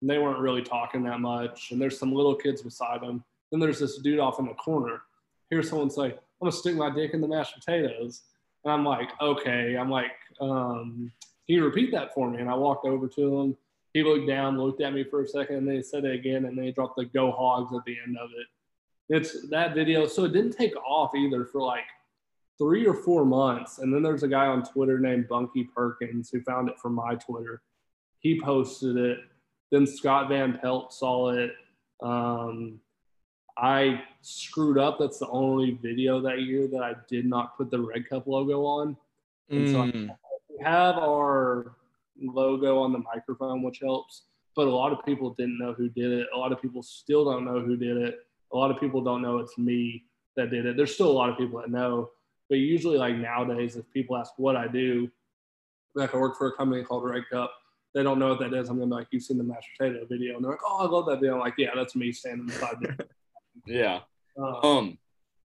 And 0.00 0.08
they 0.08 0.18
weren't 0.18 0.38
really 0.38 0.62
talking 0.62 1.02
that 1.04 1.20
much. 1.20 1.72
And 1.72 1.82
there's 1.82 1.98
some 1.98 2.12
little 2.12 2.34
kids 2.34 2.62
beside 2.62 3.02
them. 3.02 3.24
Then 3.50 3.60
there's 3.60 3.78
this 3.78 3.98
dude 3.98 4.20
off 4.20 4.38
in 4.38 4.46
the 4.46 4.54
corner. 4.54 5.02
Here's 5.50 5.68
someone 5.68 5.90
say, 5.90 6.14
I'm 6.40 6.50
to 6.50 6.56
stick 6.56 6.76
my 6.76 6.90
dick 6.90 7.12
in 7.14 7.20
the 7.20 7.28
mashed 7.28 7.54
potatoes. 7.54 8.22
And 8.64 8.72
I'm 8.72 8.84
like, 8.84 9.10
okay. 9.20 9.76
I'm 9.76 9.90
like, 9.90 10.12
um, 10.40 11.12
can 11.46 11.56
you 11.56 11.64
repeat 11.64 11.90
that 11.92 12.14
for 12.14 12.30
me? 12.30 12.40
And 12.40 12.48
I 12.48 12.54
walked 12.54 12.86
over 12.86 13.08
to 13.08 13.40
him. 13.40 13.56
He 13.92 14.04
looked 14.04 14.28
down, 14.28 14.58
looked 14.58 14.80
at 14.80 14.92
me 14.92 15.02
for 15.02 15.22
a 15.22 15.26
second, 15.26 15.56
and 15.56 15.68
then 15.68 15.74
he 15.74 15.82
said 15.82 16.04
it 16.04 16.14
again, 16.14 16.44
and 16.44 16.56
then 16.56 16.64
he 16.64 16.70
dropped 16.70 16.96
the 16.96 17.06
go 17.06 17.32
hogs 17.32 17.74
at 17.74 17.84
the 17.84 17.96
end 18.06 18.16
of 18.18 18.30
it. 18.38 18.46
It's 19.16 19.48
that 19.48 19.74
video. 19.74 20.06
So 20.06 20.24
it 20.24 20.32
didn't 20.32 20.56
take 20.56 20.76
off 20.76 21.12
either 21.16 21.44
for 21.44 21.60
like 21.60 21.86
three 22.56 22.86
or 22.86 22.94
four 22.94 23.24
months. 23.24 23.78
And 23.78 23.92
then 23.92 24.02
there's 24.02 24.22
a 24.22 24.28
guy 24.28 24.46
on 24.46 24.62
Twitter 24.62 25.00
named 25.00 25.28
Bunky 25.28 25.64
Perkins 25.64 26.30
who 26.30 26.40
found 26.42 26.68
it 26.68 26.78
from 26.78 26.94
my 26.94 27.16
Twitter. 27.16 27.62
He 28.20 28.40
posted 28.40 28.96
it. 28.96 29.18
Then 29.72 29.86
Scott 29.86 30.28
Van 30.28 30.58
Pelt 30.58 30.92
saw 30.92 31.30
it. 31.30 31.52
Um, 32.00 32.78
I 33.60 34.02
screwed 34.22 34.78
up. 34.78 34.98
That's 34.98 35.18
the 35.18 35.28
only 35.28 35.72
video 35.72 36.20
that 36.22 36.40
year 36.42 36.66
that 36.68 36.82
I 36.82 36.94
did 37.08 37.26
not 37.26 37.56
put 37.56 37.70
the 37.70 37.80
Red 37.80 38.08
Cup 38.08 38.26
logo 38.26 38.64
on. 38.64 38.96
And 39.50 39.66
Mm. 39.66 39.72
so 39.72 40.16
we 40.48 40.64
have 40.64 40.96
our 40.96 41.76
logo 42.20 42.78
on 42.78 42.92
the 42.92 42.98
microphone, 42.98 43.62
which 43.62 43.80
helps. 43.80 44.22
But 44.56 44.66
a 44.66 44.70
lot 44.70 44.92
of 44.92 45.04
people 45.04 45.30
didn't 45.34 45.58
know 45.58 45.72
who 45.72 45.88
did 45.88 46.10
it. 46.10 46.28
A 46.34 46.38
lot 46.38 46.52
of 46.52 46.60
people 46.60 46.82
still 46.82 47.24
don't 47.24 47.44
know 47.44 47.60
who 47.60 47.76
did 47.76 47.96
it. 47.96 48.26
A 48.52 48.56
lot 48.56 48.70
of 48.70 48.80
people 48.80 49.00
don't 49.02 49.22
know 49.22 49.38
it's 49.38 49.56
me 49.58 50.04
that 50.36 50.50
did 50.50 50.66
it. 50.66 50.76
There's 50.76 50.94
still 50.94 51.10
a 51.10 51.12
lot 51.12 51.30
of 51.30 51.36
people 51.38 51.60
that 51.60 51.70
know. 51.70 52.10
But 52.48 52.58
usually, 52.58 52.98
like 52.98 53.16
nowadays, 53.16 53.76
if 53.76 53.88
people 53.92 54.16
ask 54.16 54.32
what 54.38 54.56
I 54.56 54.66
do, 54.66 55.10
like 55.94 56.14
I 56.14 56.18
work 56.18 56.36
for 56.36 56.48
a 56.48 56.52
company 56.52 56.82
called 56.82 57.04
Red 57.04 57.28
Cup, 57.30 57.52
they 57.94 58.02
don't 58.02 58.18
know 58.18 58.28
what 58.30 58.40
that 58.40 58.52
is. 58.54 58.68
I'm 58.68 58.76
gonna 58.78 58.86
be 58.88 58.94
like, 58.96 59.08
you've 59.10 59.22
seen 59.22 59.38
the 59.38 59.44
mashed 59.44 59.68
potato 59.78 60.04
video, 60.06 60.36
and 60.36 60.44
they're 60.44 60.52
like, 60.52 60.60
oh, 60.66 60.78
I 60.78 60.86
love 60.86 61.06
that 61.06 61.16
video. 61.20 61.34
I'm 61.34 61.40
like, 61.40 61.54
yeah, 61.58 61.70
that's 61.74 61.94
me 61.94 62.10
standing 62.12 62.46
beside 62.46 62.76
you. 62.80 62.96
Yeah. 63.70 64.00
Uh, 64.38 64.66
Um. 64.66 64.98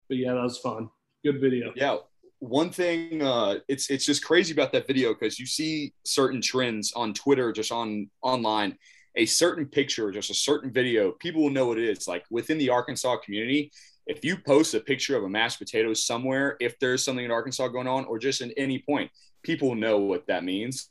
but 0.08 0.16
yeah, 0.18 0.34
that 0.34 0.42
was 0.42 0.58
fun. 0.58 0.88
Good 1.24 1.40
video. 1.40 1.72
Yeah. 1.74 1.98
One 2.38 2.70
thing, 2.70 3.22
uh, 3.22 3.58
it's 3.68 3.88
it's 3.90 4.04
just 4.04 4.24
crazy 4.24 4.52
about 4.52 4.72
that 4.72 4.86
video 4.86 5.14
because 5.14 5.38
you 5.38 5.46
see 5.46 5.92
certain 6.04 6.40
trends 6.40 6.92
on 6.94 7.14
Twitter, 7.14 7.52
just 7.52 7.70
on 7.70 8.10
online, 8.20 8.76
a 9.16 9.26
certain 9.26 9.66
picture, 9.66 10.10
just 10.10 10.30
a 10.30 10.34
certain 10.34 10.72
video, 10.72 11.12
people 11.12 11.42
will 11.42 11.50
know 11.50 11.66
what 11.66 11.78
it 11.78 11.88
is. 11.88 12.08
Like 12.08 12.24
within 12.30 12.58
the 12.58 12.70
Arkansas 12.70 13.18
community, 13.18 13.70
if 14.06 14.24
you 14.24 14.36
post 14.36 14.74
a 14.74 14.80
picture 14.80 15.16
of 15.16 15.22
a 15.22 15.28
mashed 15.28 15.58
potato 15.60 15.94
somewhere, 15.94 16.56
if 16.60 16.78
there's 16.80 17.04
something 17.04 17.24
in 17.24 17.30
Arkansas 17.30 17.68
going 17.68 17.86
on, 17.86 18.04
or 18.06 18.18
just 18.18 18.40
at 18.40 18.50
any 18.56 18.80
point, 18.80 19.10
people 19.44 19.76
know 19.76 19.98
what 19.98 20.26
that 20.26 20.42
means. 20.42 20.90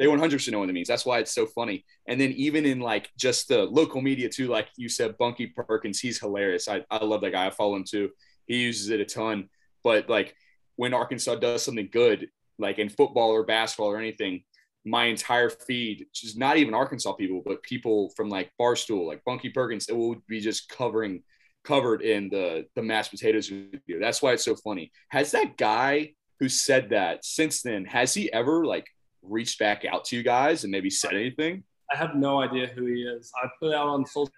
They 0.00 0.06
100% 0.06 0.50
know 0.50 0.60
what 0.60 0.70
it 0.70 0.72
means. 0.72 0.88
That's 0.88 1.04
why 1.04 1.18
it's 1.18 1.34
so 1.34 1.44
funny. 1.44 1.84
And 2.08 2.18
then 2.18 2.32
even 2.32 2.64
in 2.64 2.80
like 2.80 3.10
just 3.18 3.48
the 3.48 3.64
local 3.64 4.00
media 4.00 4.30
too, 4.30 4.48
like 4.48 4.68
you 4.78 4.88
said, 4.88 5.18
Bunky 5.18 5.48
Perkins, 5.48 6.00
he's 6.00 6.18
hilarious. 6.18 6.68
I, 6.68 6.86
I 6.90 7.04
love 7.04 7.20
that 7.20 7.32
guy. 7.32 7.46
I 7.46 7.50
follow 7.50 7.76
him 7.76 7.84
too. 7.84 8.08
He 8.46 8.62
uses 8.62 8.88
it 8.88 9.00
a 9.00 9.04
ton. 9.04 9.50
But 9.84 10.08
like 10.08 10.34
when 10.76 10.94
Arkansas 10.94 11.34
does 11.34 11.62
something 11.62 11.90
good, 11.92 12.30
like 12.58 12.78
in 12.78 12.88
football 12.88 13.28
or 13.28 13.44
basketball 13.44 13.88
or 13.88 13.98
anything, 13.98 14.42
my 14.86 15.04
entire 15.04 15.50
feed, 15.50 16.06
just 16.14 16.38
not 16.38 16.56
even 16.56 16.72
Arkansas 16.72 17.12
people, 17.12 17.42
but 17.44 17.62
people 17.62 18.10
from 18.16 18.30
like 18.30 18.50
Barstool, 18.58 19.06
like 19.06 19.22
Bunky 19.26 19.50
Perkins, 19.50 19.90
it 19.90 19.96
will 19.96 20.16
be 20.26 20.40
just 20.40 20.70
covering 20.70 21.22
covered 21.62 22.00
in 22.00 22.30
the 22.30 22.64
the 22.74 22.82
mashed 22.82 23.10
potatoes 23.10 23.48
video. 23.48 24.00
That's 24.00 24.22
why 24.22 24.32
it's 24.32 24.46
so 24.46 24.56
funny. 24.56 24.92
Has 25.10 25.32
that 25.32 25.58
guy 25.58 26.14
who 26.38 26.48
said 26.48 26.88
that 26.88 27.22
since 27.22 27.60
then, 27.60 27.84
has 27.84 28.14
he 28.14 28.32
ever 28.32 28.64
like 28.64 28.86
reached 29.22 29.58
back 29.58 29.84
out 29.84 30.04
to 30.06 30.16
you 30.16 30.22
guys 30.22 30.64
and 30.64 30.70
maybe 30.70 30.90
said 30.90 31.12
anything? 31.12 31.64
I 31.92 31.96
have 31.96 32.14
no 32.14 32.40
idea 32.40 32.68
who 32.68 32.86
he 32.86 33.02
is. 33.02 33.32
I 33.42 33.48
put 33.60 33.74
out 33.74 33.88
on 33.88 34.06
social 34.06 34.30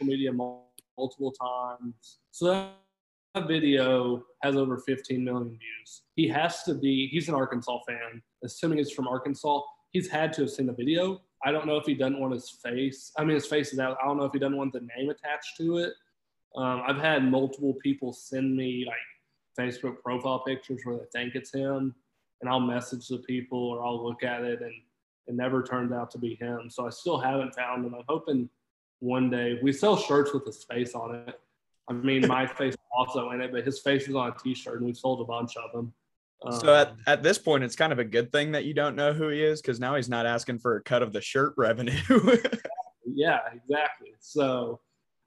media 0.00 0.32
multiple 0.32 1.32
times. 1.32 2.18
So 2.30 2.46
that, 2.46 2.70
video 3.48 4.24
has 4.44 4.54
over 4.54 4.78
15 4.78 5.24
million 5.24 5.48
views. 5.48 6.02
He 6.14 6.28
has 6.28 6.62
to 6.62 6.74
be, 6.74 7.08
he's 7.08 7.28
an 7.28 7.34
Arkansas 7.34 7.80
fan. 7.84 8.22
Assuming 8.44 8.78
it's 8.78 8.92
from 8.92 9.08
Arkansas, 9.08 9.60
he's 9.90 10.08
had 10.08 10.32
to 10.34 10.42
have 10.42 10.50
seen 10.50 10.66
the 10.66 10.72
video. 10.72 11.20
I 11.44 11.50
don't 11.50 11.66
know 11.66 11.76
if 11.76 11.84
he 11.84 11.94
doesn't 11.94 12.20
want 12.20 12.32
his 12.32 12.48
face. 12.48 13.10
I 13.18 13.24
mean, 13.24 13.34
his 13.34 13.46
face 13.46 13.72
is 13.72 13.80
out. 13.80 13.96
I 14.00 14.06
don't 14.06 14.18
know 14.18 14.24
if 14.24 14.32
he 14.32 14.38
doesn't 14.38 14.56
want 14.56 14.72
the 14.72 14.88
name 14.96 15.10
attached 15.10 15.56
to 15.56 15.78
it. 15.78 15.94
Um, 16.56 16.82
I've 16.86 16.98
had 16.98 17.24
multiple 17.24 17.74
people 17.82 18.12
send 18.12 18.56
me 18.56 18.86
like 18.86 18.96
Facebook 19.58 20.00
profile 20.02 20.44
pictures 20.44 20.80
where 20.84 20.96
they 20.96 21.06
think 21.12 21.34
it's 21.34 21.52
him, 21.52 21.94
and 22.40 22.50
I'll 22.50 22.60
message 22.60 23.08
the 23.08 23.18
people 23.18 23.58
or 23.58 23.84
I'll 23.84 24.04
look 24.04 24.22
at 24.22 24.42
it, 24.42 24.60
and 24.60 24.72
it 25.26 25.34
never 25.34 25.62
turned 25.62 25.92
out 25.94 26.10
to 26.12 26.18
be 26.18 26.36
him. 26.36 26.68
So 26.68 26.86
I 26.86 26.90
still 26.90 27.18
haven't 27.18 27.54
found 27.54 27.84
him. 27.84 27.94
I'm 27.94 28.04
hoping 28.08 28.48
one 29.00 29.30
day 29.30 29.58
we 29.62 29.72
sell 29.72 29.96
shirts 29.96 30.32
with 30.32 30.44
his 30.44 30.64
face 30.64 30.94
on 30.94 31.14
it. 31.14 31.40
I 31.88 31.92
mean, 31.92 32.26
my 32.26 32.46
face 32.58 32.76
also 32.96 33.30
in 33.30 33.40
it, 33.40 33.52
but 33.52 33.64
his 33.64 33.80
face 33.80 34.08
is 34.08 34.14
on 34.14 34.28
a 34.28 34.34
T-shirt, 34.42 34.76
and 34.76 34.86
we've 34.86 34.96
sold 34.96 35.20
a 35.20 35.24
bunch 35.24 35.56
of 35.56 35.72
them. 35.72 35.92
So 36.60 36.74
at, 36.74 36.88
Um, 36.88 36.96
at 37.06 37.22
this 37.22 37.38
point, 37.38 37.64
it's 37.64 37.76
kind 37.76 37.92
of 37.92 37.98
a 37.98 38.04
good 38.04 38.30
thing 38.30 38.52
that 38.52 38.64
you 38.64 38.74
don't 38.74 38.96
know 38.96 39.14
who 39.14 39.28
he 39.28 39.42
is 39.42 39.62
because 39.62 39.80
now 39.80 39.94
he's 39.94 40.10
not 40.10 40.26
asking 40.26 40.58
for 40.58 40.76
a 40.76 40.82
cut 40.82 41.02
of 41.02 41.12
the 41.12 41.22
shirt 41.22 41.54
revenue. 41.56 41.92
Yeah, 43.06 43.38
exactly. 43.54 44.12
So 44.20 44.80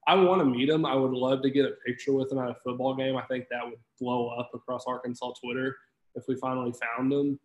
I 0.07 0.15
want 0.15 0.41
to 0.41 0.45
meet 0.45 0.69
him. 0.69 0.85
I 0.85 0.95
would 0.95 1.11
love 1.11 1.41
to 1.41 1.49
get 1.49 1.65
a 1.65 1.71
picture 1.85 2.13
with 2.13 2.31
him 2.31 2.37
at 2.37 2.49
a 2.49 2.55
football 2.63 2.95
game. 2.95 3.17
I 3.17 3.23
think 3.23 3.45
that 3.49 3.65
would 3.65 3.79
blow 3.99 4.29
up 4.29 4.51
across 4.53 4.83
Arkansas 4.85 5.33
Twitter 5.43 5.75
if 6.17 6.27
we 6.27 6.35
finally 6.35 6.73
found 6.73 7.13
him. 7.13 7.39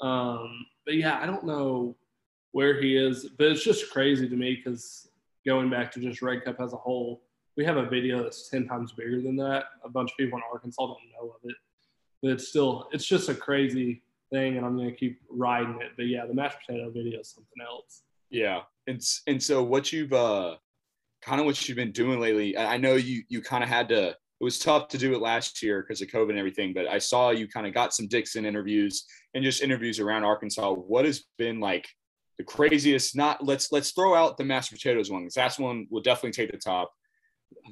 Um, 0.00 0.66
but 0.84 0.94
yeah, 0.94 1.18
I 1.20 1.26
don't 1.26 1.44
know 1.44 1.96
where 2.52 2.80
he 2.80 2.96
is, 2.96 3.28
but 3.38 3.48
it's 3.48 3.64
just 3.64 3.90
crazy 3.90 4.28
to 4.28 4.36
me 4.36 4.54
because 4.56 5.08
going 5.46 5.70
back 5.70 5.90
to 5.92 6.00
just 6.00 6.22
Red 6.22 6.44
Cup 6.44 6.60
as 6.60 6.72
a 6.72 6.76
whole, 6.76 7.22
we 7.56 7.64
have 7.64 7.76
a 7.76 7.86
video 7.86 8.22
that's 8.22 8.48
10 8.48 8.66
times 8.66 8.92
bigger 8.92 9.20
than 9.20 9.36
that. 9.36 9.64
A 9.84 9.88
bunch 9.88 10.12
of 10.12 10.16
people 10.16 10.38
in 10.38 10.44
Arkansas 10.52 10.86
don't 10.86 10.98
know 11.12 11.30
of 11.30 11.50
it, 11.50 11.56
but 12.22 12.32
it's 12.32 12.48
still, 12.48 12.88
it's 12.92 13.04
just 13.04 13.28
a 13.28 13.34
crazy 13.34 14.02
thing, 14.30 14.56
and 14.56 14.64
I'm 14.64 14.76
gonna 14.76 14.92
keep 14.92 15.20
riding 15.28 15.78
it. 15.80 15.92
But 15.96 16.06
yeah, 16.06 16.24
the 16.26 16.34
mashed 16.34 16.58
potato 16.64 16.90
video 16.90 17.20
is 17.20 17.28
something 17.28 17.62
else. 17.62 18.02
Yeah, 18.30 18.62
and 18.86 19.04
and 19.26 19.42
so 19.42 19.62
what 19.62 19.92
you've 19.92 20.12
uh, 20.12 20.56
kind 21.20 21.40
of 21.40 21.46
what 21.46 21.68
you've 21.68 21.76
been 21.76 21.92
doing 21.92 22.20
lately. 22.20 22.56
I 22.56 22.76
know 22.76 22.94
you 22.94 23.24
you 23.28 23.42
kind 23.42 23.62
of 23.62 23.68
had 23.68 23.88
to. 23.90 24.16
It 24.40 24.44
was 24.44 24.58
tough 24.58 24.88
to 24.88 24.98
do 24.98 25.12
it 25.14 25.20
last 25.20 25.62
year 25.62 25.82
because 25.82 26.00
of 26.00 26.08
COVID 26.08 26.30
and 26.30 26.38
everything, 26.38 26.72
but 26.72 26.88
I 26.88 26.98
saw 26.98 27.28
you 27.28 27.46
kind 27.46 27.66
of 27.66 27.74
got 27.74 27.92
some 27.92 28.08
Dickson 28.08 28.46
interviews 28.46 29.04
and 29.34 29.44
just 29.44 29.62
interviews 29.62 30.00
around 30.00 30.24
Arkansas. 30.24 30.72
What 30.72 31.04
has 31.04 31.24
been 31.36 31.60
like 31.60 31.86
the 32.38 32.44
craziest? 32.44 33.14
Not 33.14 33.44
let's 33.44 33.70
let's 33.70 33.90
throw 33.90 34.14
out 34.14 34.38
the 34.38 34.44
mashed 34.44 34.72
potatoes 34.72 35.10
one 35.10 35.22
because 35.22 35.34
that's 35.34 35.58
one 35.58 35.86
will 35.90 36.00
definitely 36.00 36.32
take 36.32 36.52
the 36.52 36.56
top. 36.56 36.90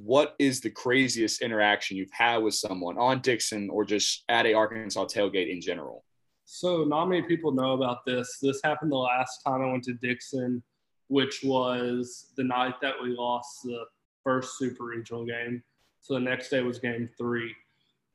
What 0.03 0.35
is 0.39 0.61
the 0.61 0.71
craziest 0.71 1.41
interaction 1.41 1.97
you've 1.97 2.13
had 2.13 2.39
with 2.39 2.55
someone 2.55 2.99
on 2.99 3.21
Dickson 3.21 3.71
or 3.71 3.87
just 3.87 4.25
at 4.29 4.45
a 4.45 4.53
Arkansas 4.53 5.07
tailgate 5.07 5.51
in 5.51 5.63
general? 5.63 6.05
So 6.45 6.85
not 6.85 7.07
many 7.07 7.23
people 7.23 7.53
know 7.53 7.73
about 7.73 8.05
this. 8.05 8.39
This 8.43 8.61
happened 8.63 8.93
the 8.93 8.97
last 8.97 9.41
time 9.47 9.63
I 9.63 9.71
went 9.71 9.85
to 9.85 9.95
Dickson, 9.95 10.63
which 11.07 11.41
was 11.45 12.33
the 12.37 12.45
night 12.45 12.75
that 12.83 12.95
we 13.03 13.17
lost 13.17 13.61
the 13.65 13.85
first 14.23 14.59
super 14.59 14.85
regional 14.85 15.25
game. 15.25 15.63
So 16.09 16.15
the 16.15 16.21
next 16.21 16.49
day 16.49 16.63
was 16.63 16.79
game 16.79 17.07
three. 17.19 17.55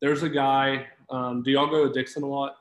There's 0.01 0.23
a 0.23 0.29
guy. 0.29 0.87
Um, 1.11 1.43
do 1.43 1.51
y'all 1.51 1.67
go 1.67 1.87
to 1.87 1.93
Dickson 1.93 2.23
a 2.23 2.27
lot? 2.27 2.55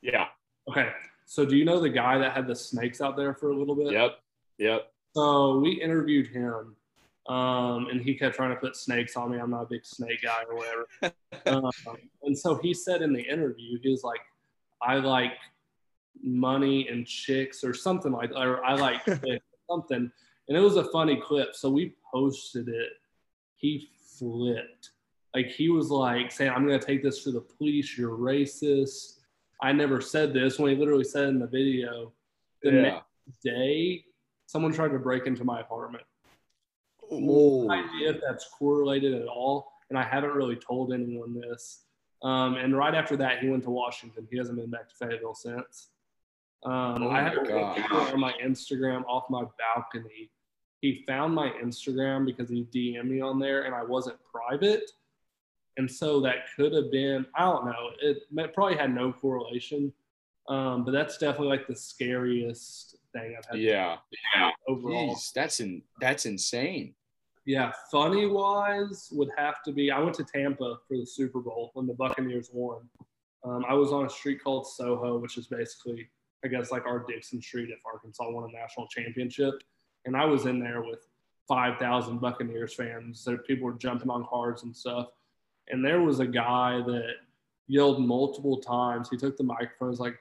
Yeah. 0.00 0.28
Okay. 0.66 0.88
So 1.26 1.44
do 1.44 1.58
you 1.58 1.66
know 1.66 1.78
the 1.78 1.90
guy 1.90 2.16
that 2.16 2.32
had 2.32 2.46
the 2.46 2.56
snakes 2.56 3.02
out 3.02 3.18
there 3.18 3.34
for 3.34 3.50
a 3.50 3.54
little 3.54 3.74
bit? 3.74 3.92
Yep. 3.92 4.18
Yep. 4.56 4.90
So 5.14 5.58
we 5.58 5.72
interviewed 5.72 6.28
him, 6.28 6.74
um, 7.28 7.88
and 7.90 8.00
he 8.00 8.14
kept 8.14 8.34
trying 8.34 8.48
to 8.48 8.56
put 8.56 8.76
snakes 8.76 9.14
on 9.14 9.30
me. 9.30 9.38
I'm 9.38 9.50
not 9.50 9.64
a 9.64 9.66
big 9.66 9.84
snake 9.84 10.22
guy 10.22 10.42
or 10.48 10.56
whatever. 10.56 11.14
um, 11.46 11.70
and 12.22 12.36
so 12.36 12.54
he 12.54 12.72
said 12.72 13.02
in 13.02 13.12
the 13.12 13.20
interview, 13.20 13.78
he 13.82 13.90
was 13.90 14.04
like, 14.04 14.20
"I 14.80 14.94
like 14.94 15.32
money 16.22 16.88
and 16.88 17.06
chicks 17.06 17.62
or 17.62 17.74
something 17.74 18.10
like, 18.12 18.30
or 18.30 18.64
I 18.64 18.74
like 18.74 19.04
chicks," 19.04 19.44
something." 19.68 20.10
And 20.48 20.56
it 20.56 20.60
was 20.60 20.76
a 20.76 20.84
funny 20.84 21.16
clip. 21.16 21.54
So 21.54 21.68
we 21.68 21.92
posted 22.10 22.68
it. 22.68 22.92
He 23.56 23.90
flipped. 24.18 24.90
Like 25.34 25.46
he 25.46 25.68
was 25.68 25.90
like 25.90 26.32
saying, 26.32 26.50
"I'm 26.50 26.66
going 26.66 26.78
to 26.78 26.84
take 26.86 27.02
this 27.02 27.22
to 27.24 27.30
the 27.32 27.40
police. 27.40 27.96
You're 27.98 28.16
racist." 28.16 29.14
I 29.60 29.72
never 29.72 30.00
said 30.00 30.32
this 30.32 30.58
when 30.58 30.70
he 30.70 30.76
literally 30.76 31.04
said 31.04 31.28
in 31.28 31.38
the 31.38 31.46
video. 31.46 32.12
The 32.62 32.70
Yeah. 32.72 32.80
next 32.82 33.04
day, 33.42 34.04
someone 34.46 34.72
tried 34.72 34.92
to 34.92 34.98
break 34.98 35.26
into 35.26 35.44
my 35.44 35.60
apartment. 35.60 36.04
No 37.10 37.66
idea 37.70 38.10
if 38.10 38.20
that's 38.20 38.48
correlated 38.48 39.14
at 39.14 39.26
all, 39.28 39.72
and 39.90 39.98
I 39.98 40.02
haven't 40.02 40.32
really 40.32 40.56
told 40.56 40.92
anyone 40.92 41.34
this. 41.40 41.84
Um, 42.22 42.54
and 42.56 42.76
right 42.76 42.94
after 42.94 43.16
that, 43.16 43.38
he 43.40 43.48
went 43.48 43.62
to 43.64 43.70
Washington. 43.70 44.26
He 44.30 44.36
hasn't 44.38 44.58
been 44.58 44.70
back 44.70 44.88
to 44.88 44.94
Fayetteville 44.94 45.34
since. 45.34 45.90
Um, 46.64 47.04
Oh 47.04 47.10
I 47.10 47.20
have 47.22 47.36
a 47.36 47.40
picture 47.74 47.94
on 47.94 48.18
my 48.20 48.32
Instagram 48.44 49.04
off 49.06 49.30
my 49.30 49.44
balcony. 49.58 50.30
He 50.80 51.02
found 51.06 51.34
my 51.34 51.50
Instagram 51.62 52.24
because 52.24 52.48
he 52.48 52.64
DM'd 52.72 53.10
me 53.10 53.20
on 53.20 53.38
there, 53.38 53.62
and 53.62 53.74
I 53.74 53.82
wasn't 53.82 54.16
private. 54.32 54.90
And 55.76 55.90
so 55.90 56.20
that 56.20 56.46
could 56.56 56.72
have 56.72 56.90
been, 56.90 57.24
I 57.34 57.44
don't 57.44 57.66
know, 57.66 57.90
it 58.00 58.22
may- 58.32 58.48
probably 58.48 58.76
had 58.76 58.94
no 58.94 59.12
correlation. 59.12 59.92
Um, 60.48 60.84
but 60.84 60.92
that's 60.92 61.18
definitely 61.18 61.48
like 61.48 61.66
the 61.66 61.76
scariest 61.76 62.96
thing 63.12 63.36
I've 63.36 63.44
had 63.44 63.58
Yeah. 63.60 63.98
Yeah. 64.34 64.50
overall. 64.66 65.14
Jeez, 65.14 65.32
that's 65.32 65.60
in 65.60 65.82
that's 66.00 66.24
insane. 66.26 66.94
Yeah, 67.44 67.72
funny 67.90 68.26
wise 68.26 69.08
would 69.12 69.28
have 69.36 69.62
to 69.64 69.72
be. 69.72 69.90
I 69.90 70.00
went 70.00 70.14
to 70.16 70.24
Tampa 70.24 70.78
for 70.86 70.96
the 70.96 71.06
Super 71.06 71.40
Bowl 71.40 71.70
when 71.74 71.86
the 71.86 71.94
Buccaneers 71.94 72.50
won. 72.52 72.88
Um, 73.44 73.64
I 73.68 73.74
was 73.74 73.92
on 73.92 74.06
a 74.06 74.10
street 74.10 74.42
called 74.42 74.66
Soho, 74.66 75.18
which 75.18 75.38
is 75.38 75.46
basically, 75.48 76.08
I 76.44 76.48
guess, 76.48 76.70
like 76.72 76.86
our 76.86 77.04
Dickson 77.06 77.40
Street 77.40 77.70
if 77.70 77.78
Arkansas 77.86 78.28
won 78.30 78.48
a 78.48 78.52
national 78.52 78.86
championship. 78.88 79.54
And 80.04 80.16
I 80.16 80.24
was 80.24 80.46
in 80.46 80.58
there 80.58 80.82
with 80.82 81.06
5,000 81.48 82.20
Buccaneers 82.20 82.74
fans. 82.74 83.20
So 83.20 83.36
people 83.36 83.66
were 83.66 83.74
jumping 83.74 84.10
on 84.10 84.26
cars 84.26 84.62
and 84.62 84.76
stuff. 84.76 85.08
And 85.68 85.84
there 85.84 86.00
was 86.00 86.20
a 86.20 86.26
guy 86.26 86.80
that 86.86 87.14
yelled 87.66 88.00
multiple 88.00 88.58
times. 88.58 89.08
He 89.10 89.16
took 89.16 89.36
the 89.36 89.44
microphone, 89.44 89.88
was 89.88 90.00
like, 90.00 90.18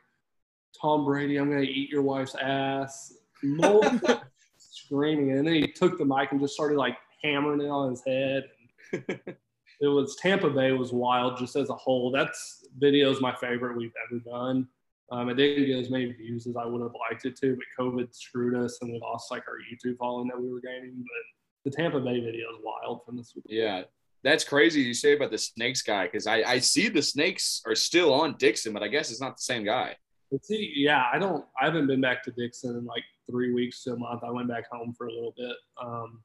Tom 0.79 1.05
Brady, 1.05 1.37
I'm 1.37 1.49
going 1.49 1.65
to 1.65 1.71
eat 1.71 1.89
your 1.89 2.01
wife's 2.01 2.35
ass. 2.35 3.13
Multiple 3.43 4.21
screaming. 4.57 5.31
And 5.31 5.47
then 5.47 5.53
he 5.53 5.67
took 5.67 5.97
the 5.97 6.05
mic 6.05 6.31
and 6.31 6.39
just 6.39 6.53
started 6.53 6.77
like 6.77 6.97
hammering 7.23 7.61
it 7.61 7.69
on 7.69 7.91
his 7.91 8.03
head. 8.05 8.43
it 8.91 9.87
was 9.87 10.15
Tampa 10.17 10.49
Bay 10.49 10.71
was 10.71 10.91
wild 10.91 11.37
just 11.37 11.55
as 11.55 11.69
a 11.69 11.75
whole. 11.75 12.11
That's 12.11 12.65
video 12.77 13.11
is 13.11 13.21
my 13.21 13.35
favorite 13.35 13.77
we've 13.77 13.93
ever 14.09 14.19
done. 14.19 14.67
Um, 15.12 15.30
it 15.30 15.36
didn't 15.36 15.67
get 15.67 15.80
as 15.80 15.89
many 15.89 16.12
views 16.12 16.48
as 16.48 16.58
I 16.58 16.65
would 16.65 16.82
have 16.82 16.91
liked 17.10 17.26
it 17.26 17.38
to, 17.38 17.56
but 17.56 17.84
COVID 17.86 18.13
screwed 18.13 18.56
us 18.56 18.80
and 18.82 18.91
we 18.91 19.00
lost 19.00 19.32
like 19.32 19.43
our 19.48 19.58
YouTube 19.58 19.98
following 19.98 20.28
that 20.28 20.39
we 20.39 20.52
were 20.52 20.60
gaining. 20.60 20.96
But 20.98 21.72
the 21.72 21.76
Tampa 21.76 22.00
Bay 22.00 22.20
video 22.20 22.50
is 22.50 22.58
wild 22.62 23.06
from 23.06 23.17
this. 23.17 23.34
week. 23.36 23.46
Yeah. 23.48 23.84
That's 24.24 24.43
crazy 24.43 24.82
you 24.82 24.93
say 24.93 25.15
about 25.15 25.32
the 25.32 25.38
snakes 25.38 25.82
guy 25.82 26.06
because 26.06 26.28
I, 26.28 26.38
I 26.43 26.60
see 26.60 26.89
the 26.89 27.02
snakes 27.02 27.62
are 27.65 27.76
still 27.76 28.13
on 28.13 28.36
Dickson, 28.38 28.74
but 28.74 28.84
I 28.84 28.89
guess 28.89 29.12
it's 29.12 29.22
not 29.22 29.38
the 29.38 29.43
same 29.43 29.63
guy. 29.63 29.96
See, 30.41 30.74
yeah, 30.76 31.06
I 31.13 31.20
don't. 31.20 31.46
I 31.62 31.65
haven't 31.65 31.88
been 31.88 32.02
back 32.02 32.22
to 32.24 32.32
Dickson 32.32 32.76
in 32.76 32.84
like 32.84 33.04
three 33.30 33.54
weeks 33.54 33.84
to 33.84 33.93
a 33.93 33.98
month. 33.98 34.24
I 34.26 34.32
went 34.32 34.50
back 34.50 34.70
home 34.70 34.93
for 34.98 35.08
a 35.08 35.13
little 35.13 35.34
bit. 35.38 35.56
Um, 35.82 36.22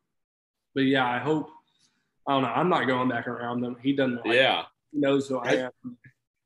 but 0.74 0.82
yeah, 0.82 1.08
I 1.08 1.18
hope. 1.18 1.48
I 2.26 2.32
don't 2.32 2.42
know. 2.42 2.48
I'm 2.48 2.68
not 2.68 2.88
going 2.88 3.08
back 3.08 3.28
around 3.28 3.60
them. 3.60 3.76
He 3.80 3.92
doesn't. 3.92 4.24
Like 4.26 4.34
Yeah. 4.34 4.64
He 4.90 4.98
knows 4.98 5.28
who 5.28 5.38
I 5.38 5.52
am. 5.52 5.70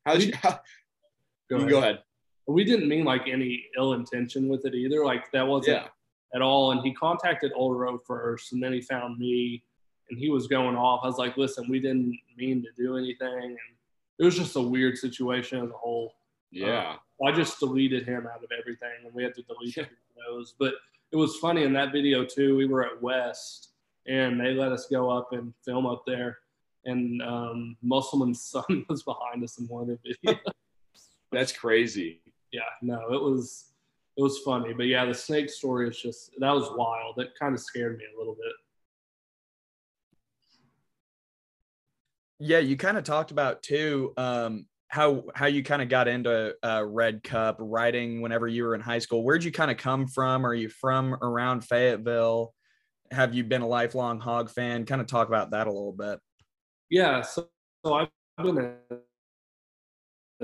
How'd 0.05 0.21
you, 0.21 0.33
how, 0.35 0.59
Go 1.49 1.57
you 1.57 1.61
ahead. 1.61 1.69
go 1.69 1.77
ahead. 1.79 1.99
We 2.47 2.63
didn't 2.63 2.87
mean 2.87 3.03
like 3.03 3.27
any 3.27 3.65
ill 3.77 3.93
intention 3.93 4.47
with 4.47 4.65
it 4.65 4.73
either. 4.73 5.03
Like 5.05 5.31
that 5.31 5.45
wasn't 5.47 5.77
Yeah. 5.77 5.87
at 6.33 6.41
all. 6.41 6.71
And 6.71 6.81
he 6.81 6.93
contacted 6.93 7.51
Old 7.55 7.77
Row 7.77 7.97
first, 7.97 8.53
and 8.53 8.63
then 8.63 8.71
he 8.73 8.81
found 8.81 9.17
me, 9.19 9.63
and 10.09 10.17
he 10.17 10.29
was 10.29 10.47
going 10.47 10.75
off. 10.75 11.01
I 11.03 11.07
was 11.07 11.17
like, 11.17 11.35
"Listen, 11.37 11.69
we 11.69 11.79
didn't 11.79 12.17
mean 12.37 12.61
to 12.63 12.69
do 12.81 12.95
anything," 12.97 13.27
and 13.43 13.57
it 14.19 14.23
was 14.23 14.35
just 14.37 14.55
a 14.55 14.61
weird 14.61 14.97
situation 14.97 15.63
as 15.63 15.69
a 15.69 15.73
whole. 15.73 16.15
Yeah. 16.51 16.95
I 17.25 17.31
just 17.33 17.59
deleted 17.59 18.05
him 18.07 18.25
out 18.27 18.43
of 18.43 18.49
everything, 18.57 18.91
and 19.03 19.13
we 19.13 19.23
had 19.23 19.33
to 19.35 19.41
delete 19.43 19.75
the 19.75 19.81
videos. 19.81 20.53
But 20.57 20.75
it 21.11 21.15
was 21.17 21.35
funny 21.37 21.63
in 21.63 21.73
that 21.73 21.91
video 21.91 22.23
too. 22.23 22.55
We 22.55 22.65
were 22.67 22.85
at 22.85 23.01
West, 23.01 23.71
and 24.05 24.39
they 24.39 24.53
let 24.53 24.71
us 24.71 24.87
go 24.87 25.09
up 25.09 25.33
and 25.33 25.53
film 25.65 25.85
up 25.85 26.03
there. 26.05 26.37
And 26.85 27.21
um, 27.21 27.75
Musselman's 27.81 28.41
son 28.53 28.85
was 28.87 29.03
behind 29.03 29.43
us 29.43 29.57
in 29.59 29.67
one 29.67 29.89
of 29.89 29.99
the 30.01 30.15
videos. 30.25 30.39
That's 31.31 31.51
crazy. 31.51 32.21
Yeah, 32.51 32.61
no, 32.81 33.13
it 33.13 33.21
was 33.21 33.71
it 34.17 34.23
was 34.23 34.39
funny, 34.39 34.73
but 34.73 34.87
yeah, 34.87 35.05
the 35.05 35.13
snake 35.13 35.49
story 35.49 35.89
is 35.89 35.99
just 35.99 36.31
that 36.39 36.51
was 36.51 36.69
wild. 36.75 37.19
It 37.19 37.29
kind 37.39 37.53
of 37.53 37.61
scared 37.61 37.97
me 37.97 38.05
a 38.15 38.17
little 38.17 38.35
bit. 38.35 38.53
Yeah, 42.39 42.59
you 42.59 42.77
kind 42.77 42.97
of 42.97 43.03
talked 43.03 43.31
about 43.31 43.63
too 43.63 44.13
um, 44.17 44.67
how 44.87 45.25
how 45.35 45.47
you 45.47 45.63
kind 45.63 45.81
of 45.81 45.89
got 45.89 46.07
into 46.07 46.55
uh, 46.63 46.83
Red 46.85 47.23
Cup 47.23 47.57
riding 47.59 48.21
whenever 48.21 48.47
you 48.47 48.63
were 48.63 48.75
in 48.75 48.81
high 48.81 48.99
school. 48.99 49.23
Where'd 49.23 49.43
you 49.43 49.51
kind 49.51 49.71
of 49.71 49.77
come 49.77 50.07
from? 50.07 50.45
Are 50.45 50.53
you 50.53 50.69
from 50.69 51.13
around 51.15 51.61
Fayetteville? 51.61 52.53
Have 53.11 53.33
you 53.33 53.43
been 53.43 53.61
a 53.61 53.67
lifelong 53.67 54.19
hog 54.19 54.49
fan? 54.49 54.85
Kind 54.85 55.01
of 55.01 55.07
talk 55.07 55.27
about 55.27 55.51
that 55.51 55.67
a 55.67 55.71
little 55.71 55.93
bit. 55.93 56.19
Yeah, 56.89 57.21
so, 57.21 57.49
so 57.85 57.93
I've 57.95 58.09
been 58.41 58.57
a, 58.57 58.95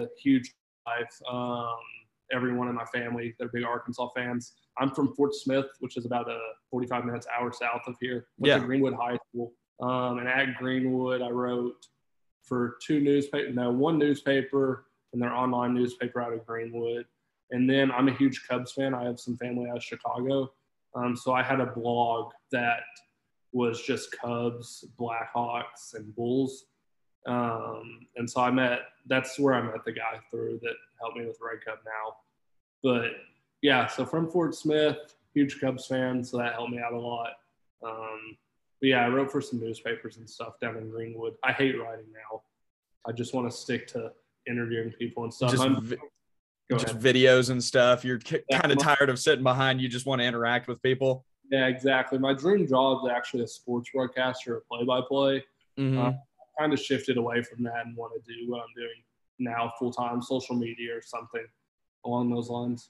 a 0.01 0.07
huge. 0.21 0.53
Um, 1.31 1.75
everyone 2.31 2.67
in 2.67 2.75
my 2.75 2.85
family, 2.85 3.35
they're 3.37 3.49
big 3.49 3.63
Arkansas 3.63 4.09
fans. 4.15 4.53
I'm 4.77 4.89
from 4.91 5.13
Fort 5.15 5.33
Smith, 5.35 5.67
which 5.79 5.97
is 5.97 6.05
about 6.05 6.29
a 6.29 6.39
45 6.71 7.05
minutes 7.05 7.27
hour 7.37 7.51
south 7.51 7.81
of 7.87 7.95
here. 7.99 8.27
Went 8.37 8.49
Yeah. 8.49 8.59
to 8.59 8.65
Greenwood 8.65 8.93
High 8.95 9.17
School. 9.29 9.53
Um, 9.81 10.19
and 10.19 10.27
at 10.27 10.55
Greenwood, 10.57 11.21
I 11.21 11.29
wrote 11.29 11.87
for 12.43 12.77
two 12.81 12.99
newspaper, 12.99 13.51
no, 13.51 13.71
one 13.71 13.97
newspaper 13.97 14.85
and 15.13 15.21
their 15.21 15.33
online 15.33 15.73
newspaper 15.73 16.21
out 16.21 16.33
of 16.33 16.45
Greenwood. 16.45 17.05
And 17.51 17.69
then 17.69 17.91
I'm 17.91 18.07
a 18.07 18.13
huge 18.13 18.47
Cubs 18.47 18.71
fan. 18.71 18.93
I 18.93 19.03
have 19.03 19.19
some 19.19 19.37
family 19.37 19.69
out 19.69 19.77
of 19.77 19.83
Chicago. 19.83 20.51
Um, 20.95 21.15
so 21.15 21.33
I 21.33 21.43
had 21.43 21.59
a 21.59 21.67
blog 21.67 22.31
that 22.51 22.81
was 23.51 23.81
just 23.83 24.11
Cubs, 24.11 24.85
Blackhawks, 24.99 25.93
and 25.93 26.15
Bulls. 26.15 26.65
Um, 27.25 28.07
and 28.15 28.29
so 28.29 28.41
I 28.41 28.51
met, 28.51 28.79
that's 29.07 29.39
where 29.39 29.53
I 29.53 29.61
met 29.61 29.85
the 29.85 29.91
guy 29.91 30.19
through 30.29 30.59
that 30.61 30.73
helped 30.99 31.17
me 31.17 31.25
with 31.25 31.37
Red 31.41 31.63
Cup 31.63 31.81
now. 31.85 32.17
But 32.83 33.11
yeah, 33.61 33.87
so 33.87 34.05
from 34.05 34.29
Fort 34.29 34.55
Smith, 34.55 35.15
huge 35.33 35.59
Cubs 35.59 35.85
fan, 35.87 36.23
so 36.23 36.37
that 36.37 36.53
helped 36.53 36.71
me 36.71 36.79
out 36.79 36.93
a 36.93 36.99
lot. 36.99 37.31
Um, 37.83 38.37
but 38.81 38.87
yeah, 38.87 39.05
I 39.05 39.07
wrote 39.07 39.31
for 39.31 39.41
some 39.41 39.59
newspapers 39.59 40.17
and 40.17 40.29
stuff 40.29 40.59
down 40.59 40.77
in 40.77 40.89
Greenwood. 40.89 41.35
I 41.43 41.53
hate 41.53 41.79
writing 41.79 42.05
now. 42.13 42.41
I 43.05 43.11
just 43.13 43.33
want 43.33 43.49
to 43.49 43.57
stick 43.57 43.87
to 43.87 44.11
interviewing 44.47 44.91
people 44.91 45.23
and 45.23 45.33
stuff. 45.33 45.51
Just, 45.51 45.63
vi- 45.83 45.97
just 46.71 46.99
videos 46.99 47.49
and 47.49 47.63
stuff. 47.63 48.03
You're 48.03 48.19
kind 48.51 48.71
of 48.71 48.77
tired 48.77 49.09
of 49.09 49.19
sitting 49.19 49.43
behind. 49.43 49.79
You 49.81 49.87
just 49.87 50.05
want 50.05 50.21
to 50.21 50.25
interact 50.25 50.67
with 50.67 50.81
people. 50.81 51.25
Yeah, 51.51 51.67
exactly. 51.67 52.17
My 52.19 52.33
dream 52.33 52.67
job 52.67 53.05
is 53.05 53.11
actually 53.11 53.43
a 53.43 53.47
sports 53.47 53.89
broadcaster, 53.93 54.57
a 54.57 54.61
play-by-play. 54.61 55.43
Mhm. 55.77 55.97
Uh, 55.97 56.13
kind 56.59 56.73
of 56.73 56.79
shifted 56.79 57.17
away 57.17 57.41
from 57.43 57.63
that 57.63 57.85
and 57.85 57.95
want 57.95 58.13
to 58.13 58.33
do 58.33 58.49
what 58.49 58.61
I'm 58.61 58.73
doing 58.75 59.03
now 59.39 59.73
full 59.79 59.91
time, 59.91 60.21
social 60.21 60.55
media 60.55 60.95
or 60.95 61.01
something 61.01 61.45
along 62.05 62.29
those 62.29 62.49
lines. 62.49 62.89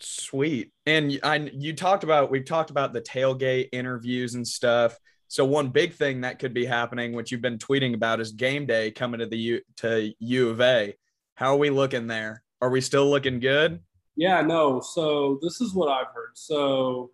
Sweet. 0.00 0.72
And 0.86 1.18
I 1.22 1.50
you 1.52 1.74
talked 1.74 2.04
about 2.04 2.30
we've 2.30 2.44
talked 2.44 2.70
about 2.70 2.92
the 2.92 3.02
tailgate 3.02 3.68
interviews 3.72 4.34
and 4.34 4.46
stuff. 4.46 4.98
So 5.28 5.44
one 5.44 5.68
big 5.68 5.92
thing 5.92 6.22
that 6.22 6.38
could 6.38 6.52
be 6.52 6.64
happening, 6.64 7.12
which 7.12 7.30
you've 7.30 7.42
been 7.42 7.58
tweeting 7.58 7.94
about, 7.94 8.20
is 8.20 8.32
game 8.32 8.66
day 8.66 8.90
coming 8.90 9.20
to 9.20 9.26
the 9.26 9.36
U 9.36 9.60
to 9.76 10.12
U 10.18 10.48
of 10.48 10.60
A. 10.60 10.94
How 11.34 11.54
are 11.54 11.58
we 11.58 11.70
looking 11.70 12.06
there? 12.06 12.42
Are 12.60 12.70
we 12.70 12.80
still 12.80 13.08
looking 13.08 13.40
good? 13.40 13.80
Yeah, 14.16 14.40
no. 14.42 14.80
So 14.80 15.38
this 15.42 15.60
is 15.60 15.74
what 15.74 15.88
I've 15.88 16.12
heard. 16.14 16.32
So 16.34 17.10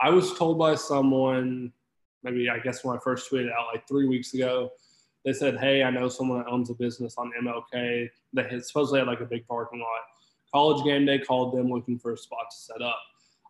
I 0.00 0.10
was 0.10 0.34
told 0.34 0.58
by 0.58 0.76
someone, 0.76 1.72
maybe 2.22 2.48
I 2.48 2.58
guess 2.58 2.84
when 2.84 2.96
I 2.96 3.00
first 3.00 3.30
tweeted 3.30 3.52
out 3.52 3.66
like 3.72 3.88
three 3.88 4.06
weeks 4.06 4.34
ago, 4.34 4.70
they 5.24 5.32
said, 5.32 5.58
"Hey, 5.58 5.82
I 5.82 5.90
know 5.90 6.08
someone 6.08 6.38
that 6.38 6.48
owns 6.48 6.70
a 6.70 6.74
business 6.74 7.16
on 7.18 7.32
MLK 7.40 8.08
They 8.32 8.42
had 8.42 8.64
supposedly 8.64 9.00
had 9.00 9.08
like 9.08 9.20
a 9.20 9.26
big 9.26 9.46
parking 9.46 9.80
lot. 9.80 10.00
College 10.52 10.84
Game 10.84 11.04
Day 11.04 11.18
called 11.18 11.56
them 11.56 11.70
looking 11.70 11.98
for 11.98 12.12
a 12.12 12.16
spot 12.16 12.46
to 12.50 12.56
set 12.56 12.82
up. 12.82 12.98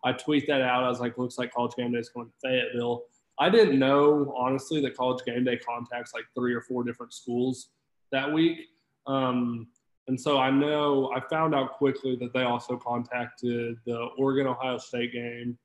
I 0.03 0.13
tweet 0.13 0.47
that 0.47 0.61
out. 0.61 0.83
I 0.83 0.89
was 0.89 0.99
like, 0.99 1.17
looks 1.17 1.37
like 1.37 1.53
College 1.53 1.75
Game 1.75 1.91
Day 1.91 1.99
is 1.99 2.09
going 2.09 2.27
to 2.27 2.33
Fayetteville. 2.41 3.03
I 3.37 3.49
didn't 3.49 3.79
know 3.79 4.33
honestly 4.37 4.81
that 4.81 4.97
College 4.97 5.23
Game 5.25 5.45
Day 5.45 5.57
contacts 5.57 6.13
like 6.13 6.25
three 6.35 6.53
or 6.53 6.61
four 6.61 6.83
different 6.83 7.13
schools 7.13 7.69
that 8.11 8.31
week. 8.31 8.59
Um, 9.07 9.67
and 10.07 10.19
so 10.19 10.39
I 10.39 10.49
know 10.49 11.11
I 11.15 11.21
found 11.29 11.55
out 11.55 11.73
quickly 11.73 12.15
that 12.17 12.33
they 12.33 12.43
also 12.43 12.77
contacted 12.77 13.77
the 13.85 14.09
Oregon 14.17 14.47
Ohio 14.47 14.77
State 14.77 15.13
game, 15.13 15.57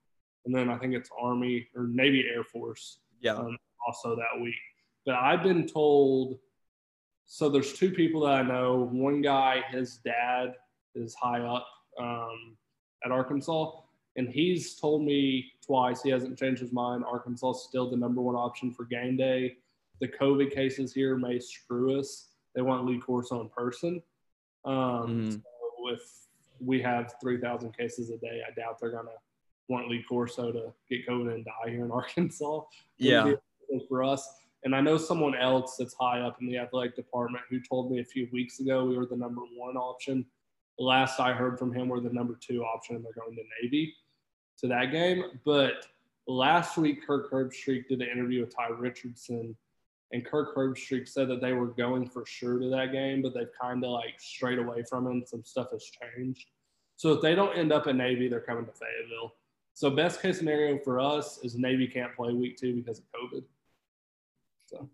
and 0.45 0.55
then 0.55 0.71
I 0.71 0.77
think 0.77 0.95
it's 0.95 1.11
Army 1.19 1.67
or 1.75 1.87
Navy 1.87 2.27
Air 2.33 2.45
Force. 2.45 2.99
Yeah. 3.21 3.35
Um, 3.35 3.57
also 3.87 4.15
that 4.15 4.41
week. 4.41 4.55
But 5.07 5.17
I've 5.17 5.43
been 5.43 5.67
told 5.67 6.39
so 7.27 7.49
there's 7.49 7.73
two 7.73 7.91
people 7.91 8.21
that 8.23 8.35
I 8.35 8.43
know. 8.43 8.89
One 8.93 9.23
guy, 9.23 9.63
his 9.71 9.97
dad 9.99 10.57
is 10.95 11.15
high 11.15 11.41
up 11.41 11.67
um, 11.99 12.57
at 13.05 13.11
Arkansas, 13.11 13.73
and 14.17 14.29
he's 14.29 14.75
told 14.75 15.03
me 15.03 15.53
twice 15.65 16.03
he 16.03 16.11
hasn't 16.11 16.39
changed 16.39 16.61
his 16.61 16.71
mind. 16.73 17.03
Arkansas 17.05 17.51
is 17.53 17.63
still 17.63 17.89
the 17.91 17.97
number 17.97 18.21
one 18.21 18.35
option 18.35 18.71
for 18.73 18.85
game 18.85 19.17
day. 19.17 19.57
The 20.01 20.09
COVID 20.09 20.53
cases 20.53 20.93
here 20.93 21.17
may 21.17 21.39
screw 21.39 21.99
us. 21.99 22.29
They 22.55 22.63
want 22.63 22.85
Lee 22.85 22.99
Corso 23.01 23.41
in 23.41 23.49
person. 23.49 24.03
Um, 24.65 24.75
Mhm. 24.75 25.33
So 25.33 25.89
if 25.89 26.27
we 26.61 26.81
have 26.83 27.15
3,000 27.21 27.77
cases 27.77 28.11
a 28.11 28.19
day, 28.19 28.43
I 28.47 28.53
doubt 28.53 28.79
they're 28.81 28.91
going 28.91 29.07
to 29.07 29.19
want 29.69 29.89
Lee 29.89 30.03
Corso 30.03 30.53
to 30.53 30.73
get 30.89 31.07
COVID 31.07 31.35
and 31.35 31.45
die 31.45 31.71
here 31.71 31.85
in 31.85 31.91
Arkansas. 31.91 32.63
Yeah. 32.99 33.25
Wouldn't 33.25 33.41
be 33.41 33.75
a 33.75 33.79
thing 33.79 33.87
for 33.89 34.05
us. 34.05 34.29
And 34.65 34.75
I 34.75 34.81
know 34.81 34.97
someone 34.97 35.35
else 35.35 35.77
that's 35.77 35.95
high 35.95 36.21
up 36.21 36.41
in 36.41 36.47
the 36.47 36.57
athletic 36.57 36.97
department 36.97 37.45
who 37.51 37.61
told 37.61 37.91
me 37.91 38.01
a 38.01 38.05
few 38.05 38.29
weeks 38.33 38.61
ago 38.61 38.87
we 38.87 38.97
were 38.97 39.07
the 39.07 39.17
number 39.17 39.43
one 39.55 39.77
option. 39.77 40.25
Last 40.79 41.21
I 41.21 41.33
heard 41.33 41.59
from 41.59 41.73
him, 41.73 41.89
we're 41.89 42.01
the 42.01 42.13
number 42.13 42.39
two 42.41 42.65
option, 42.65 42.97
and 42.97 43.05
they're 43.05 43.13
going 43.13 43.37
to 43.37 43.43
Navy 43.63 43.95
to 44.59 44.67
that 44.69 44.91
game. 44.91 45.25
But 45.45 45.87
last 46.27 46.79
week, 46.79 47.07
Kirk 47.07 47.31
Herbstreit 47.31 47.89
did 47.89 48.01
an 48.01 48.09
interview 48.09 48.41
with 48.41 48.57
Ty 48.57 48.69
Richardson, 48.71 49.55
and 50.13 50.25
Kirk 50.25 50.57
Herbstreit 50.57 51.09
said 51.09 51.29
that 51.29 51.41
they 51.41 51.53
were 51.53 51.67
going 51.67 52.09
for 52.09 52.25
sure 52.25 52.59
to 52.59 52.69
that 52.71 52.93
game, 52.93 53.21
but 53.21 53.35
they've 53.35 53.51
kind 53.61 53.85
of 53.85 53.91
like 53.91 54.15
strayed 54.19 54.59
away 54.59 54.83
from 54.89 55.07
it. 55.09 55.29
Some 55.29 55.45
stuff 55.45 55.71
has 55.73 55.85
changed. 55.85 56.47
So 56.97 57.13
if 57.13 57.21
they 57.21 57.35
don't 57.35 57.57
end 57.57 57.73
up 57.73 57.87
at 57.87 57.97
Navy, 57.97 58.29
they're 58.29 58.41
coming 58.41 58.65
to 58.65 58.73
Fayetteville. 58.73 59.35
So 59.75 59.91
best 59.91 60.23
case 60.23 60.39
scenario 60.39 60.79
for 60.79 61.01
us 61.01 61.41
is 61.43 61.57
Navy 61.57 61.89
can't 61.89 62.15
play 62.15 62.33
week 62.33 62.57
two 62.57 62.75
because 62.75 63.01
of 63.01 63.05
COVID. 63.15 63.43
So 64.67 64.89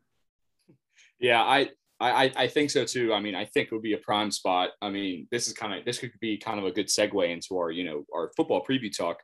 Yeah, 1.18 1.42
I, 1.42 1.70
I 2.00 2.32
I 2.36 2.46
think 2.48 2.70
so 2.70 2.84
too. 2.84 3.12
I 3.12 3.20
mean, 3.20 3.34
I 3.34 3.44
think 3.44 3.68
it 3.68 3.72
would 3.72 3.82
be 3.82 3.92
a 3.92 3.98
prime 3.98 4.30
spot. 4.30 4.70
I 4.80 4.90
mean, 4.90 5.28
this 5.30 5.46
is 5.48 5.52
kind 5.52 5.74
of 5.74 5.84
this 5.84 5.98
could 5.98 6.12
be 6.20 6.38
kind 6.38 6.58
of 6.58 6.64
a 6.64 6.72
good 6.72 6.88
segue 6.88 7.28
into 7.28 7.56
our 7.58 7.70
you 7.70 7.84
know 7.84 8.04
our 8.14 8.32
football 8.36 8.64
preview 8.64 8.94
talk. 8.94 9.18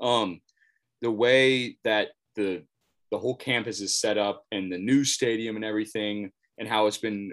Um, 0.00 0.40
the 1.00 1.10
way 1.10 1.78
that 1.84 2.08
the 2.36 2.64
the 3.10 3.18
whole 3.18 3.36
campus 3.36 3.80
is 3.80 4.00
set 4.00 4.18
up 4.18 4.44
and 4.52 4.70
the 4.70 4.78
new 4.78 5.04
stadium 5.04 5.56
and 5.56 5.64
everything 5.64 6.30
and 6.58 6.68
how 6.68 6.86
it's 6.86 6.98
been 6.98 7.32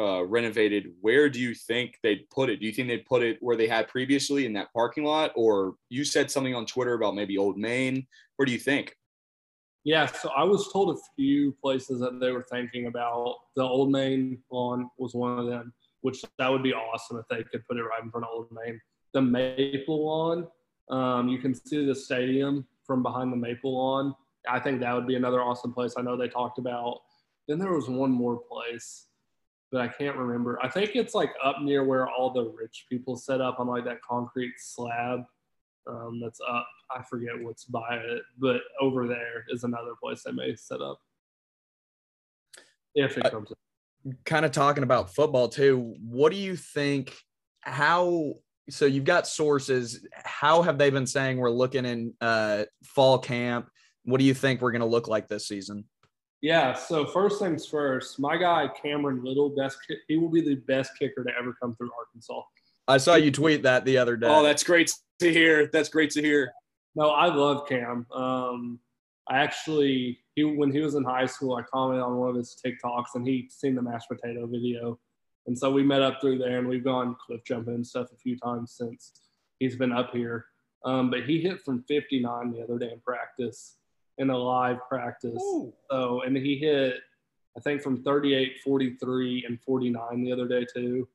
uh, 0.00 0.24
renovated. 0.24 0.92
Where 1.00 1.30
do 1.30 1.40
you 1.40 1.54
think 1.54 1.98
they'd 2.02 2.28
put 2.30 2.50
it? 2.50 2.60
Do 2.60 2.66
you 2.66 2.72
think 2.72 2.88
they'd 2.88 3.06
put 3.06 3.22
it 3.22 3.38
where 3.40 3.56
they 3.56 3.68
had 3.68 3.88
previously 3.88 4.44
in 4.44 4.52
that 4.54 4.72
parking 4.72 5.04
lot, 5.04 5.32
or 5.36 5.74
you 5.88 6.04
said 6.04 6.30
something 6.30 6.54
on 6.54 6.66
Twitter 6.66 6.94
about 6.94 7.14
maybe 7.14 7.38
Old 7.38 7.56
Main? 7.56 8.06
Where 8.36 8.46
do 8.46 8.52
you 8.52 8.58
think? 8.58 8.96
Yeah, 9.84 10.06
so 10.06 10.30
I 10.30 10.44
was 10.44 10.72
told 10.72 10.96
a 10.96 11.00
few 11.14 11.52
places 11.62 12.00
that 12.00 12.18
they 12.18 12.32
were 12.32 12.46
thinking 12.50 12.86
about. 12.86 13.36
The 13.54 13.62
Old 13.62 13.90
Main 13.90 14.38
lawn 14.50 14.88
was 14.98 15.14
one 15.14 15.38
of 15.38 15.46
them, 15.46 15.74
which 16.00 16.24
that 16.38 16.50
would 16.50 16.62
be 16.62 16.72
awesome 16.72 17.18
if 17.18 17.28
they 17.28 17.44
could 17.44 17.66
put 17.68 17.76
it 17.76 17.82
right 17.82 18.02
in 18.02 18.10
front 18.10 18.24
of 18.24 18.30
Old 18.32 18.48
Main. 18.50 18.80
The 19.12 19.20
Maple 19.20 20.06
lawn, 20.06 20.48
um, 20.88 21.28
you 21.28 21.38
can 21.38 21.54
see 21.54 21.84
the 21.84 21.94
stadium 21.94 22.66
from 22.86 23.02
behind 23.02 23.30
the 23.30 23.36
Maple 23.36 23.74
lawn. 23.74 24.14
I 24.48 24.58
think 24.58 24.80
that 24.80 24.94
would 24.94 25.06
be 25.06 25.16
another 25.16 25.42
awesome 25.42 25.74
place. 25.74 25.94
I 25.98 26.02
know 26.02 26.16
they 26.16 26.28
talked 26.28 26.58
about. 26.58 27.00
Then 27.46 27.58
there 27.58 27.72
was 27.72 27.88
one 27.88 28.10
more 28.10 28.38
place, 28.38 29.08
but 29.70 29.82
I 29.82 29.88
can't 29.88 30.16
remember. 30.16 30.58
I 30.62 30.68
think 30.68 30.92
it's 30.94 31.14
like 31.14 31.34
up 31.42 31.60
near 31.60 31.84
where 31.84 32.08
all 32.08 32.32
the 32.32 32.44
rich 32.44 32.86
people 32.88 33.16
set 33.16 33.42
up 33.42 33.60
on 33.60 33.66
like 33.66 33.84
that 33.84 34.00
concrete 34.00 34.54
slab 34.56 35.24
um, 35.86 36.20
that's 36.22 36.40
up. 36.48 36.66
I 36.94 37.02
forget 37.02 37.32
what's 37.40 37.64
by 37.64 37.96
it, 37.96 38.22
but 38.38 38.60
over 38.80 39.06
there 39.06 39.44
is 39.48 39.64
another 39.64 39.92
place 40.02 40.22
they 40.22 40.32
may 40.32 40.54
set 40.56 40.80
up 40.80 40.98
if 42.94 43.18
it 43.18 43.26
I- 43.26 43.30
comes. 43.30 43.52
kind 44.24 44.44
of 44.44 44.52
talking 44.52 44.82
about 44.84 45.14
football 45.14 45.48
too 45.48 45.94
what 46.00 46.30
do 46.30 46.38
you 46.38 46.54
think 46.56 47.12
how 47.62 48.34
so 48.70 48.84
you've 48.84 49.04
got 49.04 49.26
sources 49.26 50.06
how 50.24 50.62
have 50.62 50.76
they 50.78 50.90
been 50.90 51.06
saying 51.06 51.38
we're 51.38 51.50
looking 51.50 51.84
in 51.86 52.12
uh 52.20 52.64
fall 52.84 53.18
camp 53.18 53.68
what 54.04 54.18
do 54.18 54.24
you 54.24 54.34
think 54.34 54.60
we're 54.60 54.70
going 54.72 54.80
to 54.80 54.86
look 54.86 55.08
like 55.08 55.26
this 55.28 55.48
season 55.48 55.84
Yeah. 56.42 56.74
So 56.74 57.06
first 57.06 57.40
things 57.40 57.66
first, 57.66 58.20
my 58.20 58.36
guy 58.36 58.68
Cameron 58.82 59.24
Little, 59.24 59.48
best 59.56 59.78
he 60.08 60.18
will 60.18 60.28
be 60.30 60.42
the 60.42 60.56
best 60.56 60.92
kicker 60.98 61.24
to 61.24 61.30
ever 61.40 61.56
come 61.60 61.74
through 61.74 61.90
Arkansas. 61.98 62.42
I 62.88 62.96
saw 62.96 63.14
you 63.14 63.30
tweet 63.30 63.62
that 63.62 63.84
the 63.84 63.98
other 63.98 64.16
day 64.16 64.26
Oh, 64.28 64.42
that's 64.42 64.62
great 64.62 64.92
to 65.20 65.32
hear. 65.32 65.68
That's 65.72 65.88
great 65.88 66.10
to 66.10 66.22
hear. 66.22 66.52
No, 66.96 67.10
I 67.10 67.26
love 67.26 67.66
Cam. 67.68 68.06
Um, 68.12 68.78
I 69.28 69.38
actually, 69.38 70.18
he 70.34 70.44
when 70.44 70.70
he 70.72 70.80
was 70.80 70.94
in 70.94 71.04
high 71.04 71.26
school, 71.26 71.56
I 71.56 71.62
commented 71.62 72.02
on 72.04 72.16
one 72.16 72.28
of 72.30 72.36
his 72.36 72.56
TikToks, 72.64 73.14
and 73.14 73.26
he'd 73.26 73.50
seen 73.50 73.74
the 73.74 73.82
mashed 73.82 74.08
potato 74.08 74.46
video, 74.46 74.98
and 75.46 75.58
so 75.58 75.70
we 75.70 75.82
met 75.82 76.02
up 76.02 76.20
through 76.20 76.38
there, 76.38 76.58
and 76.58 76.68
we've 76.68 76.84
gone 76.84 77.16
cliff 77.24 77.40
jumping 77.46 77.74
and 77.74 77.86
stuff 77.86 78.08
a 78.12 78.16
few 78.16 78.36
times 78.38 78.72
since 78.76 79.12
he's 79.58 79.76
been 79.76 79.92
up 79.92 80.10
here. 80.12 80.46
Um, 80.84 81.10
but 81.10 81.22
he 81.24 81.40
hit 81.40 81.62
from 81.62 81.82
59 81.88 82.52
the 82.52 82.62
other 82.62 82.78
day 82.78 82.92
in 82.92 83.00
practice, 83.00 83.76
in 84.18 84.28
a 84.30 84.36
live 84.36 84.78
practice. 84.88 85.42
So, 85.90 86.22
and 86.22 86.36
he 86.36 86.58
hit, 86.58 86.96
I 87.56 87.60
think, 87.60 87.80
from 87.82 88.02
38, 88.02 88.60
43, 88.62 89.44
and 89.48 89.60
49 89.62 90.22
the 90.22 90.32
other 90.32 90.46
day 90.46 90.66
too. 90.74 91.08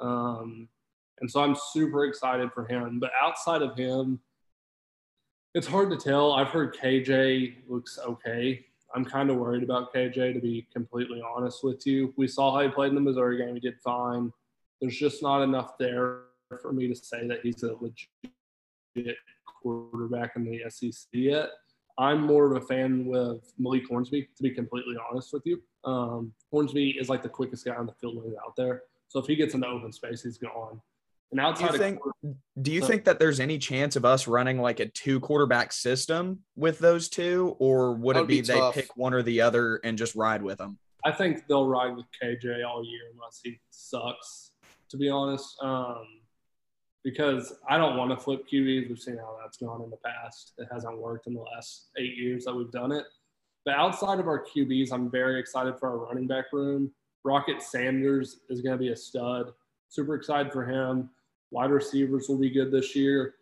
Um, 0.00 0.68
and 1.22 1.30
so 1.30 1.40
I'm 1.40 1.56
super 1.72 2.04
excited 2.04 2.52
for 2.52 2.66
him. 2.66 2.98
But 2.98 3.12
outside 3.20 3.62
of 3.62 3.76
him, 3.76 4.18
it's 5.54 5.68
hard 5.68 5.88
to 5.90 5.96
tell. 5.96 6.32
I've 6.32 6.48
heard 6.48 6.76
KJ 6.76 7.68
looks 7.68 7.98
okay. 8.04 8.66
I'm 8.92 9.04
kind 9.04 9.30
of 9.30 9.36
worried 9.36 9.62
about 9.62 9.94
KJ, 9.94 10.34
to 10.34 10.40
be 10.40 10.66
completely 10.72 11.22
honest 11.24 11.62
with 11.62 11.86
you. 11.86 12.12
We 12.16 12.26
saw 12.26 12.52
how 12.52 12.62
he 12.62 12.68
played 12.68 12.88
in 12.88 12.96
the 12.96 13.00
Missouri 13.00 13.38
game. 13.38 13.54
He 13.54 13.60
did 13.60 13.80
fine. 13.80 14.32
There's 14.80 14.98
just 14.98 15.22
not 15.22 15.42
enough 15.42 15.78
there 15.78 16.22
for 16.60 16.72
me 16.72 16.88
to 16.88 16.94
say 16.94 17.26
that 17.28 17.38
he's 17.42 17.62
a 17.62 17.74
legit 17.80 19.16
quarterback 19.62 20.32
in 20.34 20.44
the 20.44 20.62
SEC 20.68 21.08
yet. 21.12 21.50
I'm 21.98 22.20
more 22.20 22.50
of 22.50 22.60
a 22.60 22.66
fan 22.66 23.06
with 23.06 23.52
Malik 23.58 23.86
Hornsby, 23.88 24.28
to 24.36 24.42
be 24.42 24.50
completely 24.50 24.96
honest 25.08 25.32
with 25.32 25.42
you. 25.46 25.62
Um, 25.84 26.32
Hornsby 26.50 26.96
is 26.98 27.08
like 27.08 27.22
the 27.22 27.28
quickest 27.28 27.64
guy 27.64 27.76
on 27.76 27.86
the 27.86 27.92
field 27.92 28.24
out 28.44 28.56
there. 28.56 28.82
So 29.06 29.20
if 29.20 29.26
he 29.26 29.36
gets 29.36 29.54
into 29.54 29.68
open 29.68 29.92
space, 29.92 30.22
he's 30.22 30.38
gone. 30.38 30.80
And 31.32 31.56
do 31.56 31.64
you 31.64 31.72
think 31.78 31.98
do 32.60 32.70
you 32.70 32.80
So- 32.80 32.86
think 32.86 33.04
that 33.04 33.18
there's 33.18 33.40
any 33.40 33.58
chance 33.58 33.96
of 33.96 34.04
us 34.04 34.28
running 34.28 34.60
like 34.60 34.80
a 34.80 34.86
two 34.86 35.18
quarterback 35.18 35.72
system 35.72 36.44
with 36.56 36.78
those 36.78 37.08
two 37.08 37.56
or 37.58 37.94
would 37.94 38.16
it 38.16 38.26
be, 38.26 38.42
be 38.42 38.46
they 38.48 38.70
pick 38.72 38.96
one 38.96 39.14
or 39.14 39.22
the 39.22 39.40
other 39.40 39.76
and 39.82 39.96
just 39.96 40.14
ride 40.14 40.42
with 40.42 40.58
them 40.58 40.78
I 41.04 41.12
think 41.12 41.46
they'll 41.48 41.66
ride 41.66 41.96
with 41.96 42.06
KJ 42.22 42.64
all 42.64 42.84
year 42.84 43.10
unless 43.12 43.40
he 43.42 43.60
sucks, 43.70 44.52
to 44.88 44.96
be 44.96 45.08
honest. 45.08 45.56
Um, 45.60 46.06
because 47.02 47.54
I 47.68 47.76
don't 47.76 47.96
want 47.96 48.10
to 48.10 48.16
flip 48.16 48.46
QBs. 48.48 48.88
We've 48.88 48.98
seen 48.98 49.16
how 49.16 49.36
that's 49.42 49.56
gone 49.56 49.82
in 49.82 49.90
the 49.90 49.96
past. 49.96 50.52
It 50.58 50.68
hasn't 50.70 50.96
worked 50.98 51.26
in 51.26 51.34
the 51.34 51.40
last 51.40 51.90
eight 51.98 52.16
years 52.16 52.44
that 52.44 52.54
we've 52.54 52.70
done 52.70 52.92
it. 52.92 53.04
But 53.64 53.74
outside 53.74 54.20
of 54.20 54.28
our 54.28 54.44
QBs, 54.44 54.92
I'm 54.92 55.10
very 55.10 55.40
excited 55.40 55.78
for 55.78 55.88
our 55.88 55.98
running 55.98 56.28
back 56.28 56.52
room. 56.52 56.92
Rocket 57.24 57.60
Sanders 57.60 58.40
is 58.48 58.60
going 58.60 58.76
to 58.76 58.78
be 58.78 58.90
a 58.90 58.96
stud. 58.96 59.52
Super 59.88 60.14
excited 60.14 60.52
for 60.52 60.64
him. 60.64 61.10
Wide 61.52 61.70
receivers 61.70 62.28
will 62.28 62.38
be 62.38 62.50
good 62.50 62.72
this 62.72 62.96
year. 62.96 63.34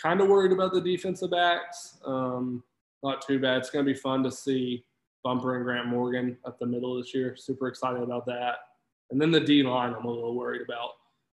Kind 0.00 0.20
of 0.20 0.28
worried 0.28 0.52
about 0.52 0.72
the 0.72 0.80
defensive 0.80 1.30
backs. 1.30 1.96
Um, 2.04 2.62
not 3.02 3.26
too 3.26 3.40
bad. 3.40 3.56
It's 3.58 3.70
going 3.70 3.84
to 3.84 3.92
be 3.92 3.98
fun 3.98 4.22
to 4.22 4.30
see 4.30 4.84
Bumper 5.24 5.56
and 5.56 5.64
Grant 5.64 5.86
Morgan 5.86 6.36
up 6.44 6.58
the 6.58 6.66
middle 6.66 6.96
this 6.96 7.14
year. 7.14 7.34
Super 7.36 7.68
excited 7.68 8.02
about 8.02 8.26
that. 8.26 8.56
And 9.10 9.20
then 9.20 9.30
the 9.30 9.40
D 9.40 9.62
line, 9.62 9.94
I'm 9.98 10.04
a 10.04 10.10
little 10.10 10.34
worried 10.34 10.62
about. 10.62 10.90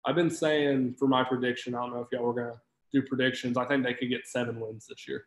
I've 0.06 0.14
been 0.14 0.30
saying 0.30 0.94
for 0.98 1.08
my 1.08 1.24
prediction, 1.24 1.74
I 1.74 1.80
don't 1.80 1.94
know 1.94 2.00
if 2.00 2.08
y'all 2.12 2.22
were 2.22 2.34
gonna 2.34 2.60
do 2.92 3.02
predictions. 3.02 3.56
I 3.56 3.64
think 3.64 3.84
they 3.84 3.94
could 3.94 4.08
get 4.08 4.26
seven 4.26 4.60
wins 4.60 4.86
this 4.86 5.08
year. 5.08 5.26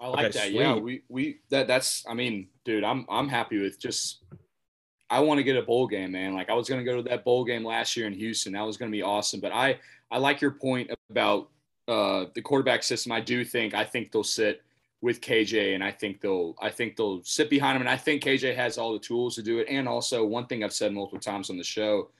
I 0.00 0.08
like 0.08 0.26
Okay, 0.26 0.38
that. 0.38 0.52
Yeah, 0.52 0.74
we 0.74 1.02
we 1.08 1.40
that 1.50 1.68
that's. 1.68 2.04
I 2.08 2.14
mean, 2.14 2.48
dude, 2.64 2.84
I'm 2.84 3.06
I'm 3.08 3.28
happy 3.28 3.60
with 3.60 3.78
just. 3.80 4.24
I 5.10 5.20
want 5.20 5.38
to 5.38 5.44
get 5.44 5.56
a 5.56 5.62
bowl 5.62 5.86
game, 5.86 6.12
man. 6.12 6.34
Like 6.34 6.50
I 6.50 6.54
was 6.54 6.68
gonna 6.68 6.84
go 6.84 6.96
to 6.96 7.08
that 7.08 7.24
bowl 7.24 7.44
game 7.44 7.64
last 7.64 7.96
year 7.96 8.06
in 8.06 8.12
Houston. 8.12 8.52
That 8.54 8.66
was 8.66 8.76
gonna 8.76 8.90
be 8.90 9.02
awesome. 9.02 9.40
But 9.40 9.52
I 9.52 9.78
I 10.10 10.18
like 10.18 10.40
your 10.40 10.52
point 10.52 10.90
about 11.10 11.50
uh, 11.86 12.26
the 12.34 12.42
quarterback 12.42 12.82
system. 12.82 13.12
I 13.12 13.20
do 13.20 13.44
think 13.44 13.74
I 13.74 13.84
think 13.84 14.12
they'll 14.12 14.24
sit 14.24 14.62
with 15.00 15.20
KJ, 15.20 15.74
and 15.74 15.84
I 15.84 15.90
think 15.90 16.20
they'll 16.20 16.54
I 16.60 16.70
think 16.70 16.96
they'll 16.96 17.22
sit 17.22 17.50
behind 17.50 17.76
him, 17.76 17.82
and 17.82 17.90
I 17.90 17.96
think 17.96 18.22
KJ 18.22 18.54
has 18.56 18.78
all 18.78 18.92
the 18.92 18.98
tools 18.98 19.34
to 19.36 19.42
do 19.42 19.58
it. 19.58 19.66
And 19.68 19.88
also, 19.88 20.24
one 20.24 20.46
thing 20.46 20.64
I've 20.64 20.72
said 20.72 20.92
multiple 20.92 21.20
times 21.20 21.50
on 21.50 21.56
the 21.56 21.64
show 21.64 22.10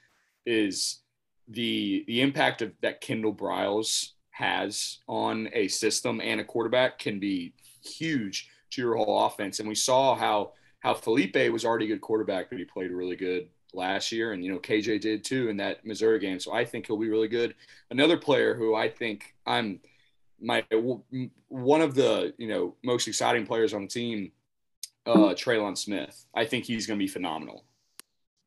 is 0.47 1.01
the 1.49 2.05
the 2.07 2.21
impact 2.21 2.63
of 2.63 2.73
that 2.83 3.01
Kendal 3.01 3.35
Briles 3.35 4.11
has 4.31 4.99
on 5.09 5.49
a 5.53 5.67
system 5.69 6.21
and 6.21 6.41
a 6.41 6.45
quarterback 6.45 6.99
can 6.99 7.19
be 7.19 7.53
huge 7.85 8.49
to 8.71 8.81
your 8.81 8.97
whole 8.97 9.27
offense. 9.27 9.59
And 9.59 9.69
we 9.69 9.75
saw 9.75 10.15
how 10.15 10.53
how 10.81 10.95
Feleipe 10.95 11.51
was 11.51 11.65
already 11.65 11.87
a 11.87 11.89
good 11.89 12.01
quarterback, 12.01 12.49
but 12.51 12.59
he 12.59 12.65
played 12.65 12.91
really 12.91 13.17
good 13.17 13.49
last 13.73 14.13
year, 14.13 14.33
and 14.33 14.45
you 14.45 14.53
know 14.53 14.59
KJ 14.59 15.01
did 15.01 15.25
too 15.25 15.49
in 15.49 15.57
that 15.59 15.85
Missouri 15.85 16.19
game. 16.19 16.41
So 16.41 16.53
I 16.53 16.65
think 16.65 16.87
he'll 16.87 16.97
be 16.97 17.09
really 17.09 17.29
good. 17.29 17.55
Another 17.91 18.17
player 18.17 18.55
who 18.55 18.75
I 18.75 18.89
think 18.89 19.35
I'm 19.47 19.81
my 20.41 20.65
one 21.49 21.81
of 21.81 21.95
the 21.95 22.35
you 22.39 22.49
know 22.49 22.75
most 22.85 23.09
exciting 23.09 23.47
players 23.47 23.75
on 23.75 23.83
the 23.83 23.89
team, 23.89 24.33
uh, 25.07 25.35
Trelon 25.35 25.77
Smith. 25.77 26.27
I 26.35 26.45
think 26.45 26.65
he's 26.65 26.87
going 26.87 26.99
to 26.99 27.03
be 27.03 27.09
phenomenal. 27.09 27.65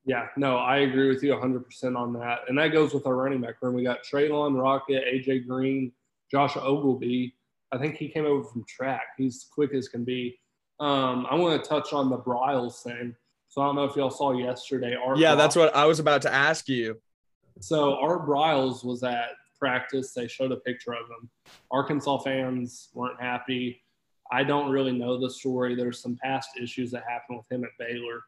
Yeah, 0.04 0.28
no, 0.36 0.58
I 0.58 0.78
agree 0.78 1.10
with 1.10 1.22
you 1.22 1.32
100% 1.32 1.96
on 1.96 2.14
that. 2.14 2.40
And 2.48 2.58
that 2.58 2.70
goes 2.70 2.92
with 2.92 3.06
our 3.06 3.16
running 3.16 3.40
back 3.40 3.62
room. 3.62 3.76
We 3.76 3.84
got 3.84 4.00
Trelon 4.04 4.60
Rocket, 4.60 5.04
AJ 5.06 5.48
Green, 5.48 5.92
Josh 6.32 6.54
Ogleby. 6.54 7.34
I 7.72 7.78
think 7.78 7.98
he 7.98 8.10
came 8.10 8.26
over 8.26 8.44
from 8.44 8.66
track. 8.66 9.04
He's 9.18 9.48
quick 9.54 9.74
as 9.76 9.88
can 9.88 10.04
be. 10.04 10.40
Um, 10.80 11.28
I 11.30 11.36
want 11.36 11.64
to 11.64 11.70
touch 11.70 11.94
on 11.94 12.10
the 12.10 12.18
Briles 12.18 12.82
thing. 12.82 13.16
So 13.52 13.62
I 13.62 13.66
don't 13.66 13.76
know 13.76 13.84
if 13.84 13.98
y'all 13.98 14.10
saw 14.10 14.32
yesterday. 14.32 14.96
Art 14.96 15.18
Yeah, 15.18 15.36
that's 15.36 15.58
what 15.58 15.76
I 15.76 15.84
was 15.84 16.00
about 16.00 16.22
to 16.22 16.34
ask 16.34 16.70
you. 16.70 17.02
So 17.60 17.96
Art 17.96 18.26
Briles 18.26 18.86
was 18.86 19.04
at 19.04 19.32
practice. 19.60 20.14
They 20.14 20.30
showed 20.30 20.54
a 20.54 20.56
picture 20.56 20.94
of 20.94 21.10
him. 21.10 21.30
Arkansas 21.70 22.20
fans 22.20 22.88
weren't 22.94 23.22
happy. 23.22 23.84
I 24.32 24.46
don't 24.46 24.72
really 24.72 24.94
know 24.94 25.20
the 25.20 25.30
story. 25.30 25.76
There's 25.76 26.00
some 26.00 26.18
past 26.24 26.52
issues 26.64 26.92
that 26.92 27.04
happened 27.06 27.40
with 27.40 27.52
him 27.52 27.66
at 27.66 27.72
Baylor. 27.78 28.24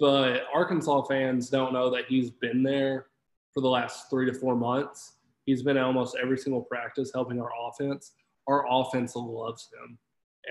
But 0.00 0.42
Arkansas 0.52 1.02
fans 1.02 1.48
don't 1.48 1.72
know 1.72 1.88
that 1.90 2.06
he's 2.08 2.32
been 2.32 2.64
there 2.64 3.06
for 3.54 3.60
the 3.60 3.68
last 3.68 4.10
three 4.10 4.26
to 4.26 4.34
four 4.34 4.56
months. 4.56 5.12
He's 5.46 5.62
been 5.62 5.76
at 5.76 5.84
almost 5.84 6.16
every 6.20 6.36
single 6.36 6.62
practice 6.62 7.12
helping 7.14 7.40
our 7.40 7.52
offense. 7.68 8.14
Our 8.48 8.64
offense 8.68 9.14
loves 9.14 9.68
him. 9.72 9.96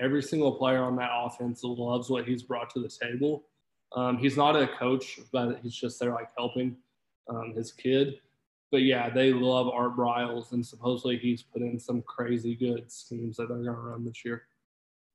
Every 0.00 0.22
single 0.22 0.52
player 0.52 0.82
on 0.82 0.96
that 0.96 1.10
offense 1.12 1.60
loves 1.62 2.08
what 2.08 2.24
he's 2.24 2.42
brought 2.42 2.70
to 2.70 2.80
the 2.80 2.88
table. 2.88 3.44
Um, 3.94 4.18
he's 4.18 4.36
not 4.36 4.56
a 4.56 4.68
coach, 4.68 5.20
but 5.32 5.58
he's 5.62 5.74
just 5.74 5.98
there 5.98 6.12
like 6.12 6.30
helping 6.36 6.76
um, 7.28 7.52
his 7.56 7.72
kid. 7.72 8.20
But 8.70 8.82
yeah, 8.82 9.10
they 9.10 9.32
love 9.32 9.68
Art 9.68 9.96
Briles, 9.96 10.52
and 10.52 10.64
supposedly 10.64 11.16
he's 11.16 11.42
put 11.42 11.62
in 11.62 11.78
some 11.78 12.02
crazy 12.02 12.54
good 12.54 12.90
schemes 12.90 13.36
that 13.36 13.48
they're 13.48 13.56
going 13.56 13.66
to 13.66 13.72
run 13.72 14.04
this 14.04 14.24
year. 14.24 14.42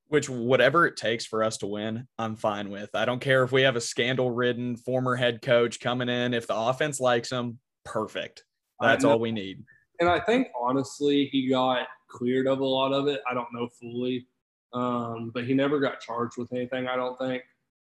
Which 0.09 0.29
whatever 0.29 0.85
it 0.85 0.97
takes 0.97 1.25
for 1.25 1.43
us 1.43 1.57
to 1.59 1.67
win, 1.67 2.07
I'm 2.19 2.35
fine 2.35 2.69
with. 2.69 2.93
I 2.93 3.05
don't 3.05 3.21
care 3.21 3.43
if 3.43 3.51
we 3.51 3.61
have 3.61 3.75
a 3.75 3.81
scandal-ridden 3.81 4.75
former 4.75 5.15
head 5.15 5.41
coach 5.41 5.79
coming 5.79 6.09
in. 6.09 6.33
If 6.33 6.47
the 6.47 6.55
offense 6.55 6.99
likes 6.99 7.31
him, 7.31 7.59
perfect. 7.85 8.43
That's 8.79 9.05
all 9.05 9.19
we 9.19 9.31
need. 9.31 9.63
And 9.99 10.09
I 10.09 10.19
think 10.19 10.49
honestly, 10.59 11.29
he 11.31 11.47
got 11.47 11.88
cleared 12.09 12.45
of 12.45 12.59
a 12.59 12.65
lot 12.65 12.91
of 12.91 13.07
it. 13.07 13.21
I 13.29 13.33
don't 13.33 13.51
know 13.53 13.67
fully, 13.67 14.27
um, 14.73 15.31
but 15.33 15.45
he 15.45 15.53
never 15.53 15.79
got 15.79 16.01
charged 16.01 16.38
with 16.38 16.51
anything. 16.51 16.88
I 16.88 16.97
don't 16.97 17.17
think. 17.17 17.43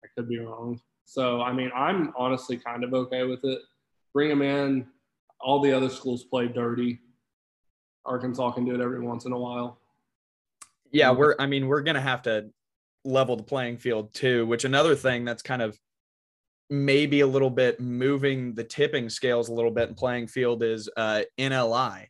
I 0.04 0.08
could 0.16 0.28
be 0.28 0.40
wrong. 0.40 0.80
So 1.06 1.42
I 1.42 1.54
mean, 1.54 1.72
I'm 1.76 2.14
honestly 2.18 2.58
kind 2.58 2.84
of 2.84 2.94
okay 2.94 3.24
with 3.24 3.44
it. 3.44 3.60
Bring 4.14 4.30
him 4.30 4.42
in. 4.42 4.88
All 5.40 5.60
the 5.60 5.72
other 5.74 5.90
schools 5.90 6.24
play 6.24 6.48
dirty. 6.48 7.00
Arkansas 8.06 8.52
can 8.52 8.66
do 8.66 8.74
it 8.76 8.82
every 8.82 9.00
once 9.00 9.26
in 9.26 9.32
a 9.32 9.38
while. 9.38 9.80
Yeah, 10.92 11.10
Mhm. 11.10 11.18
we're 11.18 11.36
I 11.40 11.46
mean, 11.46 11.68
we're 11.68 11.82
gonna 11.82 12.02
have 12.02 12.22
to 12.24 12.52
level 13.04 13.36
the 13.36 13.44
playing 13.44 13.78
field 13.78 14.14
too, 14.14 14.46
which 14.46 14.64
another 14.66 14.96
thing 14.96 15.26
that's 15.26 15.42
kind 15.42 15.62
of 15.62 15.78
maybe 16.70 17.20
a 17.20 17.28
little 17.28 17.50
bit 17.50 17.80
moving 17.80 18.54
the 18.54 18.64
tipping 18.64 19.10
scales 19.10 19.50
a 19.50 19.54
little 19.54 19.72
bit 19.72 19.90
in 19.90 19.96
playing 19.96 20.28
field 20.28 20.64
is 20.64 20.90
uh 20.96 21.24
NLI. 21.38 22.08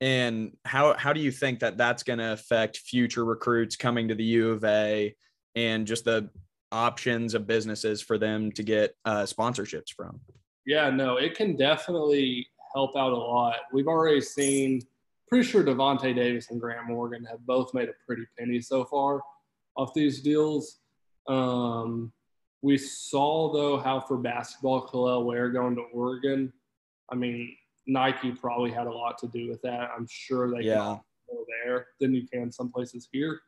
And 0.00 0.56
how 0.64 0.94
how 0.94 1.12
do 1.12 1.20
you 1.20 1.30
think 1.30 1.60
that 1.60 1.76
that's 1.76 2.02
going 2.02 2.18
to 2.18 2.32
affect 2.32 2.78
future 2.78 3.24
recruits 3.24 3.76
coming 3.76 4.08
to 4.08 4.16
the 4.16 4.24
U 4.24 4.50
of 4.50 4.64
A 4.64 5.14
and 5.54 5.86
just 5.86 6.04
the 6.04 6.28
options 6.72 7.34
of 7.34 7.46
businesses 7.46 8.02
for 8.02 8.18
them 8.18 8.50
to 8.52 8.62
get 8.62 8.96
uh, 9.04 9.22
sponsorships 9.22 9.92
from? 9.94 10.18
Yeah, 10.66 10.90
no, 10.90 11.16
it 11.16 11.36
can 11.36 11.56
definitely 11.56 12.46
help 12.74 12.96
out 12.96 13.12
a 13.12 13.16
lot. 13.16 13.56
We've 13.72 13.86
already 13.86 14.20
seen, 14.20 14.80
pretty 15.28 15.46
sure 15.46 15.62
Davonte 15.62 16.14
Davis 16.14 16.50
and 16.50 16.60
Grant 16.60 16.88
Morgan 16.88 17.24
have 17.24 17.44
both 17.46 17.72
made 17.74 17.88
a 17.88 17.92
pretty 18.06 18.24
penny 18.38 18.60
so 18.60 18.84
far 18.84 19.20
off 19.76 19.92
these 19.94 20.22
deals. 20.22 20.78
Um, 21.28 22.12
we 22.62 22.78
saw, 22.78 23.52
though, 23.52 23.76
how 23.78 24.00
for 24.00 24.16
basketball, 24.16 24.86
Kel'el 24.88 25.24
Ware 25.24 25.50
going 25.50 25.74
to 25.76 25.82
Oregon, 25.92 26.52
I 27.10 27.14
mean, 27.16 27.54
Nike 27.86 28.30
probably 28.32 28.70
had 28.70 28.86
a 28.86 28.92
lot 28.92 29.18
to 29.18 29.26
do 29.26 29.48
with 29.50 29.60
that. 29.62 29.90
I'm 29.96 30.06
sure 30.08 30.50
they 30.50 30.66
Yeah. 30.66 30.98
can 31.28 31.44
there 31.64 31.88
than 31.98 32.14
you 32.14 32.26
can 32.26 32.52
some 32.52 32.70
places 32.70 33.08
here. 33.10 33.40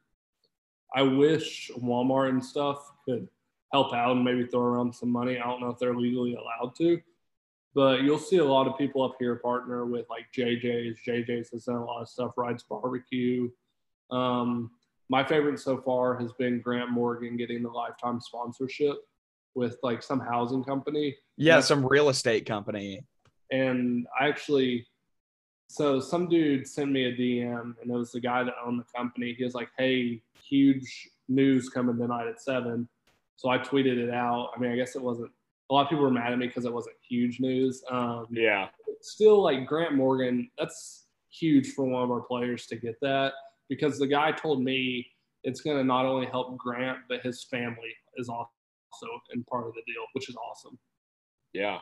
I 0.94 1.02
wish 1.02 1.70
Walmart 1.76 2.28
and 2.30 2.44
stuff 2.44 2.92
could 3.04 3.28
help 3.72 3.92
out 3.92 4.12
and 4.12 4.24
maybe 4.24 4.46
throw 4.46 4.60
around 4.62 4.94
some 4.94 5.10
money. 5.10 5.38
I 5.38 5.44
don't 5.44 5.60
know 5.60 5.70
if 5.70 5.78
they're 5.78 5.96
legally 5.96 6.34
allowed 6.36 6.74
to, 6.76 7.00
but 7.74 8.02
you'll 8.02 8.18
see 8.18 8.36
a 8.38 8.44
lot 8.44 8.68
of 8.68 8.78
people 8.78 9.02
up 9.02 9.16
here 9.18 9.36
partner 9.36 9.86
with 9.86 10.06
like 10.08 10.26
JJ's. 10.36 10.98
JJ's 11.06 11.50
has 11.50 11.64
done 11.64 11.76
a 11.76 11.84
lot 11.84 12.02
of 12.02 12.08
stuff, 12.08 12.32
Wright's 12.36 12.62
Barbecue. 12.62 13.50
Um, 14.10 14.70
my 15.08 15.24
favorite 15.24 15.58
so 15.58 15.78
far 15.80 16.16
has 16.18 16.32
been 16.34 16.60
Grant 16.60 16.90
Morgan 16.90 17.36
getting 17.36 17.62
the 17.62 17.68
lifetime 17.70 18.20
sponsorship 18.20 18.96
with 19.54 19.76
like 19.82 20.02
some 20.02 20.20
housing 20.20 20.62
company. 20.64 21.16
Yeah, 21.36 21.56
Yeah. 21.56 21.60
some 21.60 21.84
real 21.86 22.08
estate 22.08 22.46
company. 22.46 23.04
And 23.50 24.06
I 24.18 24.28
actually, 24.28 24.86
so 25.66 26.00
some 26.00 26.28
dude 26.28 26.66
sent 26.68 26.90
me 26.90 27.04
a 27.06 27.12
DM, 27.12 27.74
and 27.80 27.90
it 27.90 27.94
was 27.94 28.12
the 28.12 28.20
guy 28.20 28.44
that 28.44 28.54
owned 28.64 28.78
the 28.80 28.84
company. 28.96 29.34
He 29.34 29.44
was 29.44 29.54
like, 29.54 29.70
"Hey, 29.78 30.22
huge 30.42 31.08
news 31.28 31.68
coming 31.68 31.96
tonight 31.96 32.26
at 32.26 32.40
7. 32.40 32.88
So 33.36 33.48
I 33.48 33.58
tweeted 33.58 33.96
it 33.98 34.10
out. 34.10 34.50
I 34.54 34.60
mean, 34.60 34.70
I 34.70 34.76
guess 34.76 34.94
it 34.94 35.02
wasn't. 35.02 35.30
A 35.70 35.74
lot 35.74 35.82
of 35.84 35.88
people 35.88 36.04
were 36.04 36.10
mad 36.10 36.32
at 36.32 36.38
me 36.38 36.46
because 36.46 36.66
it 36.66 36.72
wasn't 36.72 36.96
huge 37.08 37.40
news. 37.40 37.82
Um, 37.90 38.26
Yeah. 38.30 38.68
still, 39.00 39.42
like 39.42 39.66
Grant 39.66 39.94
Morgan, 39.94 40.50
that's 40.58 41.06
huge 41.30 41.72
for 41.72 41.84
one 41.84 42.02
of 42.02 42.10
our 42.10 42.20
players 42.20 42.66
to 42.66 42.76
get 42.76 43.00
that 43.00 43.32
because 43.68 43.98
the 43.98 44.06
guy 44.06 44.30
told 44.32 44.62
me 44.62 45.10
it's 45.42 45.60
going 45.62 45.76
to 45.78 45.84
not 45.84 46.06
only 46.06 46.26
help 46.26 46.56
Grant, 46.58 46.98
but 47.08 47.20
his 47.22 47.42
family 47.44 47.94
is 48.16 48.28
also 48.28 48.50
in 49.32 49.42
part 49.44 49.66
of 49.66 49.74
the 49.74 49.82
deal, 49.86 50.04
which 50.12 50.28
is 50.28 50.36
awesome. 50.36 50.78
Yeah, 51.52 51.80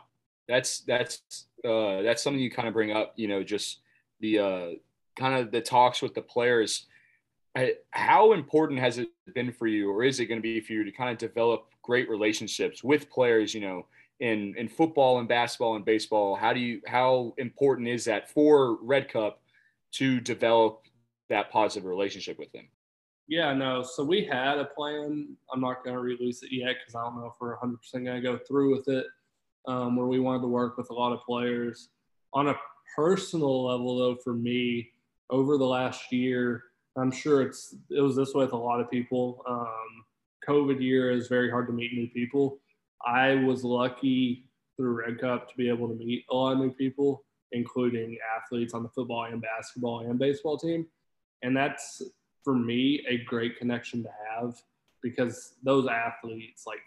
that's 0.48 0.80
that's 0.80 1.46
uh, 1.64 2.02
that's 2.02 2.22
something 2.22 2.40
you 2.40 2.50
kind 2.50 2.68
of 2.68 2.74
bring 2.74 2.92
up. 2.92 3.14
You 3.16 3.28
know, 3.28 3.42
just 3.42 3.80
the 4.20 4.38
uh, 4.38 4.68
kind 5.16 5.40
of 5.40 5.50
the 5.50 5.60
talks 5.60 6.02
with 6.02 6.14
the 6.14 6.22
players. 6.22 6.86
How 7.90 8.32
important 8.32 8.80
has 8.80 8.96
it 8.96 9.08
been 9.34 9.52
for 9.52 9.66
you, 9.66 9.90
or 9.90 10.04
is 10.04 10.20
it 10.20 10.26
going 10.26 10.40
to 10.40 10.42
be 10.42 10.60
for 10.60 10.72
you 10.72 10.84
to 10.84 10.92
kind 10.92 11.10
of 11.10 11.18
develop 11.18 11.66
great 11.82 12.08
relationships 12.08 12.82
with 12.82 13.10
players? 13.10 13.52
You 13.54 13.60
know, 13.60 13.86
in 14.22 14.54
in 14.56 14.68
football 14.68 15.18
and 15.18 15.28
basketball 15.28 15.76
and 15.76 15.84
baseball. 15.84 16.36
How 16.36 16.52
do 16.52 16.60
you 16.60 16.80
how 16.86 17.34
important 17.38 17.88
is 17.88 18.04
that 18.06 18.30
for 18.30 18.78
Red 18.80 19.08
Cup 19.08 19.42
to 19.92 20.20
develop 20.20 20.84
that 21.28 21.50
positive 21.50 21.84
relationship 21.86 22.38
with 22.38 22.50
them? 22.52 22.68
Yeah, 23.26 23.52
no. 23.52 23.82
So 23.82 24.04
we 24.04 24.24
had 24.24 24.58
a 24.58 24.64
plan. 24.64 25.36
I'm 25.52 25.60
not 25.60 25.84
going 25.84 25.96
to 25.96 26.00
release 26.00 26.42
it 26.42 26.52
yet 26.52 26.76
because 26.80 26.94
I 26.94 27.02
don't 27.02 27.16
know 27.16 27.26
if 27.26 27.32
we're 27.40 27.56
100% 27.56 27.76
going 27.92 28.04
to 28.04 28.20
go 28.20 28.38
through 28.38 28.76
with 28.76 28.88
it. 28.88 29.06
Um, 29.66 29.96
where 29.96 30.06
we 30.06 30.18
wanted 30.18 30.42
to 30.42 30.48
work 30.48 30.76
with 30.76 30.90
a 30.90 30.94
lot 30.94 31.12
of 31.12 31.20
players. 31.22 31.90
On 32.34 32.48
a 32.48 32.56
personal 32.96 33.66
level, 33.66 33.96
though, 33.96 34.16
for 34.16 34.34
me, 34.34 34.90
over 35.30 35.56
the 35.56 35.64
last 35.64 36.12
year, 36.12 36.64
I'm 36.96 37.10
sure 37.10 37.42
it's 37.42 37.74
it 37.90 38.00
was 38.00 38.16
this 38.16 38.34
way 38.34 38.44
with 38.44 38.52
a 38.52 38.56
lot 38.56 38.80
of 38.80 38.90
people. 38.90 39.42
Um, 39.48 40.04
COVID 40.46 40.82
year 40.82 41.10
is 41.10 41.28
very 41.28 41.50
hard 41.50 41.66
to 41.68 41.72
meet 41.72 41.92
new 41.92 42.08
people. 42.08 42.58
I 43.06 43.36
was 43.36 43.64
lucky 43.64 44.48
through 44.76 45.00
Red 45.04 45.20
Cup 45.20 45.48
to 45.48 45.56
be 45.56 45.68
able 45.68 45.88
to 45.88 45.94
meet 45.94 46.24
a 46.30 46.34
lot 46.34 46.52
of 46.52 46.58
new 46.58 46.72
people, 46.72 47.24
including 47.52 48.18
athletes 48.36 48.74
on 48.74 48.82
the 48.82 48.88
football 48.88 49.24
and 49.24 49.40
basketball 49.40 50.00
and 50.00 50.18
baseball 50.18 50.58
team. 50.58 50.86
And 51.42 51.56
that's 51.56 52.02
for 52.44 52.54
me 52.54 53.04
a 53.08 53.18
great 53.24 53.58
connection 53.58 54.02
to 54.02 54.08
have 54.30 54.60
because 55.02 55.54
those 55.62 55.88
athletes, 55.88 56.64
like 56.66 56.80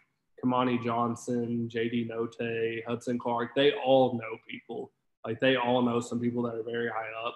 Kamani 0.44 0.84
Johnson, 0.84 1.70
JD 1.72 2.10
Notae, 2.10 2.84
Hudson 2.86 3.18
Clark, 3.18 3.56
they 3.56 3.72
all 3.74 4.14
know 4.14 4.38
people. 4.48 4.92
Like 5.26 5.40
they 5.40 5.56
all 5.56 5.82
know 5.82 6.00
some 6.00 6.20
people 6.20 6.44
that 6.44 6.56
are 6.56 6.64
very 6.64 6.90
high 6.90 7.10
up. 7.26 7.36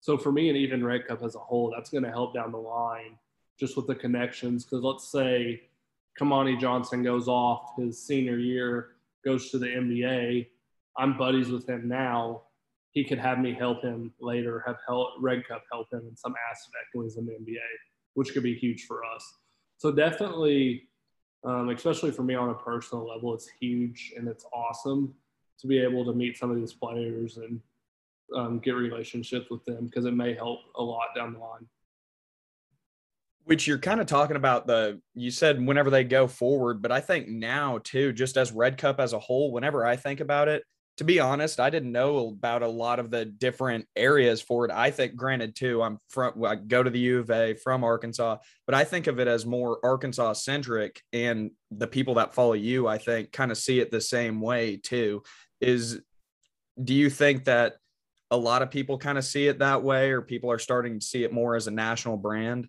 So 0.00 0.16
for 0.16 0.32
me 0.32 0.48
and 0.48 0.56
even 0.56 0.84
Red 0.84 1.06
Cup 1.06 1.22
as 1.22 1.34
a 1.34 1.40
whole, 1.40 1.72
that's 1.74 1.90
going 1.90 2.04
to 2.04 2.10
help 2.10 2.34
down 2.34 2.52
the 2.52 2.58
line 2.58 3.18
just 3.58 3.76
with 3.76 3.86
the 3.86 3.94
connections. 3.94 4.64
Because 4.64 4.82
let's 4.82 5.10
say 5.10 5.62
Kamani 6.18 6.58
Johnson 6.58 7.02
goes 7.02 7.28
off 7.28 7.72
his 7.76 8.00
senior 8.02 8.38
year, 8.38 8.90
goes 9.24 9.50
to 9.50 9.58
the 9.58 9.66
NBA. 9.66 10.46
I'm 10.96 11.18
buddies 11.18 11.48
with 11.48 11.68
him 11.68 11.88
now. 11.88 12.42
He 12.92 13.04
could 13.04 13.18
have 13.18 13.38
me 13.38 13.52
help 13.52 13.82
him 13.82 14.14
later, 14.20 14.62
have 14.66 14.78
help, 14.86 15.10
Red 15.20 15.46
Cup 15.46 15.64
help 15.70 15.92
him 15.92 16.06
in 16.08 16.16
some 16.16 16.34
aspect 16.50 16.86
when 16.94 17.04
he's 17.04 17.18
in 17.18 17.26
the 17.26 17.32
NBA, 17.32 17.58
which 18.14 18.32
could 18.32 18.42
be 18.42 18.54
huge 18.54 18.86
for 18.86 19.02
us. 19.04 19.22
So 19.76 19.92
definitely, 19.92 20.85
um, 21.46 21.68
especially 21.70 22.10
for 22.10 22.24
me 22.24 22.34
on 22.34 22.50
a 22.50 22.54
personal 22.54 23.08
level, 23.08 23.32
it's 23.32 23.48
huge 23.60 24.12
and 24.16 24.26
it's 24.26 24.44
awesome 24.52 25.14
to 25.60 25.66
be 25.66 25.78
able 25.78 26.04
to 26.04 26.12
meet 26.12 26.36
some 26.36 26.50
of 26.50 26.56
these 26.56 26.72
players 26.72 27.38
and 27.38 27.60
um, 28.34 28.58
get 28.58 28.72
relationships 28.72 29.46
with 29.48 29.64
them 29.64 29.86
because 29.86 30.04
it 30.04 30.12
may 30.12 30.34
help 30.34 30.58
a 30.74 30.82
lot 30.82 31.14
down 31.14 31.32
the 31.32 31.38
line. 31.38 31.66
Which 33.44 33.68
you're 33.68 33.78
kind 33.78 34.00
of 34.00 34.08
talking 34.08 34.34
about 34.34 34.66
the, 34.66 35.00
you 35.14 35.30
said 35.30 35.64
whenever 35.64 35.88
they 35.88 36.02
go 36.02 36.26
forward, 36.26 36.82
but 36.82 36.90
I 36.90 37.00
think 37.00 37.28
now 37.28 37.78
too, 37.84 38.12
just 38.12 38.36
as 38.36 38.50
Red 38.50 38.76
Cup 38.76 38.98
as 38.98 39.12
a 39.12 39.18
whole, 39.20 39.52
whenever 39.52 39.86
I 39.86 39.94
think 39.94 40.18
about 40.18 40.48
it, 40.48 40.64
to 40.96 41.04
be 41.04 41.20
honest, 41.20 41.60
I 41.60 41.68
didn't 41.68 41.92
know 41.92 42.28
about 42.28 42.62
a 42.62 42.68
lot 42.68 42.98
of 42.98 43.10
the 43.10 43.26
different 43.26 43.86
areas 43.94 44.40
for 44.40 44.64
it. 44.64 44.70
I 44.70 44.90
think, 44.90 45.14
granted, 45.14 45.54
too, 45.54 45.82
I'm 45.82 45.98
from, 46.08 46.42
I 46.44 46.54
go 46.56 46.82
to 46.82 46.88
the 46.88 46.98
U 46.98 47.18
of 47.18 47.30
A 47.30 47.54
from 47.54 47.84
Arkansas, 47.84 48.38
but 48.64 48.74
I 48.74 48.84
think 48.84 49.06
of 49.06 49.20
it 49.20 49.28
as 49.28 49.44
more 49.44 49.78
Arkansas 49.84 50.34
centric. 50.34 51.02
And 51.12 51.50
the 51.70 51.86
people 51.86 52.14
that 52.14 52.32
follow 52.32 52.54
you, 52.54 52.88
I 52.88 52.96
think, 52.98 53.30
kind 53.30 53.50
of 53.50 53.58
see 53.58 53.80
it 53.80 53.90
the 53.90 54.00
same 54.00 54.40
way 54.40 54.76
too. 54.76 55.22
Is 55.60 56.00
do 56.82 56.94
you 56.94 57.10
think 57.10 57.44
that 57.44 57.76
a 58.30 58.36
lot 58.36 58.62
of 58.62 58.70
people 58.70 58.98
kind 58.98 59.18
of 59.18 59.24
see 59.24 59.48
it 59.48 59.58
that 59.58 59.82
way, 59.82 60.10
or 60.10 60.22
people 60.22 60.50
are 60.50 60.58
starting 60.58 60.98
to 60.98 61.04
see 61.04 61.24
it 61.24 61.32
more 61.32 61.56
as 61.56 61.66
a 61.66 61.70
national 61.70 62.16
brand? 62.16 62.68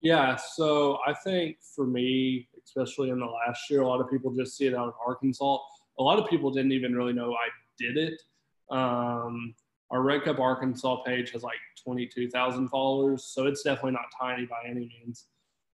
Yeah. 0.00 0.36
So 0.36 0.98
I 1.06 1.14
think 1.14 1.56
for 1.74 1.86
me, 1.86 2.48
especially 2.64 3.10
in 3.10 3.18
the 3.18 3.26
last 3.26 3.68
year, 3.68 3.80
a 3.80 3.88
lot 3.88 4.00
of 4.00 4.10
people 4.10 4.32
just 4.32 4.56
see 4.56 4.66
it 4.66 4.74
out 4.74 4.88
of 4.88 4.94
Arkansas. 5.04 5.58
A 5.98 6.02
lot 6.02 6.18
of 6.18 6.28
people 6.28 6.50
didn't 6.50 6.72
even 6.72 6.94
really 6.94 7.12
know 7.12 7.32
I 7.32 7.48
did 7.78 7.96
it. 7.96 8.22
Um, 8.70 9.54
our 9.90 10.02
Red 10.02 10.24
Cup 10.24 10.40
Arkansas 10.40 11.02
page 11.04 11.30
has 11.32 11.42
like 11.42 11.58
22,000 11.84 12.68
followers, 12.68 13.24
so 13.24 13.46
it's 13.46 13.62
definitely 13.62 13.92
not 13.92 14.06
tiny 14.18 14.46
by 14.46 14.62
any 14.66 14.88
means. 14.88 15.26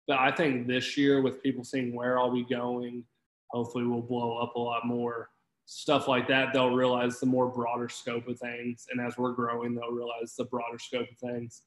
But 0.06 0.18
I 0.18 0.30
think 0.30 0.66
this 0.66 0.96
year, 0.96 1.20
with 1.20 1.42
people 1.42 1.64
seeing 1.64 1.94
where 1.94 2.18
I'll 2.18 2.32
be 2.32 2.44
going, 2.44 3.04
hopefully 3.48 3.84
we'll 3.84 4.02
blow 4.02 4.38
up 4.38 4.54
a 4.54 4.60
lot 4.60 4.86
more. 4.86 5.30
Stuff 5.66 6.06
like 6.06 6.28
that, 6.28 6.52
they'll 6.52 6.74
realize 6.74 7.18
the 7.18 7.26
more 7.26 7.48
broader 7.48 7.88
scope 7.88 8.28
of 8.28 8.38
things. 8.38 8.86
And 8.90 9.00
as 9.00 9.18
we're 9.18 9.32
growing, 9.32 9.74
they'll 9.74 9.90
realize 9.90 10.36
the 10.36 10.44
broader 10.44 10.78
scope 10.78 11.08
of 11.10 11.18
things. 11.18 11.62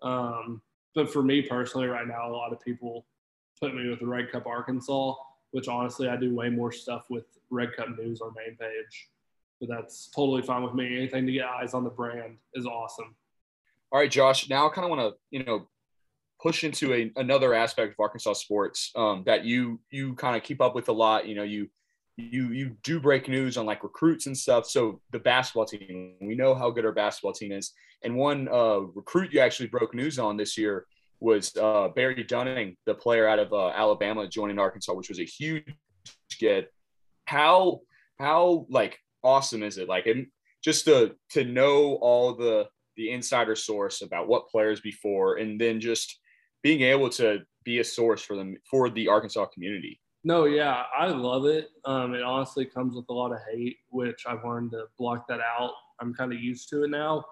Um, 0.00 0.62
but 0.94 1.12
for 1.12 1.22
me 1.22 1.42
personally, 1.42 1.86
right 1.86 2.06
now, 2.06 2.28
a 2.28 2.32
lot 2.32 2.52
of 2.52 2.60
people 2.60 3.06
put 3.60 3.74
me 3.74 3.88
with 3.88 4.00
the 4.00 4.06
Red 4.06 4.32
Cup 4.32 4.46
Arkansas, 4.46 5.14
which 5.50 5.68
honestly, 5.68 6.08
I 6.08 6.16
do 6.16 6.34
way 6.34 6.48
more 6.48 6.72
stuff 6.72 7.04
with 7.10 7.26
Red 7.50 7.76
Cup 7.76 7.90
News, 7.98 8.22
our 8.22 8.32
main 8.34 8.56
page 8.56 9.10
but 9.62 9.74
that's 9.74 10.10
totally 10.14 10.42
fine 10.42 10.64
with 10.64 10.74
me. 10.74 10.96
Anything 10.96 11.24
to 11.24 11.32
get 11.32 11.44
eyes 11.46 11.72
on 11.72 11.84
the 11.84 11.90
brand 11.90 12.36
is 12.54 12.66
awesome. 12.66 13.14
All 13.92 14.00
right, 14.00 14.10
Josh. 14.10 14.50
Now 14.50 14.68
I 14.68 14.74
kind 14.74 14.84
of 14.84 14.90
want 14.90 15.00
to, 15.00 15.12
you 15.30 15.44
know, 15.44 15.68
push 16.40 16.64
into 16.64 16.92
a, 16.92 17.12
another 17.14 17.54
aspect 17.54 17.92
of 17.92 18.00
Arkansas 18.00 18.32
sports 18.32 18.90
um, 18.96 19.22
that 19.24 19.44
you 19.44 19.78
you 19.90 20.14
kind 20.16 20.36
of 20.36 20.42
keep 20.42 20.60
up 20.60 20.74
with 20.74 20.88
a 20.88 20.92
lot. 20.92 21.28
You 21.28 21.36
know, 21.36 21.44
you 21.44 21.68
you 22.16 22.48
you 22.48 22.76
do 22.82 22.98
break 22.98 23.28
news 23.28 23.56
on 23.56 23.64
like 23.64 23.84
recruits 23.84 24.26
and 24.26 24.36
stuff. 24.36 24.66
So 24.66 25.00
the 25.12 25.20
basketball 25.20 25.66
team, 25.66 26.16
we 26.20 26.34
know 26.34 26.56
how 26.56 26.70
good 26.70 26.84
our 26.84 26.92
basketball 26.92 27.32
team 27.32 27.52
is. 27.52 27.72
And 28.02 28.16
one 28.16 28.48
uh, 28.48 28.80
recruit 28.80 29.32
you 29.32 29.38
actually 29.38 29.68
broke 29.68 29.94
news 29.94 30.18
on 30.18 30.36
this 30.36 30.58
year 30.58 30.86
was 31.20 31.56
uh, 31.56 31.86
Barry 31.94 32.24
Dunning, 32.24 32.76
the 32.84 32.94
player 32.94 33.28
out 33.28 33.38
of 33.38 33.52
uh, 33.52 33.68
Alabama 33.68 34.26
joining 34.26 34.58
Arkansas, 34.58 34.92
which 34.92 35.08
was 35.08 35.20
a 35.20 35.24
huge 35.24 35.62
get. 36.40 36.72
How 37.26 37.82
how 38.18 38.66
like 38.68 38.98
awesome 39.22 39.62
is 39.62 39.78
it? 39.78 39.88
Like, 39.88 40.06
and 40.06 40.26
just 40.62 40.84
to 40.86 41.14
to 41.30 41.44
know 41.44 41.94
all 42.00 42.34
the 42.34 42.68
the 42.96 43.10
insider 43.10 43.56
source 43.56 44.02
about 44.02 44.28
what 44.28 44.48
players 44.48 44.80
before, 44.80 45.36
and 45.36 45.60
then 45.60 45.80
just 45.80 46.18
being 46.62 46.82
able 46.82 47.08
to 47.10 47.40
be 47.64 47.78
a 47.78 47.84
source 47.84 48.22
for 48.22 48.36
them 48.36 48.56
for 48.70 48.90
the 48.90 49.08
Arkansas 49.08 49.46
community. 49.46 50.00
No, 50.24 50.44
yeah, 50.44 50.84
I 50.96 51.08
love 51.08 51.46
it. 51.46 51.70
Um, 51.84 52.14
it 52.14 52.22
honestly 52.22 52.64
comes 52.64 52.94
with 52.94 53.06
a 53.08 53.12
lot 53.12 53.32
of 53.32 53.38
hate, 53.52 53.78
which 53.90 54.24
I've 54.26 54.44
learned 54.44 54.70
to 54.72 54.84
block 54.98 55.26
that 55.28 55.40
out. 55.40 55.72
I'm 56.00 56.14
kind 56.14 56.32
of 56.32 56.40
used 56.40 56.68
to 56.70 56.84
it 56.84 56.90
now. 56.90 57.24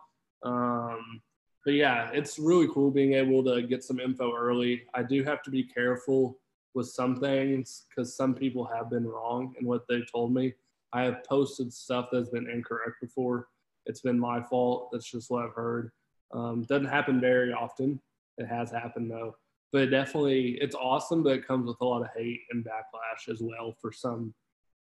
Um, 0.43 1.21
but 1.65 1.75
yeah, 1.75 2.11
it's 2.13 2.39
really 2.39 2.69
cool 2.73 2.91
being 2.91 3.13
able 3.13 3.45
to 3.45 3.63
get 3.63 3.85
some 3.85 4.01
info 4.01 4.35
early. 4.35 4.83
I 4.95 5.03
do 5.03 5.23
have 5.25 5.43
to 5.45 5.51
be 5.51 5.63
careful 5.63 6.39
with 6.75 6.89
some 6.89 7.17
things 7.17 7.87
because 7.89 8.17
some 8.17 8.35
people 8.35 8.65
have 8.65 8.91
been 8.91 9.07
wrong 9.07 9.55
in 9.61 9.67
what 9.67 9.83
they've 9.89 10.11
told 10.11 10.33
me. 10.33 10.55
I 10.93 11.03
have 11.05 11.25
posted 11.25 11.73
stuff 11.73 12.09
that's 12.11 12.31
been 12.31 12.49
incorrect 12.49 12.97
before. 13.01 13.49
It's 13.87 14.01
been 14.01 14.19
my 14.19 14.43
fault. 14.43 14.91
That's 14.93 15.11
just 15.11 15.31
what 15.31 15.45
I've 15.45 15.55
heard. 15.55 15.91
Um, 16.33 16.65
doesn't 16.69 16.89
happen 16.89 17.21
very 17.21 17.53
often. 17.53 18.01
It 18.39 18.47
has 18.47 18.71
happened 18.71 19.11
though. 19.11 19.37
But 19.73 19.83
it 19.83 19.87
definitely, 19.87 20.59
it's 20.61 20.75
awesome, 20.75 21.23
but 21.23 21.35
it 21.35 21.47
comes 21.47 21.69
with 21.69 21.81
a 21.81 21.85
lot 21.85 22.03
of 22.03 22.09
hate 22.17 22.41
and 22.51 22.65
backlash 22.65 23.33
as 23.33 23.41
well 23.41 23.77
for 23.81 23.93
some 23.93 24.35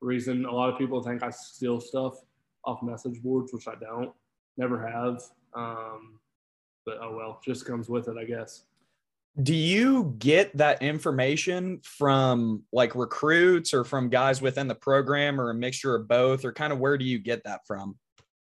reason. 0.02 0.46
A 0.46 0.52
lot 0.52 0.70
of 0.70 0.78
people 0.78 1.02
think 1.02 1.24
I 1.24 1.30
steal 1.30 1.80
stuff 1.80 2.16
off 2.66 2.84
message 2.84 3.22
boards, 3.22 3.54
which 3.54 3.68
I 3.68 3.76
don't, 3.76 4.12
never 4.58 4.86
have. 4.86 5.22
Um, 5.54 6.20
but 6.86 6.98
oh 7.02 7.16
well, 7.16 7.40
just 7.46 7.66
comes 7.66 7.88
with 7.88 8.10
it, 8.10 8.18
I 8.18 8.26
guess 8.26 8.64
do 9.42 9.56
you 9.56 10.16
get 10.20 10.56
that 10.58 10.82
information 10.84 11.80
from 11.84 12.64
like 12.72 12.94
recruits 12.94 13.74
or 13.74 13.84
from 13.84 14.10
guys 14.10 14.42
within 14.42 14.68
the 14.68 14.76
program 14.76 15.42
or 15.42 15.50
a 15.50 15.56
mixture 15.56 15.96
of 15.96 16.08
both 16.08 16.46
or 16.46 16.54
kind 16.54 16.72
of 16.72 16.80
where 16.80 16.98
do 16.98 17.06
you 17.06 17.18
get 17.18 17.44
that 17.44 17.66
from? 17.66 17.98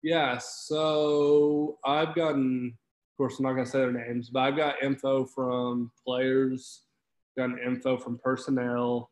Yeah 0.01 0.39
so 0.39 1.77
i've 1.85 2.15
gotten 2.15 2.73
of 2.73 3.17
course 3.17 3.37
i'm 3.37 3.43
not 3.43 3.53
going 3.53 3.65
to 3.65 3.71
say 3.71 3.79
their 3.79 3.91
names 3.91 4.29
but 4.29 4.39
i've 4.39 4.57
got 4.57 4.81
info 4.81 5.25
from 5.25 5.91
players 6.03 6.81
gotten 7.37 7.59
info 7.59 7.97
from 7.97 8.19
personnel 8.23 9.11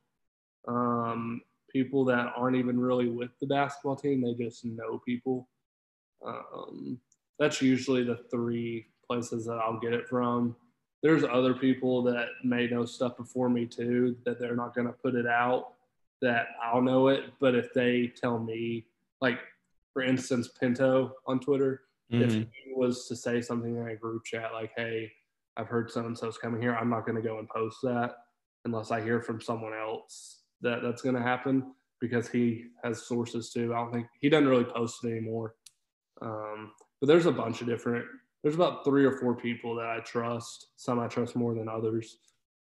um, 0.67 1.41
people 1.71 2.03
that 2.05 2.33
aren't 2.35 2.57
even 2.57 2.79
really 2.79 3.07
with 3.07 3.29
the 3.39 3.47
basketball 3.47 3.95
team 3.95 4.21
they 4.21 4.33
just 4.33 4.65
know 4.65 4.99
people. 5.05 5.47
Um, 6.25 6.99
that's 7.37 7.61
usually 7.61 8.03
the 8.03 8.19
three 8.31 8.87
places 9.07 9.45
that 9.45 9.59
i'll 9.63 9.79
get 9.79 9.93
it 9.93 10.07
from 10.07 10.55
there's 11.01 11.23
other 11.23 11.53
people 11.53 12.03
that 12.03 12.27
may 12.43 12.67
know 12.67 12.85
stuff 12.85 13.15
before 13.17 13.49
me 13.49 13.65
too 13.65 14.17
that 14.25 14.39
they're 14.39 14.55
not 14.55 14.75
going 14.75 14.87
to 14.87 14.93
put 14.93 15.15
it 15.15 15.27
out 15.27 15.73
that 16.21 16.47
I'll 16.61 16.81
know 16.81 17.07
it. 17.07 17.33
But 17.39 17.55
if 17.55 17.73
they 17.73 18.11
tell 18.15 18.39
me, 18.39 18.85
like 19.21 19.39
for 19.93 20.01
instance, 20.01 20.47
Pinto 20.47 21.13
on 21.25 21.39
Twitter, 21.39 21.81
mm-hmm. 22.11 22.23
if 22.23 22.33
he 22.33 22.73
was 22.75 23.07
to 23.07 23.15
say 23.15 23.41
something 23.41 23.75
in 23.75 23.87
a 23.87 23.95
group 23.95 24.25
chat 24.25 24.53
like, 24.53 24.71
"Hey, 24.75 25.11
I've 25.57 25.67
heard 25.67 25.89
so 25.89 26.05
and 26.05 26.17
so's 26.17 26.37
coming 26.37 26.61
here," 26.61 26.75
I'm 26.75 26.89
not 26.89 27.05
going 27.05 27.15
to 27.15 27.27
go 27.27 27.39
and 27.39 27.49
post 27.49 27.77
that 27.83 28.15
unless 28.65 28.91
I 28.91 29.01
hear 29.01 29.21
from 29.21 29.41
someone 29.41 29.73
else 29.73 30.41
that 30.61 30.81
that's 30.81 31.01
going 31.01 31.15
to 31.15 31.21
happen 31.21 31.73
because 32.01 32.27
he 32.29 32.65
has 32.83 33.05
sources 33.05 33.51
too. 33.51 33.73
I 33.73 33.77
don't 33.77 33.93
think 33.93 34.07
he 34.19 34.29
doesn't 34.29 34.47
really 34.47 34.65
post 34.65 35.03
it 35.03 35.11
anymore. 35.11 35.55
Um, 36.21 36.71
but 36.99 37.07
there's 37.07 37.25
a 37.25 37.31
bunch 37.31 37.61
of 37.61 37.67
different 37.67 38.05
there's 38.43 38.55
about 38.55 38.85
three 38.85 39.05
or 39.05 39.17
four 39.17 39.35
people 39.35 39.75
that 39.75 39.87
I 39.87 39.99
trust. 39.99 40.67
Some 40.77 40.99
I 40.99 41.07
trust 41.07 41.35
more 41.35 41.53
than 41.53 41.67
others, 41.67 42.17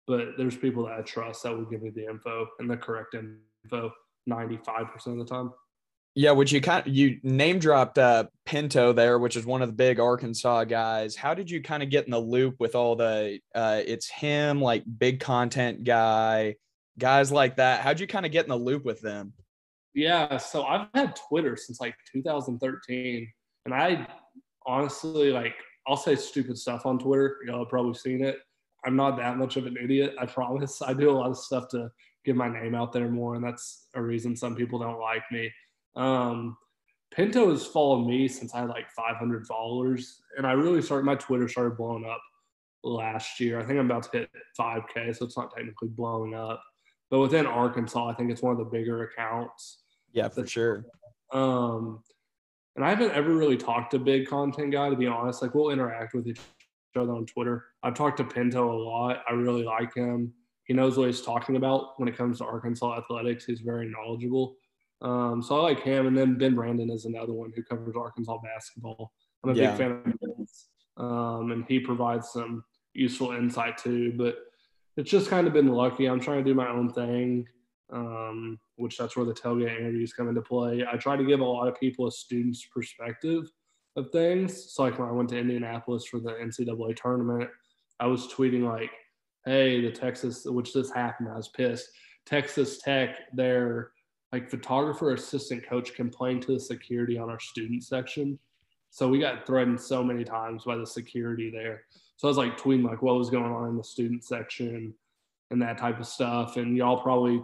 but 0.06 0.36
there's 0.36 0.56
people 0.56 0.86
that 0.86 0.98
I 0.98 1.02
trust 1.02 1.42
that 1.44 1.56
will 1.56 1.64
give 1.64 1.82
me 1.82 1.90
the 1.90 2.06
info 2.06 2.46
and 2.58 2.70
the 2.70 2.76
correct 2.76 3.14
info 3.14 3.92
95% 4.28 5.06
of 5.06 5.18
the 5.18 5.24
time. 5.24 5.52
Yeah, 6.14 6.32
which 6.32 6.52
you 6.52 6.60
kind 6.60 6.86
of, 6.86 6.92
you 6.92 7.18
name 7.22 7.58
dropped 7.58 7.96
uh, 7.96 8.24
Pinto 8.44 8.92
there, 8.92 9.18
which 9.18 9.34
is 9.34 9.46
one 9.46 9.62
of 9.62 9.68
the 9.68 9.74
big 9.74 9.98
Arkansas 9.98 10.64
guys. 10.64 11.16
How 11.16 11.32
did 11.32 11.50
you 11.50 11.62
kind 11.62 11.82
of 11.82 11.88
get 11.88 12.04
in 12.04 12.10
the 12.10 12.18
loop 12.18 12.56
with 12.58 12.74
all 12.74 12.96
the 12.96 13.38
uh, 13.54 13.80
it's 13.86 14.10
him 14.10 14.60
like 14.60 14.84
big 14.98 15.20
content 15.20 15.84
guy, 15.84 16.56
guys 16.98 17.32
like 17.32 17.56
that? 17.56 17.80
How'd 17.80 17.98
you 17.98 18.06
kind 18.06 18.26
of 18.26 18.32
get 18.32 18.44
in 18.44 18.50
the 18.50 18.56
loop 18.56 18.84
with 18.84 19.00
them? 19.00 19.32
Yeah, 19.94 20.36
so 20.36 20.64
I've 20.64 20.88
had 20.94 21.16
Twitter 21.28 21.56
since 21.56 21.80
like 21.80 21.94
2013, 22.12 23.32
and 23.64 23.74
I 23.74 24.06
honestly, 24.66 25.30
like 25.30 25.54
I'll 25.86 25.96
say 25.96 26.14
stupid 26.16 26.58
stuff 26.58 26.86
on 26.86 26.98
Twitter. 26.98 27.38
Y'all 27.46 27.60
have 27.60 27.68
probably 27.68 27.94
seen 27.94 28.22
it. 28.22 28.38
I'm 28.84 28.96
not 28.96 29.16
that 29.16 29.36
much 29.36 29.56
of 29.56 29.66
an 29.66 29.76
idiot. 29.82 30.14
I 30.20 30.26
promise. 30.26 30.82
I 30.82 30.92
do 30.92 31.10
a 31.10 31.12
lot 31.12 31.30
of 31.30 31.36
stuff 31.36 31.68
to 31.68 31.90
get 32.24 32.36
my 32.36 32.48
name 32.48 32.74
out 32.74 32.92
there 32.92 33.08
more, 33.08 33.34
and 33.34 33.44
that's 33.44 33.86
a 33.94 34.02
reason 34.02 34.36
some 34.36 34.56
people 34.56 34.78
don't 34.78 35.00
like 35.00 35.22
me. 35.30 35.50
Um, 35.96 36.56
Pinto 37.10 37.50
has 37.50 37.66
followed 37.66 38.06
me 38.06 38.26
since 38.26 38.54
I 38.54 38.60
had 38.60 38.70
like 38.70 38.90
500 38.90 39.46
followers, 39.46 40.22
and 40.36 40.46
I 40.46 40.52
really 40.52 40.82
started 40.82 41.04
my 41.04 41.14
Twitter 41.14 41.48
started 41.48 41.76
blowing 41.76 42.04
up 42.04 42.22
last 42.82 43.38
year. 43.38 43.60
I 43.60 43.64
think 43.64 43.78
I'm 43.78 43.86
about 43.86 44.04
to 44.04 44.18
hit 44.18 44.30
5K, 44.58 45.16
so 45.16 45.26
it's 45.26 45.36
not 45.36 45.54
technically 45.54 45.88
blowing 45.88 46.34
up, 46.34 46.62
But 47.10 47.20
within 47.20 47.46
Arkansas, 47.46 48.08
I 48.08 48.14
think 48.14 48.30
it's 48.30 48.42
one 48.42 48.52
of 48.52 48.58
the 48.58 48.64
bigger 48.64 49.04
accounts. 49.04 49.82
Yeah, 50.12 50.28
for 50.28 50.46
sure. 50.46 50.84
Um, 51.32 52.02
and 52.76 52.84
I 52.84 52.90
haven't 52.90 53.12
ever 53.12 53.34
really 53.34 53.56
talked 53.56 53.90
to 53.92 53.98
big 53.98 54.26
content 54.28 54.72
guy 54.72 54.88
to 54.90 54.96
be 54.96 55.06
honest. 55.06 55.42
Like 55.42 55.54
we'll 55.54 55.70
interact 55.70 56.14
with 56.14 56.26
each 56.26 56.40
other 56.96 57.12
on 57.12 57.26
Twitter. 57.26 57.64
I've 57.82 57.94
talked 57.94 58.18
to 58.18 58.24
Pinto 58.24 58.70
a 58.70 58.78
lot. 58.82 59.22
I 59.28 59.32
really 59.32 59.64
like 59.64 59.94
him. 59.94 60.32
He 60.64 60.74
knows 60.74 60.96
what 60.96 61.06
he's 61.08 61.22
talking 61.22 61.56
about 61.56 61.98
when 61.98 62.08
it 62.08 62.16
comes 62.16 62.38
to 62.38 62.44
Arkansas 62.44 62.98
athletics. 62.98 63.44
He's 63.44 63.60
very 63.60 63.88
knowledgeable. 63.90 64.56
Um, 65.00 65.42
so 65.42 65.58
I 65.58 65.62
like 65.62 65.80
him. 65.82 66.06
And 66.06 66.16
then 66.16 66.38
Ben 66.38 66.54
Brandon 66.54 66.88
is 66.90 67.04
another 67.04 67.32
one 67.32 67.52
who 67.54 67.62
covers 67.62 67.96
Arkansas 67.96 68.38
basketball. 68.42 69.12
I'm 69.42 69.50
a 69.50 69.54
Yeah. 69.54 69.70
big 69.70 69.78
fan 69.78 69.90
of 69.92 70.38
his. 70.38 70.68
Um, 70.96 71.50
and 71.50 71.64
he 71.66 71.80
provides 71.80 72.30
some 72.30 72.62
useful 72.94 73.32
insight 73.32 73.76
too. 73.78 74.12
But 74.16 74.36
it's 74.96 75.10
just 75.10 75.28
kind 75.28 75.46
of 75.46 75.52
been 75.52 75.68
lucky. 75.68 76.06
I'm 76.06 76.20
trying 76.20 76.44
to 76.44 76.50
do 76.50 76.54
my 76.54 76.68
own 76.68 76.90
thing, 76.90 77.48
um, 77.90 78.60
which 78.82 78.98
that's 78.98 79.16
where 79.16 79.24
the 79.24 79.32
tailgate 79.32 79.78
interviews 79.78 80.12
come 80.12 80.28
into 80.28 80.42
play. 80.42 80.84
I 80.90 80.96
try 80.96 81.16
to 81.16 81.24
give 81.24 81.40
a 81.40 81.44
lot 81.44 81.68
of 81.68 81.78
people 81.78 82.06
a 82.06 82.12
student's 82.12 82.66
perspective 82.66 83.50
of 83.96 84.10
things. 84.10 84.72
So 84.72 84.82
like 84.82 84.98
when 84.98 85.08
I 85.08 85.12
went 85.12 85.30
to 85.30 85.38
Indianapolis 85.38 86.06
for 86.06 86.20
the 86.20 86.32
NCAA 86.32 86.96
tournament, 86.96 87.48
I 88.00 88.06
was 88.06 88.26
tweeting 88.26 88.64
like, 88.64 88.90
"Hey, 89.46 89.80
the 89.80 89.90
Texas, 89.90 90.44
which 90.44 90.72
this 90.72 90.90
happened, 90.90 91.28
I 91.28 91.36
was 91.36 91.48
pissed. 91.48 91.88
Texas 92.26 92.78
Tech, 92.78 93.16
their 93.32 93.92
like 94.32 94.48
photographer 94.48 95.12
assistant 95.12 95.66
coach 95.66 95.94
complained 95.94 96.42
to 96.42 96.54
the 96.54 96.60
security 96.60 97.18
on 97.18 97.28
our 97.28 97.38
student 97.38 97.84
section. 97.84 98.38
So 98.90 99.08
we 99.08 99.18
got 99.18 99.46
threatened 99.46 99.80
so 99.80 100.02
many 100.02 100.24
times 100.24 100.64
by 100.64 100.76
the 100.76 100.86
security 100.86 101.50
there. 101.50 101.84
So 102.16 102.28
I 102.28 102.30
was 102.30 102.38
like 102.38 102.58
tweeting 102.58 102.84
like 102.84 103.02
what 103.02 103.16
was 103.16 103.30
going 103.30 103.52
on 103.52 103.68
in 103.68 103.76
the 103.76 103.84
student 103.84 104.24
section 104.24 104.94
and 105.50 105.60
that 105.60 105.78
type 105.78 106.00
of 106.00 106.06
stuff. 106.06 106.56
And 106.56 106.76
y'all 106.76 107.02
probably 107.02 107.42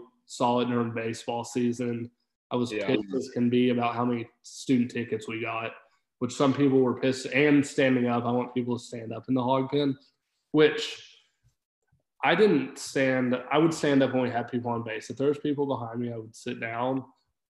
it 0.60 0.68
during 0.68 0.92
baseball 0.92 1.44
season. 1.44 2.10
I 2.50 2.56
was 2.56 2.72
Yeah. 2.72 2.86
pissed 2.86 3.14
as 3.14 3.30
can 3.30 3.50
be 3.50 3.70
about 3.70 3.94
how 3.94 4.04
many 4.04 4.28
student 4.42 4.90
tickets 4.90 5.28
we 5.28 5.40
got, 5.40 5.72
which 6.18 6.32
some 6.32 6.54
people 6.54 6.80
were 6.80 7.00
pissed 7.00 7.26
and 7.26 7.66
standing 7.66 8.06
up. 8.06 8.24
I 8.24 8.30
want 8.32 8.54
people 8.54 8.78
to 8.78 8.84
stand 8.84 9.12
up 9.12 9.28
in 9.28 9.34
the 9.34 9.42
hog 9.42 9.70
pen, 9.70 9.98
which 10.52 11.04
I 12.24 12.34
didn't 12.34 12.78
stand. 12.78 13.36
I 13.50 13.58
would 13.58 13.72
stand 13.74 14.02
up 14.02 14.12
when 14.12 14.22
we 14.22 14.30
had 14.30 14.50
people 14.50 14.70
on 14.70 14.82
base. 14.82 15.10
If 15.10 15.16
there 15.16 15.28
was 15.28 15.38
people 15.38 15.66
behind 15.66 16.00
me, 16.00 16.12
I 16.12 16.16
would 16.16 16.34
sit 16.34 16.58
down. 16.58 17.04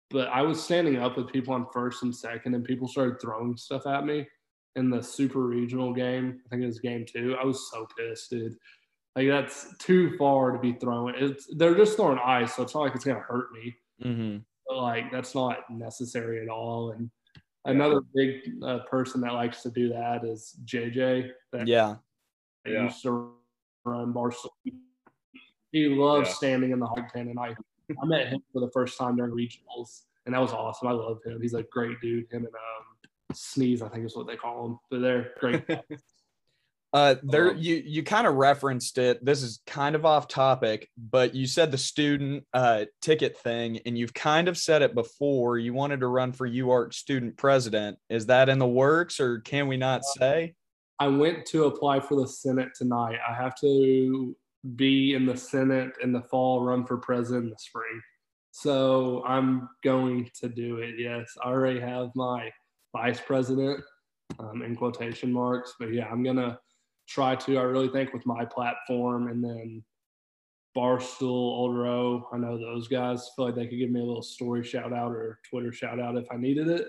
But 0.10 0.28
I 0.30 0.42
was 0.44 0.64
standing 0.64 0.98
up 0.98 1.18
with 1.18 1.34
people 1.34 1.54
on 1.54 1.68
first 1.74 2.04
and 2.04 2.16
second, 2.16 2.54
and 2.54 2.64
people 2.64 2.88
started 2.88 3.20
throwing 3.20 3.58
stuff 3.58 3.88
at 3.88 4.06
me 4.06 4.28
in 4.76 4.90
the 4.90 5.02
super 5.02 5.42
regional 5.42 5.92
game. 5.92 6.40
I 6.46 6.50
think 6.50 6.64
it 6.64 6.68
was 6.68 6.80
game 6.80 7.06
two. 7.06 7.36
I 7.36 7.44
was 7.44 7.70
so 7.72 7.88
pissed, 7.98 8.30
dude. 8.30 8.58
Like 9.16 9.28
that's 9.28 9.76
too 9.78 10.18
far 10.18 10.52
to 10.52 10.60
be 10.60 10.74
throwing. 10.74 11.16
It's 11.18 11.48
they're 11.56 11.76
just 11.76 11.96
throwing 11.98 12.18
ice, 12.20 12.56
so 12.56 12.64
it's 12.64 12.74
not 12.74 12.82
like 12.82 12.96
it's 12.96 13.06
gonna 13.06 13.20
hurt 13.20 13.52
me. 13.52 13.76
hmm 14.02 14.38
But 14.68 14.78
like 14.78 15.12
that's 15.12 15.36
not 15.36 15.70
necessary 15.70 16.42
at 16.42 16.50
all. 16.50 16.92
And 16.92 17.12
another 17.66 18.02
big 18.16 18.42
uh, 18.64 18.80
person 18.90 19.22
that 19.22 19.34
likes 19.34 19.62
to 19.64 19.70
do 19.72 19.90
that 19.90 20.24
is 20.26 20.56
JJ. 20.66 21.32
That 21.52 21.68
Yeah. 21.68 21.98
that 22.66 22.72
Yeah. 22.74 22.84
used 22.86 23.04
to 23.04 23.34
run 23.86 24.14
Barstool. 24.14 24.50
He 25.72 25.90
loves 25.90 26.30
Yeah. 26.30 26.34
standing 26.36 26.72
in 26.72 26.80
the 26.80 26.88
hog 26.88 27.08
pen, 27.14 27.28
and 27.30 27.40
I 27.40 27.56
I 28.02 28.06
met 28.06 28.30
him 28.30 28.42
for 28.52 28.62
the 28.62 28.72
first 28.72 28.98
time 28.98 29.18
during 29.18 29.34
regionals, 29.34 30.06
and 30.26 30.34
that 30.34 30.40
was 30.40 30.54
awesome. 30.54 30.88
I 30.88 30.92
love 30.92 31.22
him. 31.24 31.40
He's 31.42 31.54
a 31.54 31.64
great 31.64 32.00
dude. 32.02 32.32
Him 32.32 32.46
and 32.46 32.56
um, 32.56 33.10
Sneeze, 33.34 33.82
I 33.84 33.90
think 33.90 34.06
is 34.06 34.16
what 34.16 34.26
they 34.26 34.38
call 34.38 34.66
him. 34.66 34.80
But 34.90 35.02
they're 35.02 35.34
great. 35.40 35.64
Uh, 36.94 37.16
there 37.24 37.50
Um, 37.50 37.58
you 37.58 37.82
you 37.84 38.04
kind 38.04 38.28
of 38.28 38.36
referenced 38.36 39.00
it. 39.00 39.26
This 39.26 39.42
is 39.42 39.62
kind 39.66 39.96
of 39.96 40.06
off 40.06 40.28
topic, 40.28 40.90
but 40.96 41.34
you 41.34 41.48
said 41.48 41.72
the 41.72 41.78
student 41.78 42.46
uh, 42.54 42.86
ticket 43.02 43.36
thing, 43.36 43.80
and 43.88 43.98
you've 43.98 44.14
kind 44.14 44.48
of 44.48 44.58
said 44.58 44.84
it 44.84 44.94
before. 44.94 45.58
You 45.58 45.74
wanted 45.74 46.02
to 46.02 46.08
run 46.08 46.34
for 46.34 46.48
UARC 46.48 46.94
student 46.94 47.36
president. 47.36 47.98
Is 48.10 48.28
that 48.28 48.48
in 48.48 48.60
the 48.60 48.68
works, 48.68 49.20
or 49.20 49.40
can 49.40 49.68
we 49.68 49.76
not 49.76 50.04
say? 50.06 50.54
I 51.00 51.08
went 51.08 51.48
to 51.48 51.66
apply 51.66 52.00
for 52.00 52.16
the 52.16 52.28
Senate 52.28 52.70
tonight. 52.76 53.18
I 53.28 53.34
have 53.34 53.56
to 53.62 54.36
be 54.76 55.16
in 55.16 55.26
the 55.26 55.36
Senate 55.36 55.94
in 56.04 56.14
the 56.14 56.22
fall, 56.22 56.62
run 56.62 56.86
for 56.86 56.98
president 56.98 57.46
in 57.46 57.50
the 57.50 57.58
spring. 57.58 58.02
So 58.52 59.24
I'm 59.26 59.68
going 59.84 60.30
to 60.42 60.48
do 60.48 60.78
it. 60.78 60.96
Yes, 61.00 61.36
I 61.44 61.50
already 61.50 61.80
have 61.80 62.12
my 62.16 62.52
vice 62.96 63.20
president 63.20 63.84
um, 64.38 64.62
in 64.62 64.76
quotation 64.76 65.34
marks, 65.34 65.74
but 65.80 65.92
yeah, 65.92 66.06
I'm 66.06 66.22
gonna 66.22 66.60
try 67.08 67.36
to. 67.36 67.58
I 67.58 67.64
really 67.64 67.90
think 67.90 68.14
with 68.14 68.26
my 68.26 68.46
platform 68.46 69.28
and 69.28 69.44
then 69.44 69.84
Barstool, 70.76 71.22
Old 71.22 71.76
Row, 71.76 72.28
I 72.34 72.38
know 72.38 72.58
those 72.58 72.88
guys 72.88 73.30
feel 73.36 73.46
like 73.46 73.56
they 73.56 73.68
could 73.68 73.78
give 73.78 73.92
me 73.92 74.00
a 74.00 74.06
little 74.06 74.24
story 74.24 74.64
shout 74.64 74.94
out 74.94 75.12
or 75.12 75.40
Twitter 75.50 75.72
shout 75.72 76.00
out 76.00 76.18
if 76.18 76.26
I 76.32 76.38
needed 76.38 76.68
it. 76.68 76.88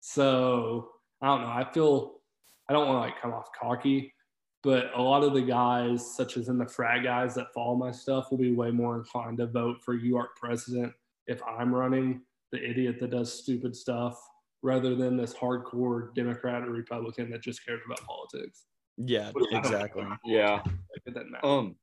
So 0.00 0.90
I 1.20 1.26
don't 1.26 1.40
know. 1.40 1.48
I 1.48 1.66
feel 1.72 2.20
I 2.68 2.72
don't 2.72 2.86
want 2.86 2.96
to 2.96 3.10
like 3.10 3.20
come 3.20 3.32
off 3.32 3.48
cocky, 3.58 4.14
but 4.62 4.90
a 4.94 5.02
lot 5.02 5.24
of 5.24 5.34
the 5.34 5.42
guys, 5.42 6.14
such 6.14 6.36
as 6.36 6.48
in 6.48 6.58
the 6.58 6.66
frat 6.66 7.02
guys 7.02 7.34
that 7.34 7.52
follow 7.52 7.74
my 7.74 7.90
stuff, 7.90 8.30
will 8.30 8.38
be 8.38 8.52
way 8.52 8.70
more 8.70 8.96
inclined 8.96 9.38
to 9.38 9.46
vote 9.46 9.78
for 9.84 9.98
UARC 9.98 10.28
president 10.36 10.92
if 11.26 11.40
I'm 11.42 11.74
running 11.74 12.20
the 12.52 12.62
idiot 12.62 13.00
that 13.00 13.10
does 13.10 13.32
stupid 13.32 13.74
stuff 13.74 14.20
rather 14.62 14.94
than 14.94 15.16
this 15.16 15.34
hardcore 15.34 16.14
Democrat 16.14 16.62
or 16.62 16.70
Republican 16.70 17.30
that 17.30 17.42
just 17.42 17.64
cares 17.66 17.80
about 17.84 18.00
politics. 18.02 18.64
Yeah, 18.96 19.30
Which 19.32 19.46
I 19.50 19.54
don't 19.54 19.64
exactly. 19.64 20.04
Yeah. 20.24 20.60
Like, 20.64 21.02
it 21.06 21.14
doesn't 21.14 21.30
matter. 21.30 21.46
Um, 21.46 21.76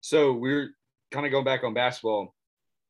so 0.00 0.32
we're 0.32 0.70
kind 1.10 1.26
of 1.26 1.32
going 1.32 1.44
back 1.44 1.64
on 1.64 1.74
basketball. 1.74 2.34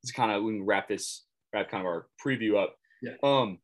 It's 0.03 0.13
kind 0.13 0.33
of 0.33 0.43
we 0.43 0.55
can 0.55 0.67
wrap 0.67 0.89
this 0.89 1.25
wrap 1.53 1.71
kind 1.71 1.81
of 1.81 1.87
our 1.87 2.07
preview 2.25 2.63
up. 2.63 2.75
Yeah. 3.03 3.13
Um, 3.23 3.59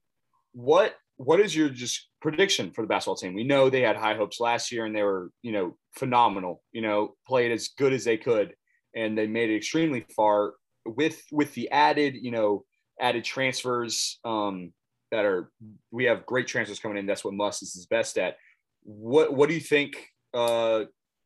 what 0.53 0.95
what 1.17 1.41
is 1.41 1.55
your 1.55 1.69
just 1.69 2.09
prediction 2.23 2.71
for 2.71 2.83
the 2.83 2.89
basketball 2.89 3.17
team? 3.17 3.35
We 3.35 3.45
know 3.45 3.69
they 3.69 3.83
had 3.83 3.97
high 3.97 4.15
hopes 4.15 4.41
last 4.41 4.73
year 4.73 4.87
and 4.87 4.95
they 4.95 5.03
were 5.03 5.31
you 5.43 5.53
know 5.53 5.77
phenomenal. 5.97 6.63
You 6.73 6.83
know, 6.83 7.15
played 7.27 7.53
as 7.53 7.69
good 7.77 7.93
as 7.93 8.05
they 8.05 8.17
could, 8.17 8.55
and 8.95 9.17
they 9.17 9.27
made 9.27 9.51
it 9.51 9.57
extremely 9.57 10.07
far 10.15 10.55
with 10.87 11.23
with 11.33 11.53
the 11.55 11.71
added 11.71 12.15
you 12.17 12.31
know 12.31 12.65
added 13.01 13.25
transfers. 13.25 14.19
Um, 14.25 14.73
that 15.11 15.25
are 15.25 15.51
we 15.91 16.05
have 16.05 16.27
great 16.27 16.47
transfers 16.47 16.79
coming 16.79 16.97
in. 16.97 17.07
That's 17.07 17.25
what 17.25 17.35
Muss 17.35 17.63
is 17.63 17.87
best 17.87 18.17
at. 18.19 18.37
What 18.83 19.35
what 19.35 19.49
do 19.49 19.55
you 19.55 19.61
think? 19.61 20.09
Uh, 20.33 20.85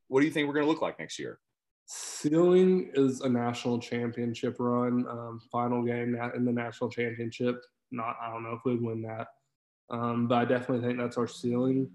what 0.08 0.20
do 0.20 0.26
you 0.26 0.32
think 0.32 0.46
we're 0.46 0.54
going 0.54 0.66
to 0.66 0.70
look 0.70 0.82
like 0.82 0.98
next 0.98 1.18
year? 1.18 1.38
Ceiling 1.86 2.90
is 2.94 3.20
a 3.20 3.28
national 3.28 3.78
championship 3.78 4.56
run, 4.58 5.06
um, 5.08 5.40
final 5.52 5.82
game 5.82 6.18
in 6.34 6.44
the 6.44 6.52
national 6.52 6.88
championship. 6.88 7.62
Not, 7.90 8.16
I 8.22 8.30
don't 8.30 8.42
know 8.42 8.54
if 8.54 8.64
we'd 8.64 8.80
win 8.80 9.02
that, 9.02 9.28
um, 9.90 10.26
but 10.26 10.36
I 10.36 10.44
definitely 10.46 10.86
think 10.86 10.98
that's 10.98 11.18
our 11.18 11.26
ceiling. 11.26 11.90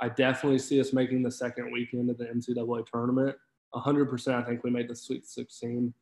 I 0.00 0.08
definitely 0.08 0.58
see 0.58 0.80
us 0.80 0.92
making 0.92 1.22
the 1.22 1.30
second 1.30 1.70
weekend 1.70 2.10
of 2.10 2.18
the 2.18 2.24
NCAA 2.24 2.86
tournament. 2.86 3.36
100%, 3.74 4.34
I 4.34 4.42
think 4.42 4.64
we 4.64 4.70
made 4.70 4.88
the 4.88 4.96
Sweet 4.96 5.26
16. 5.26 5.92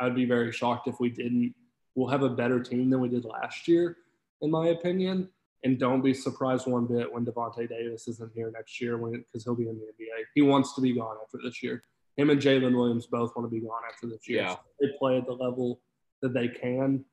I 0.00 0.04
would 0.04 0.14
be 0.14 0.24
very 0.24 0.52
shocked 0.52 0.88
if 0.88 1.00
we 1.00 1.08
didn't. 1.08 1.54
We'll 1.94 2.08
have 2.08 2.22
a 2.22 2.28
better 2.28 2.60
team 2.60 2.90
than 2.90 3.00
we 3.00 3.08
did 3.08 3.24
last 3.24 3.66
year, 3.68 3.96
in 4.42 4.50
my 4.50 4.68
opinion. 4.68 5.28
And 5.64 5.78
don't 5.78 6.02
be 6.02 6.12
surprised 6.12 6.66
one 6.66 6.86
bit 6.86 7.10
when 7.10 7.24
Davonte 7.24 7.68
Davis 7.68 8.06
isn't 8.06 8.32
here 8.34 8.52
next 8.54 8.80
year 8.80 8.98
because 8.98 9.44
he'll 9.44 9.54
be 9.54 9.68
in 9.68 9.76
the 9.76 10.04
NBA. 10.04 10.24
He 10.34 10.42
wants 10.42 10.74
to 10.74 10.82
be 10.82 10.94
gone 10.94 11.16
after 11.22 11.38
this 11.42 11.62
year 11.62 11.82
him 12.16 12.30
and 12.30 12.40
Jaylin 12.40 12.76
Williams 12.76 13.06
both 13.06 13.34
want 13.34 13.50
to 13.50 13.54
be 13.54 13.64
gone 13.64 13.82
after 13.90 14.06
this 14.06 14.28
year. 14.28 14.42
Yeah. 14.42 14.52
So 14.54 14.60
they 14.80 14.88
play 14.98 15.18
at 15.18 15.26
the 15.26 15.32
level 15.32 15.80
that 16.22 16.32
they 16.32 16.48
can. 16.48 17.04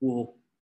We'll 0.00 0.34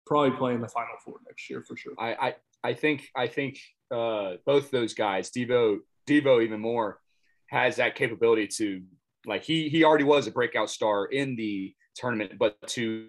probably 0.06 0.36
play 0.36 0.54
in 0.54 0.60
the 0.60 0.68
Final 0.68 0.94
Four 1.04 1.16
next 1.26 1.48
year 1.48 1.62
for 1.62 1.76
sure. 1.76 1.94
I 1.98 2.14
I, 2.14 2.34
I 2.62 2.74
think 2.74 3.08
I 3.14 3.26
think 3.26 3.58
uh, 3.90 4.34
both 4.44 4.70
those 4.70 4.94
guys, 4.94 5.30
Devo 5.30 5.78
Devo 6.06 6.42
even 6.42 6.60
more, 6.60 7.00
has 7.48 7.76
that 7.76 7.94
capability 7.94 8.48
to 8.58 8.82
like 9.26 9.44
he 9.44 9.68
he 9.68 9.84
already 9.84 10.04
was 10.04 10.26
a 10.26 10.30
breakout 10.30 10.70
star 10.70 11.06
in 11.06 11.36
the 11.36 11.74
tournament, 11.94 12.32
but 12.38 12.56
to 12.68 13.08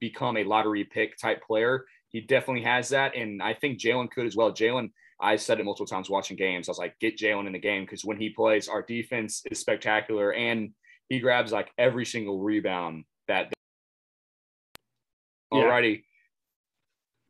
become 0.00 0.36
a 0.36 0.44
lottery 0.44 0.84
pick 0.84 1.18
type 1.18 1.42
player, 1.42 1.84
he 2.14 2.20
definitely 2.20 2.62
has 2.62 2.90
that, 2.90 3.16
and 3.16 3.42
I 3.42 3.54
think 3.54 3.80
Jaylin 3.80 4.08
could 4.08 4.24
as 4.24 4.36
well. 4.36 4.52
Jaylin, 4.52 4.92
I 5.20 5.34
said 5.34 5.58
it 5.58 5.64
multiple 5.64 5.84
times 5.84 6.08
watching 6.08 6.36
games. 6.36 6.68
I 6.68 6.70
was 6.70 6.78
like, 6.78 6.96
get 7.00 7.18
Jaylin 7.18 7.48
in 7.48 7.52
the 7.52 7.58
game 7.58 7.82
because 7.82 8.04
when 8.04 8.18
he 8.18 8.30
plays, 8.30 8.68
our 8.68 8.82
defense 8.82 9.42
is 9.50 9.58
spectacular, 9.58 10.32
and 10.32 10.70
he 11.08 11.18
grabs 11.18 11.50
like 11.50 11.72
every 11.76 12.06
single 12.06 12.38
rebound 12.40 13.04
that. 13.26 13.52
Yeah. 15.52 15.62
Alrighty, 15.64 16.04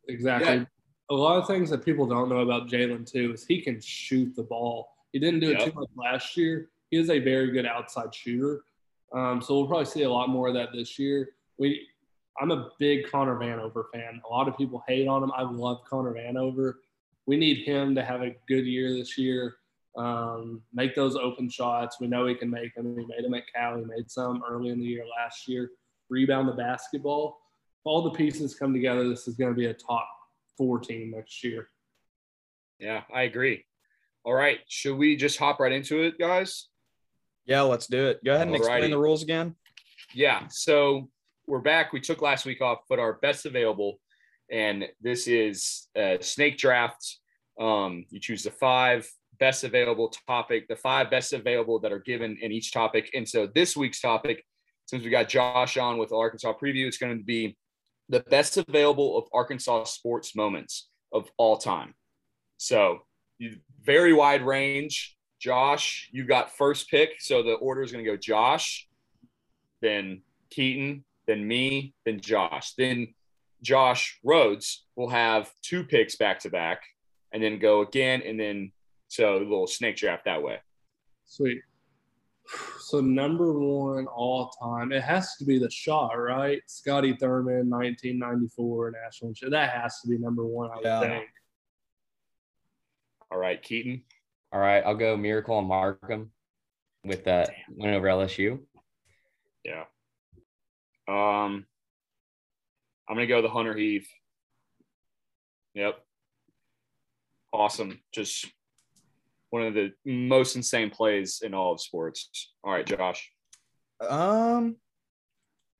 Exactly. 0.07 0.55
Yeah. 0.55 0.65
A 1.11 1.15
lot 1.15 1.39
of 1.39 1.47
things 1.47 1.71
that 1.71 1.83
people 1.83 2.07
don't 2.07 2.29
know 2.29 2.41
about 2.41 2.69
Jaylin 2.69 3.11
too 3.11 3.33
is 3.33 3.47
he 3.47 3.63
can 3.63 3.81
shoot 3.81 4.37
the 4.37 4.43
ball. 4.43 4.89
He 5.13 5.19
didn't 5.19 5.41
do 5.41 5.51
it 5.51 5.61
Yep. 5.61 5.73
too 5.73 5.81
much 5.81 5.89
last 5.97 6.37
year. 6.37 6.71
He 6.91 6.99
is 6.99 7.09
a 7.09 7.19
very 7.19 7.51
good 7.53 7.65
outside 7.67 8.15
shooter. 8.15 8.65
Um, 9.15 9.41
so 9.41 9.55
we'll 9.57 9.67
probably 9.67 9.87
see 9.87 10.03
a 10.03 10.11
lot 10.11 10.29
more 10.29 10.49
of 10.49 10.55
that 10.55 10.73
this 10.73 10.99
year. 10.99 11.31
We, 11.59 11.87
I'm 12.41 12.51
a 12.51 12.71
big 12.79 13.11
Connor 13.11 13.37
Vanover 13.37 13.85
fan. 13.93 14.21
A 14.29 14.33
lot 14.33 14.49
of 14.49 14.57
people 14.57 14.83
hate 14.89 15.07
on 15.07 15.23
him. 15.23 15.33
I 15.37 15.43
love 15.43 15.83
Connor 15.89 16.15
Vanover. 16.15 16.75
We 17.27 17.37
need 17.37 17.65
him 17.65 17.95
to 17.95 18.05
have 18.05 18.23
a 18.23 18.35
good 18.49 18.67
year 18.67 18.93
this 18.93 19.17
year. 19.17 19.57
Um, 19.97 20.63
make 20.73 20.95
those 20.95 21.15
open 21.15 21.49
shots. 21.49 22.01
We 22.01 22.09
know 22.09 22.27
he 22.27 22.35
can 22.35 22.51
make 22.51 22.75
them. 22.75 22.99
He 22.99 23.07
made 23.07 23.25
them 23.25 23.35
at 23.35 23.45
Cal. 23.55 23.79
He 23.79 23.85
made 23.85 24.11
some 24.11 24.43
early 24.49 24.71
in 24.71 24.81
the 24.81 24.85
year 24.85 25.05
last 25.19 25.47
year. 25.47 25.71
Rebound 26.11 26.49
the 26.49 26.53
basketball. 26.53 27.39
If 27.81 27.87
all 27.87 28.03
the 28.03 28.11
pieces 28.11 28.55
come 28.57 28.73
together, 28.73 29.09
this 29.09 29.29
is 29.29 29.37
going 29.37 29.53
to 29.53 29.57
be 29.57 29.67
a 29.67 29.75
top 29.75 30.09
four 30.59 30.81
team 30.81 31.13
next 31.13 31.45
year. 31.45 31.69
Yeah, 32.81 33.03
I 33.15 33.23
agree. 33.23 33.65
All 34.25 34.35
right. 34.35 34.59
Should 34.69 34.97
we 34.97 35.17
just 35.17 35.39
hop 35.39 35.61
right 35.61 35.73
into 35.73 36.03
it, 36.03 36.19
guys? 36.19 36.69
Yeah, 37.47 37.63
let's 37.63 37.87
do 37.87 38.09
it. 38.09 38.25
Go 38.25 38.35
ahead 38.35 38.47
and 38.47 38.57
explain 38.57 38.91
the 38.91 38.99
rules 38.99 39.23
again. 39.23 39.55
Yeah. 40.15 40.47
So 40.49 41.09
we're 41.47 41.61
back. 41.61 41.93
We 41.93 42.01
took 42.01 42.23
last 42.23 42.47
week 42.47 42.61
off, 42.61 42.79
but 42.89 42.99
our 42.99 43.15
best 43.15 43.47
available, 43.47 43.99
and 44.51 44.85
this 45.01 45.27
is 45.27 45.89
snake 46.21 46.59
draft. 46.59 47.19
Um, 47.61 48.05
you 48.11 48.21
choose 48.21 48.43
the 48.43 48.51
five 48.51 49.09
best 49.39 49.65
available 49.65 50.13
topic, 50.27 50.69
the 50.69 50.77
five 50.77 51.11
best 51.11 51.33
available 51.33 51.79
that 51.81 51.93
are 51.93 52.01
given 52.01 52.39
in 52.41 52.53
each 52.53 52.73
topic. 52.73 53.11
And 53.15 53.29
so 53.29 53.49
this 53.55 53.77
week's 53.77 54.01
topic, 54.01 54.45
since 54.87 55.05
we 55.05 55.11
got 55.11 55.29
Josh 55.29 55.77
on 55.77 55.99
with 55.99 56.13
Arkansas 56.13 56.55
preview, 56.63 56.87
it's 56.87 56.99
going 56.99 57.17
to 57.17 57.25
be 57.25 57.57
the 58.09 58.21
best 58.21 58.57
available 58.57 59.19
of 59.19 59.25
Arkansas 59.33 59.85
sports 59.85 60.37
moments 60.37 60.89
of 61.13 61.29
all 61.37 61.57
time. 61.57 61.95
So 62.59 63.01
very 63.83 64.13
wide 64.13 64.43
range. 64.43 65.17
Josh, 65.41 66.09
you 66.13 66.25
got 66.25 66.57
first 66.57 66.89
pick. 66.89 67.21
So 67.21 67.43
the 67.43 67.55
order 67.55 67.83
is 67.83 67.93
going 67.93 68.05
to 68.05 68.11
go 68.11 68.17
Josh, 68.17 68.89
then 69.83 70.23
Keaton, 70.51 71.05
then 71.27 71.47
me, 71.47 71.95
then 72.05 72.21
Josh. 72.21 72.75
Then 72.75 73.15
Josh 73.63 74.19
Rhodes 74.25 74.85
will 74.97 75.09
have 75.09 75.51
two 75.63 75.85
picks 75.85 76.17
back 76.17 76.39
to 76.41 76.51
back 76.51 76.83
and 77.33 77.43
then 77.43 77.59
go 77.59 77.81
again. 77.81 78.23
And 78.25 78.39
then 78.39 78.73
so 79.09 79.37
a 79.37 79.39
little 79.39 79.67
snake 79.67 79.97
draft 79.97 80.25
that 80.27 80.43
way. 80.43 80.59
Sweet. 81.27 81.61
So 82.81 83.01
number 83.01 83.51
one 83.59 84.07
all 84.09 84.51
time, 84.63 84.93
it 84.93 85.03
has 85.03 85.37
to 85.37 85.47
be 85.47 85.59
the 85.59 85.71
shot, 85.71 86.11
right? 86.19 86.61
Scotty 86.67 87.17
Thurman, 87.19 87.71
1994 87.71 88.91
national. 89.03 89.33
cha- 89.33 89.49
That 89.49 89.71
has 89.71 89.99
to 90.03 90.09
be 90.09 90.19
number 90.19 90.45
one, 90.45 90.71
I 90.71 90.75
would 90.77 90.85
Yeah. 90.85 91.01
think. 91.01 91.25
All 93.31 93.39
right, 93.39 93.61
Keaton. 93.63 94.03
All 94.53 94.61
right, 94.61 94.85
I'll 94.85 94.95
go 94.95 95.17
Miracle 95.17 95.59
and 95.59 95.67
Markham 95.67 96.31
with 97.05 97.25
that 97.25 97.51
win 97.71 97.95
over 97.95 98.07
LSU. 98.07 98.61
Yeah. 99.65 99.85
Um, 101.09 101.67
I'm 103.09 103.17
gonna 103.17 103.27
go 103.27 103.43
the 103.43 103.49
Hunter 103.49 103.75
Heave. 103.75 104.09
Yep. 105.75 105.99
Awesome. 107.53 108.01
Just 108.13 108.47
one 109.51 109.63
of 109.63 109.75
the 109.75 109.93
most 110.05 110.57
insane 110.57 110.91
plays 110.91 111.43
in 111.45 111.55
all 111.55 111.73
of 111.73 111.81
sports. 111.81 112.53
All 112.63 112.73
right, 112.73 112.87
Josh. 112.87 113.31
Um. 114.01 114.77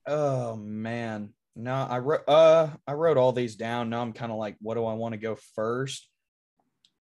Oh 0.07 0.57
man, 0.57 1.33
no, 1.57 1.75
I 1.75 1.99
wrote. 1.99 2.29
Uh, 2.29 2.69
I 2.87 2.93
wrote 2.93 3.17
all 3.17 3.33
these 3.33 3.57
down. 3.57 3.91
Now 3.91 4.03
I'm 4.03 4.13
kind 4.13 4.31
of 4.31 4.39
like, 4.39 4.57
what 4.61 4.75
do 4.75 4.85
I 4.85 4.95
want 4.95 5.13
to 5.13 5.19
go 5.19 5.37
first? 5.55 6.09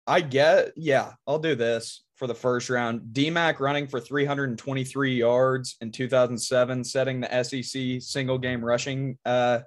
I 0.07 0.21
get, 0.21 0.73
yeah, 0.77 1.13
I'll 1.27 1.39
do 1.39 1.55
this 1.55 2.05
for 2.23 2.29
the 2.29 2.35
first 2.37 2.71
round. 2.71 3.01
DMAC 3.13 3.59
running 3.59 3.89
for 3.89 3.99
323 3.99 5.17
yards 5.17 5.75
in 5.81 5.91
2007, 5.91 6.85
setting 6.85 7.21
the 7.21 7.43
SEC 7.43 8.01
single 8.01 8.39
game 8.39 8.65
rushing 8.65 9.19
uh, 9.25 9.59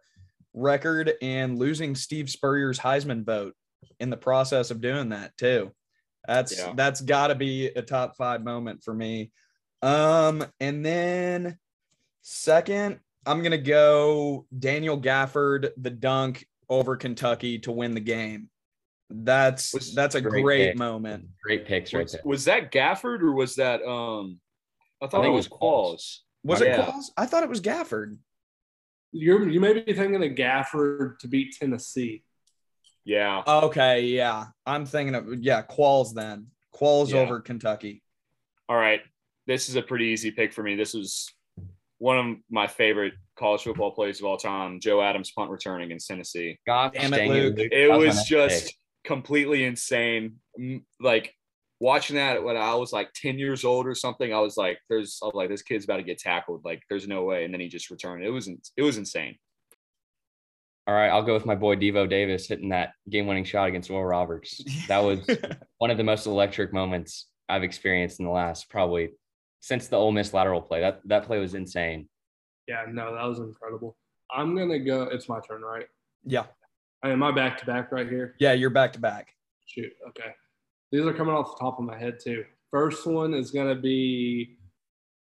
record 0.54 1.16
and 1.22 1.60
losing 1.60 1.96
Steve 1.96 2.30
Spurrier's 2.30 2.80
Heisman 2.80 3.26
vote 3.26 3.56
in 4.00 4.10
the 4.10 4.16
process 4.16 4.72
of 4.72 4.80
doing 4.80 5.10
that 5.10 5.36
too. 5.36 5.74
That's 6.26 6.58
Yeah. 6.58 6.72
that's 6.78 7.02
got 7.02 7.28
to 7.28 7.36
be 7.36 7.68
a 7.68 7.82
top 7.82 8.16
five 8.16 8.42
moment 8.42 8.86
for 8.86 8.94
me. 8.94 9.34
Um, 9.82 10.46
and 10.62 10.86
then 10.86 11.58
second, 12.22 13.02
I'm 13.26 13.44
gonna 13.44 13.58
go 13.58 14.46
Daniel 14.58 14.98
Gafford, 14.98 15.72
the 15.76 15.90
dunk 15.90 16.48
over 16.70 16.96
Kentucky 16.96 17.60
to 17.60 17.74
win 17.74 17.96
the 17.96 18.00
game. 18.00 18.50
That's 19.10 19.74
Was- 19.74 19.94
that's 19.94 20.16
a 20.16 20.22
Great 20.22 20.44
great, 20.44 20.70
pick. 20.72 20.78
moment. 20.78 21.28
Great 21.44 21.66
picks 21.66 21.94
right 21.94 22.04
Was, 22.04 22.12
there. 22.14 22.22
was 22.26 22.46
that 22.46 22.72
Gafford 22.72 23.22
or 23.22 23.34
was 23.34 23.56
that 23.56 23.84
um 23.84 24.40
I 25.02 25.08
thought 25.08 25.22
think 25.22 25.26
it 25.26 25.28
it 25.30 25.36
was 25.36 25.50
was 25.50 25.60
Qualls. 25.60 26.18
Was 26.44 26.62
it 26.62 26.68
Yeah. 26.70 26.86
Qualls? 26.86 27.06
I 27.18 27.26
thought 27.26 27.44
it 27.44 27.50
was 27.50 27.62
Gafford. 27.62 28.18
You're 29.12 29.48
you 29.50 29.60
may 29.60 29.74
be 29.74 29.94
thinking 29.94 30.16
of 30.16 30.32
Gafford 30.36 31.20
to 31.20 31.28
beat 31.28 31.56
Tennessee. 31.60 32.24
Yeah. 33.04 33.44
Okay, 33.48 34.02
yeah. 34.06 34.46
I'm 34.66 34.86
thinking 34.86 35.14
of 35.16 35.28
yeah, 35.44 35.62
Qualls 35.62 36.14
then. 36.14 36.48
Qualls 36.74 37.12
Yeah. 37.12 37.20
over 37.20 37.40
Kentucky. 37.40 38.02
All 38.68 38.76
right. 38.78 39.02
This 39.48 39.70
is 39.70 39.76
a 39.76 39.82
pretty 39.84 40.06
easy 40.06 40.32
pick 40.32 40.52
for 40.52 40.64
me. 40.64 40.76
This 40.76 40.96
was 40.96 41.32
one 42.00 42.18
of 42.18 42.38
my 42.50 42.66
favorite 42.66 43.14
college 43.38 43.62
football 43.62 43.92
plays 43.92 44.20
of 44.20 44.26
all 44.26 44.38
time. 44.38 44.80
Joe 44.80 45.02
Adams 45.02 45.32
punt 45.32 45.52
return 45.52 45.84
against 45.84 46.08
Tennessee. 46.08 46.58
God 46.66 46.94
Damn 46.94 47.14
it, 47.14 47.18
dang 47.18 47.30
Luke. 47.30 47.56
It 47.60 47.88
That 47.90 47.96
was 47.98 48.24
just 48.26 48.66
pick. 48.66 48.76
Completely 49.06 49.64
insane. 49.64 50.38
Like 51.00 51.34
watching 51.80 52.16
that 52.16 52.44
when 52.44 52.58
I 52.58 52.76
was 52.76 52.92
like 52.92 53.12
10 53.14 53.38
years 53.38 53.64
old 53.64 53.88
or 53.88 53.96
something, 53.96 54.34
I 54.34 54.40
was 54.40 54.58
like, 54.58 54.80
there's 54.90 55.20
I 55.22 55.28
was 55.28 55.36
like, 55.36 55.50
this 55.50 55.62
kid's 55.62 55.86
about 55.86 55.98
to 55.98 56.04
get 56.04 56.20
tackled. 56.20 56.64
Like, 56.66 56.82
there's 56.90 57.08
no 57.08 57.24
way. 57.24 57.46
And 57.46 57.54
then 57.54 57.62
he 57.62 57.68
just 57.68 57.90
returned. 57.90 58.24
It 58.24 58.30
was 58.30 58.48
it 58.48 58.82
was 58.82 58.98
insane. 58.98 59.38
All 60.88 60.94
right, 60.94 61.10
I'll 61.10 61.24
go 61.24 61.34
with 61.34 61.48
my 61.48 61.56
boy 61.56 61.76
Devo 61.76 62.08
Davis 62.08 62.48
hitting 62.48 62.70
that 62.70 62.92
game-winning 63.10 63.44
shot 63.44 63.68
against 63.68 63.90
Oral 63.90 64.06
Roberts. 64.06 64.64
That 64.88 65.00
was 65.00 65.20
one 65.80 65.90
of 65.90 65.98
the 65.98 66.04
most 66.04 66.28
electric 66.28 66.74
moments 66.74 67.26
I've 67.50 67.64
experienced 67.64 68.20
in 68.20 68.26
the 68.26 68.32
last 68.32 68.70
probably 68.70 69.10
since 69.62 69.88
the 69.88 69.96
Ole 69.96 70.12
Miss 70.12 70.32
lateral 70.32 70.62
play. 70.62 70.82
That 70.82 71.02
that 71.06 71.24
play 71.24 71.40
was 71.40 71.56
insane. 71.56 72.08
Yeah, 72.68 72.86
no, 72.88 73.16
that 73.16 73.24
was 73.24 73.40
incredible. 73.40 73.98
I'm 74.32 74.56
gonna 74.56 74.80
go. 74.80 75.04
It's 75.04 75.28
my 75.28 75.40
turn, 75.48 75.62
right? 75.62 75.88
yeah. 76.24 76.46
I 77.06 77.10
am 77.12 77.22
I 77.22 77.32
back 77.32 77.60
to 77.60 77.66
back 77.68 77.92
right 77.92 78.10
here. 78.10 78.34
Yeah, 78.40 78.54
you're 78.54 78.72
back 78.72 78.92
to 78.94 79.00
back. 79.00 79.28
Shoot. 79.68 79.94
Okay. 80.10 80.32
These 80.92 81.06
are 81.06 81.14
coming 81.14 81.36
off 81.36 81.56
the 81.56 81.64
top 81.64 81.78
of 81.78 81.86
my 81.86 81.96
head 81.96 82.18
too. 82.20 82.44
First 82.72 83.06
one 83.06 83.36
is 83.36 83.52
gonna 83.52 83.76
be 83.76 84.58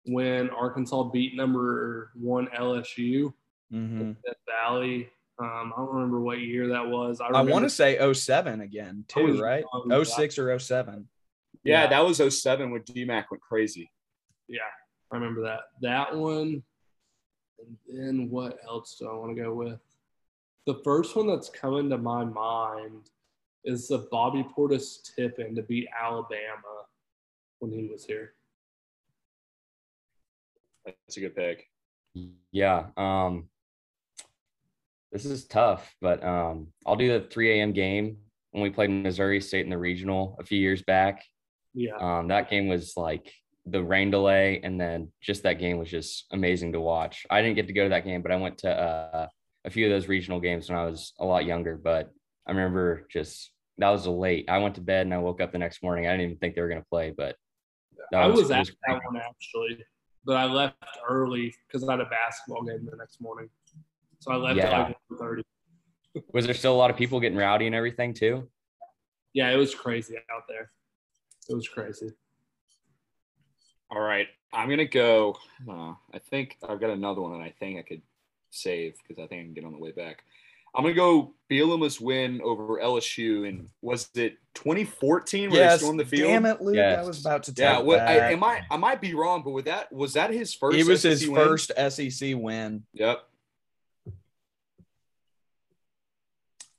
when 0.04 0.48
Arkansas 0.50 1.02
beat 1.10 1.34
number 1.34 2.12
one 2.14 2.46
LSU 2.56 3.34
Mhm. 3.72 4.16
Death 4.24 4.36
Valley. 4.46 5.10
Um, 5.40 5.72
I 5.76 5.80
don't 5.80 5.92
remember 5.92 6.20
what 6.20 6.38
year 6.38 6.68
that 6.68 6.86
was. 6.86 7.20
I, 7.20 7.26
I 7.28 7.42
want 7.42 7.64
to 7.64 7.70
say 7.70 7.96
07 7.98 8.60
again, 8.60 9.04
I 9.16 9.20
was 9.22 9.36
too, 9.38 9.42
right? 9.42 9.64
young. 9.88 10.04
06 10.04 10.38
or 10.38 10.56
07. 10.56 11.08
Yeah, 11.64 11.82
Yeah. 11.82 11.86
that 11.88 12.04
was 12.04 12.20
07 12.20 12.70
when 12.70 12.82
DMAC 12.82 13.24
went 13.30 13.42
crazy. 13.42 13.90
Yeah, 14.46 14.60
I 15.10 15.16
remember 15.16 15.42
that. 15.42 15.62
That 15.80 16.14
one. 16.14 16.62
And 17.58 17.76
then 17.88 18.30
what 18.30 18.58
else 18.64 18.96
do 19.00 19.08
I 19.08 19.14
want 19.14 19.34
to 19.36 19.42
go 19.42 19.52
with? 19.54 19.80
The 20.66 20.80
first 20.84 21.16
one 21.16 21.26
that's 21.26 21.48
coming 21.48 21.90
to 21.90 21.98
my 21.98 22.24
mind 22.24 23.10
is 23.64 23.88
the 23.88 24.06
Bobby 24.10 24.44
Portis 24.56 24.98
tip 25.14 25.38
in 25.38 25.54
to 25.56 25.62
beat 25.62 25.88
Alabama 26.00 26.86
when 27.58 27.72
he 27.72 27.86
was 27.86 28.04
here. 28.04 28.34
That's 30.84 31.16
a 31.16 31.20
good 31.20 31.36
pick. 31.36 31.66
Yeah. 32.50 32.86
Um, 32.96 33.48
this 35.12 35.24
is 35.24 35.44
tough, 35.44 35.94
but 36.00 36.24
um, 36.24 36.68
I'll 36.86 36.96
do 36.96 37.18
the 37.18 37.26
3 37.28 37.58
a.m. 37.60 37.72
game 37.72 38.16
when 38.50 38.62
we 38.62 38.70
played 38.70 38.90
Missouri 38.90 39.40
State 39.40 39.64
in 39.64 39.70
the 39.70 39.78
regional 39.78 40.36
a 40.40 40.44
few 40.44 40.58
years 40.58 40.82
back. 40.82 41.24
Yeah. 41.74 41.96
Um, 42.00 42.28
that 42.28 42.50
game 42.50 42.68
was 42.68 42.96
like 42.96 43.32
the 43.66 43.82
rain 43.82 44.10
delay, 44.10 44.60
and 44.62 44.80
then 44.80 45.12
just 45.20 45.42
that 45.44 45.58
game 45.58 45.78
was 45.78 45.90
just 45.90 46.26
amazing 46.32 46.72
to 46.72 46.80
watch. 46.80 47.26
I 47.30 47.42
didn't 47.42 47.56
get 47.56 47.66
to 47.68 47.72
go 47.72 47.84
to 47.84 47.90
that 47.90 48.04
game, 48.04 48.22
but 48.22 48.32
I 48.32 48.36
went 48.36 48.58
to 48.58 48.70
uh, 48.70 49.28
a 49.64 49.70
few 49.70 49.86
of 49.86 49.90
those 49.90 50.08
regional 50.08 50.40
games 50.40 50.68
when 50.68 50.78
I 50.78 50.84
was 50.84 51.12
a 51.18 51.24
lot 51.24 51.44
younger. 51.44 51.76
But 51.76 52.10
I 52.46 52.50
remember 52.50 53.06
just 53.10 53.52
that 53.78 53.90
was 53.90 54.06
a 54.06 54.10
late. 54.10 54.46
I 54.48 54.58
went 54.58 54.74
to 54.76 54.80
bed 54.80 55.06
and 55.06 55.14
I 55.14 55.18
woke 55.18 55.40
up 55.40 55.52
the 55.52 55.58
next 55.58 55.82
morning. 55.82 56.06
I 56.06 56.10
didn't 56.12 56.26
even 56.26 56.36
think 56.38 56.54
they 56.54 56.60
were 56.60 56.68
going 56.68 56.82
to 56.82 56.88
play, 56.88 57.12
but 57.16 57.36
that 58.10 58.22
I 58.22 58.26
was 58.26 58.50
it 58.50 58.54
at 58.54 58.66
that 58.88 59.00
one 59.04 59.16
actually, 59.16 59.84
but 60.24 60.36
I 60.36 60.44
left 60.44 60.76
early 61.08 61.54
because 61.66 61.86
I 61.88 61.92
had 61.92 62.00
a 62.00 62.06
basketball 62.06 62.62
game 62.64 62.86
the 62.90 62.96
next 62.96 63.20
morning. 63.20 63.48
So 64.18 64.32
I 64.32 64.36
left 64.36 64.56
Yeah. 64.56 64.82
at 64.82 64.88
like 64.88 64.96
1:30. 65.20 65.42
Was 66.32 66.44
there 66.44 66.54
still 66.54 66.74
a 66.74 66.76
lot 66.76 66.90
of 66.90 66.96
people 66.96 67.20
getting 67.20 67.38
rowdy 67.38 67.66
and 67.66 67.74
everything 67.74 68.12
too? 68.12 68.48
Yeah, 69.32 69.50
it 69.50 69.56
was 69.56 69.74
crazy 69.74 70.16
out 70.30 70.42
there. 70.46 70.70
It 71.48 71.54
was 71.54 71.66
crazy. 71.66 72.10
All 73.90 74.00
right. 74.00 74.28
I'm 74.52 74.68
gonna 74.68 74.84
go. 74.84 75.38
Uh, 75.66 75.94
I 76.12 76.18
think 76.18 76.58
I've 76.68 76.80
got 76.80 76.90
another 76.90 77.22
one 77.22 77.32
and 77.32 77.42
I 77.42 77.54
think 77.58 77.78
I 77.78 77.82
could 77.82 78.02
save 78.52 78.94
because 79.06 79.22
I 79.22 79.26
think 79.26 79.40
I 79.40 79.44
can 79.44 79.54
get 79.54 79.64
on 79.64 79.72
the 79.72 79.78
way 79.78 79.90
back. 79.92 80.22
I'm 80.74 80.84
gonna 80.84 80.94
go 80.94 81.34
Bielema's 81.50 82.00
win 82.00 82.40
over 82.42 82.78
LSU 82.80 83.46
and 83.46 83.68
was 83.82 84.08
it 84.14 84.38
2014 84.54 85.50
where 85.50 85.58
they 85.58 85.64
Yes. 85.66 85.80
stormed 85.80 86.00
the 86.00 86.06
field? 86.06 86.30
Damn 86.30 86.46
it, 86.46 86.62
Luke. 86.62 86.78
I 86.78 87.02
was 87.02 87.20
about 87.20 87.42
to 87.44 87.54
Yeah, 87.56 87.76
take 87.76 87.84
what, 87.86 88.00
I, 88.00 88.14
that. 88.20 88.32
am 88.32 88.42
I? 88.42 88.62
I 88.70 88.76
might 88.78 89.00
be 89.00 89.12
wrong, 89.14 89.42
but 89.44 89.50
with 89.50 89.66
that, 89.66 89.92
was 89.92 90.14
that 90.14 90.30
his 90.30 90.54
first? 90.54 90.78
It 90.78 90.86
was 90.86 91.02
his 91.02 91.28
win? 91.28 91.36
first 91.36 91.72
SEC 91.76 92.34
win. 92.34 92.84
Yep. 92.94 93.22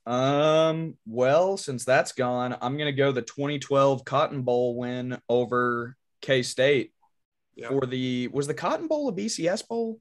Um, 0.06 0.96
well, 1.06 1.56
since 1.56 1.84
that's 1.84 2.12
gone, 2.12 2.56
I'm 2.60 2.76
gonna 2.76 2.92
go 2.92 3.10
the 3.12 3.22
2012 3.22 4.04
Cotton 4.04 4.42
Bowl 4.42 4.76
win 4.76 5.18
over 5.28 5.96
K 6.20 6.42
State 6.42 6.92
Yeah. 7.54 7.68
for 7.68 7.86
the 7.86 8.28
was 8.28 8.46
the 8.46 8.54
Cotton 8.54 8.86
Bowl 8.88 9.08
a 9.08 9.12
BCS 9.12 9.62
bowl? 9.66 10.00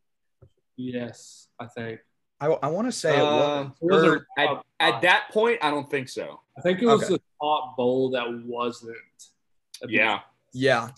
Yes, 0.76 1.43
I 1.60 1.68
think. 1.68 2.00
I, 2.40 2.48
I 2.48 2.68
want 2.68 2.88
to 2.88 2.92
say 2.92 3.16
it 3.18 3.22
uh, 3.22 3.26
was. 3.26 3.72
It 3.82 3.86
was 3.86 4.22
at, 4.38 4.48
at 4.96 5.02
that 5.02 5.30
point, 5.32 5.60
I 5.62 5.70
don't 5.72 5.90
think 5.90 6.10
so. 6.10 6.42
I 6.58 6.62
think 6.62 6.82
it 6.82 6.86
was 6.88 7.04
Okay. 7.04 7.14
the 7.14 7.22
top 7.42 7.78
bowl 7.78 8.10
that 8.12 8.26
wasn't. 8.46 8.98
Yeah. 9.88 10.20
Yeah. 10.54 10.90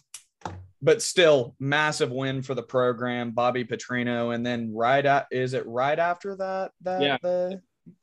But 0.81 1.01
still, 1.01 1.55
massive 1.59 2.11
win 2.11 2.41
for 2.41 2.53
the 2.55 2.63
program, 2.63 3.31
Bobby 3.31 3.63
Petrino, 3.63 4.33
and 4.35 4.45
then 4.45 4.73
right 4.73 5.05
at 5.05 5.27
is 5.31 5.53
it 5.53 5.65
right 5.67 5.97
after 5.97 6.35
that 6.35 6.71
that 6.81 7.01
Yeah. 7.01 7.17
the 7.21 7.61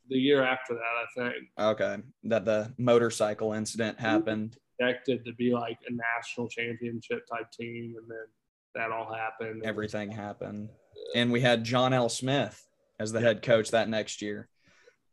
The 0.09 0.19
year 0.19 0.43
after 0.45 0.75
that, 0.75 0.81
I 0.81 1.07
think, 1.31 1.49
okay 1.59 1.97
that 2.25 2.45
the 2.45 2.73
motorcycle 2.79 3.53
incident 3.53 3.99
happened. 4.01 4.57
expected 4.79 5.25
to 5.25 5.33
be 5.35 5.53
like 5.53 5.79
a 5.89 5.93
national 5.93 6.49
championship 6.49 7.27
type 7.27 7.51
team, 7.53 7.95
and 7.99 8.09
then 8.11 8.27
that 8.75 8.91
all 8.91 9.13
happened. 9.13 9.63
Everything 9.65 10.11
happened, 10.11 10.71
and 11.15 11.33
we 11.33 11.41
had 11.41 11.65
John 11.65 11.93
L. 11.93 12.09
Smith 12.09 12.67
as 12.99 13.13
the 13.13 13.21
head 13.21 13.43
coach 13.43 13.71
that 13.71 13.89
next 13.89 14.23
year. 14.23 14.49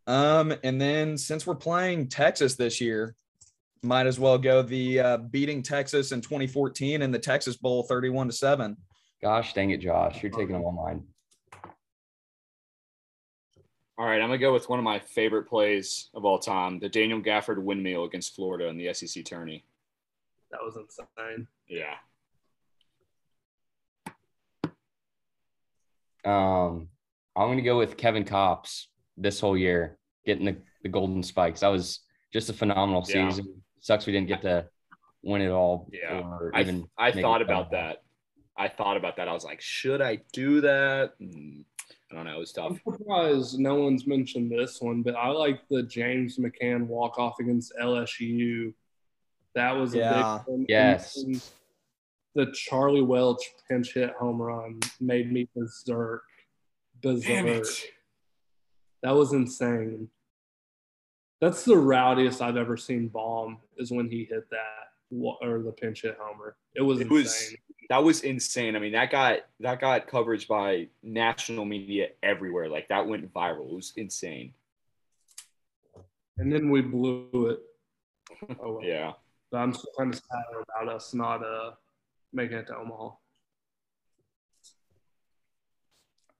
Um, 0.07 0.53
and 0.63 0.81
then 0.81 1.17
since 1.17 1.45
we're 1.45 1.55
playing 1.55 2.07
Texas 2.07 2.55
this 2.55 2.81
year, 2.81 3.15
might 3.81 4.07
as 4.07 4.19
well 4.19 4.37
go 4.37 4.61
the 4.61 4.99
uh, 4.99 5.17
beating 5.17 5.61
Texas 5.61 6.11
in 6.11 6.21
2014 6.21 7.01
in 7.01 7.11
the 7.11 7.19
Texas 7.19 7.55
Bowl 7.55 7.83
31 7.83 8.27
to 8.27 8.33
seven. 8.33 8.77
Gosh 9.21 9.53
dang 9.53 9.71
it, 9.71 9.81
Josh. 9.81 10.21
You're 10.23 10.31
taking 10.31 10.53
them 10.53 10.63
all 10.63 10.71
mine. 10.71 11.03
All 13.97 14.05
right, 14.05 14.21
I'm 14.21 14.29
gonna 14.29 14.37
go 14.37 14.53
with 14.53 14.69
one 14.69 14.79
of 14.79 14.85
my 14.85 14.99
favorite 14.99 15.43
plays 15.43 16.09
of 16.13 16.23
all 16.23 16.39
time: 16.39 16.79
the 16.79 16.87
Daniel 16.87 17.21
Gafford 17.21 17.61
windmill 17.61 18.05
against 18.05 18.33
Florida 18.33 18.67
in 18.67 18.77
the 18.77 18.93
SEC 18.93 19.25
tourney. 19.25 19.65
That 20.51 20.61
was 20.63 20.77
insane. 20.77 21.47
Yeah. 21.67 21.95
Um, 26.25 26.89
I'm 27.35 27.47
gonna 27.49 27.61
go 27.61 27.77
with 27.77 27.97
Kevin 27.97 28.23
Kopps 28.25 28.85
this 29.17 29.39
whole 29.39 29.57
year, 29.57 29.97
getting 30.25 30.45
the, 30.45 30.57
the 30.83 30.89
golden 30.89 31.23
spikes. 31.23 31.61
That 31.61 31.67
was 31.69 31.99
just 32.33 32.49
a 32.49 32.53
phenomenal 32.53 33.05
Yeah. 33.07 33.29
season. 33.29 33.61
Sucks 33.81 34.05
we 34.05 34.13
didn't 34.13 34.27
get 34.27 34.41
to 34.43 34.65
win 35.23 35.41
it 35.41 35.49
all. 35.49 35.89
Yeah. 35.91 36.19
or 36.19 36.51
I, 36.53 36.81
I 36.97 37.11
thought 37.11 37.41
about 37.41 37.71
that. 37.71 38.03
I 38.57 38.67
thought 38.67 38.97
about 38.97 39.15
that. 39.17 39.27
I 39.29 39.33
was 39.33 39.45
like, 39.45 39.61
should 39.61 40.01
I 40.01 40.19
do 40.33 40.59
that? 40.61 41.13
Hmm, 41.19 41.61
I 42.11 42.15
don't 42.15 42.25
know. 42.25 42.35
It 42.35 42.39
was 42.39 42.51
tough. 42.51 42.71
I'm 42.85 42.93
surprised 42.97 43.57
no 43.59 43.75
one's 43.75 44.05
mentioned 44.05 44.51
this 44.51 44.81
one, 44.81 45.01
but 45.01 45.15
I 45.15 45.29
like 45.29 45.61
the 45.69 45.83
James 45.83 46.37
McCann 46.37 46.87
walk 46.87 47.17
off 47.19 47.35
against 47.39 47.71
LSU. 47.81 48.73
That 49.55 49.71
was 49.71 49.93
a 49.95 49.99
Yeah. 49.99 50.37
big 50.45 50.53
one. 50.53 50.65
Yes. 50.67 51.17
The 52.35 52.51
Charlie 52.53 53.01
Welch 53.01 53.41
pinch 53.67 53.93
hit 53.93 54.11
home 54.11 54.41
run 54.41 54.79
made 54.99 55.31
me 55.31 55.47
berserk. 55.55 56.23
Berserk. 57.01 57.65
That 59.03 59.11
was 59.15 59.33
insane. 59.33 60.09
That's 61.41 61.63
the 61.63 61.77
rowdiest 61.77 62.41
I've 62.41 62.57
ever 62.57 62.75
seen 62.77 63.07
Baum 63.07 63.57
is 63.77 63.91
when 63.91 64.09
he 64.09 64.25
hit 64.25 64.49
that 64.51 64.89
or 65.41 65.61
the 65.63 65.71
pinch 65.71 66.01
hit 66.03 66.17
homer. 66.19 66.55
It 66.75 66.81
was 66.81 66.99
It 66.99 67.03
insane. 67.03 67.15
was 67.23 67.55
that 67.89 68.03
was 68.03 68.21
insane. 68.21 68.75
I 68.75 68.79
mean, 68.79 68.91
that 68.91 69.09
got 69.09 69.39
that 69.61 69.79
got 69.81 70.05
coverage 70.07 70.47
by 70.47 70.87
national 71.01 71.65
media 71.65 72.09
everywhere. 72.21 72.69
Like 72.69 72.87
that 72.89 73.07
went 73.07 73.33
viral. 73.33 73.69
It 73.71 73.75
was 73.75 73.93
insane. 73.97 74.53
and 76.37 76.51
then 76.53 76.69
we 76.69 76.81
blew 76.81 77.47
it. 77.51 77.59
Oh, 78.61 78.73
well. 78.75 78.83
Yeah. 78.83 79.13
But 79.51 79.57
I'm 79.59 79.73
still 79.73 79.91
kind 79.97 80.13
of 80.13 80.19
sad 80.19 80.43
about 80.77 80.93
us 80.95 81.13
not 81.15 81.43
uh 81.43 81.71
making 82.33 82.57
it 82.57 82.67
to 82.67 82.75
Omaha. 82.77 83.03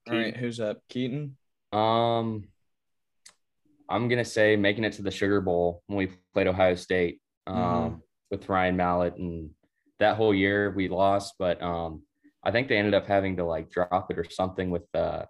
All 0.08 0.16
right, 0.16 0.36
who's 0.36 0.60
up? 0.60 0.78
Keaton. 0.90 1.38
Um, 1.72 2.48
I'm 3.88 4.08
gonna 4.08 4.26
say 4.26 4.56
making 4.56 4.84
it 4.84 4.94
to 4.94 5.02
the 5.02 5.12
Sugar 5.12 5.42
Bowl 5.42 5.84
when 5.88 5.98
we 5.98 6.08
played 6.34 6.48
Ohio 6.48 6.76
State 6.76 7.22
um, 7.48 7.56
Mhm. 7.56 8.02
with 8.32 8.50
Ryan 8.50 8.76
Mallett, 8.78 9.16
and 9.18 9.52
that 10.00 10.16
whole 10.18 10.34
year 10.34 10.72
we 10.72 10.88
lost, 10.88 11.36
but 11.38 11.62
um, 11.62 12.04
I 12.44 12.52
think 12.52 12.68
they 12.68 12.78
ended 12.78 12.94
up 12.94 13.06
having 13.06 13.38
to 13.38 13.44
like 13.46 13.70
drop 13.70 14.10
it 14.12 14.18
or 14.18 14.24
something 14.30 14.70
with 14.72 14.84
uh, 14.96 15.26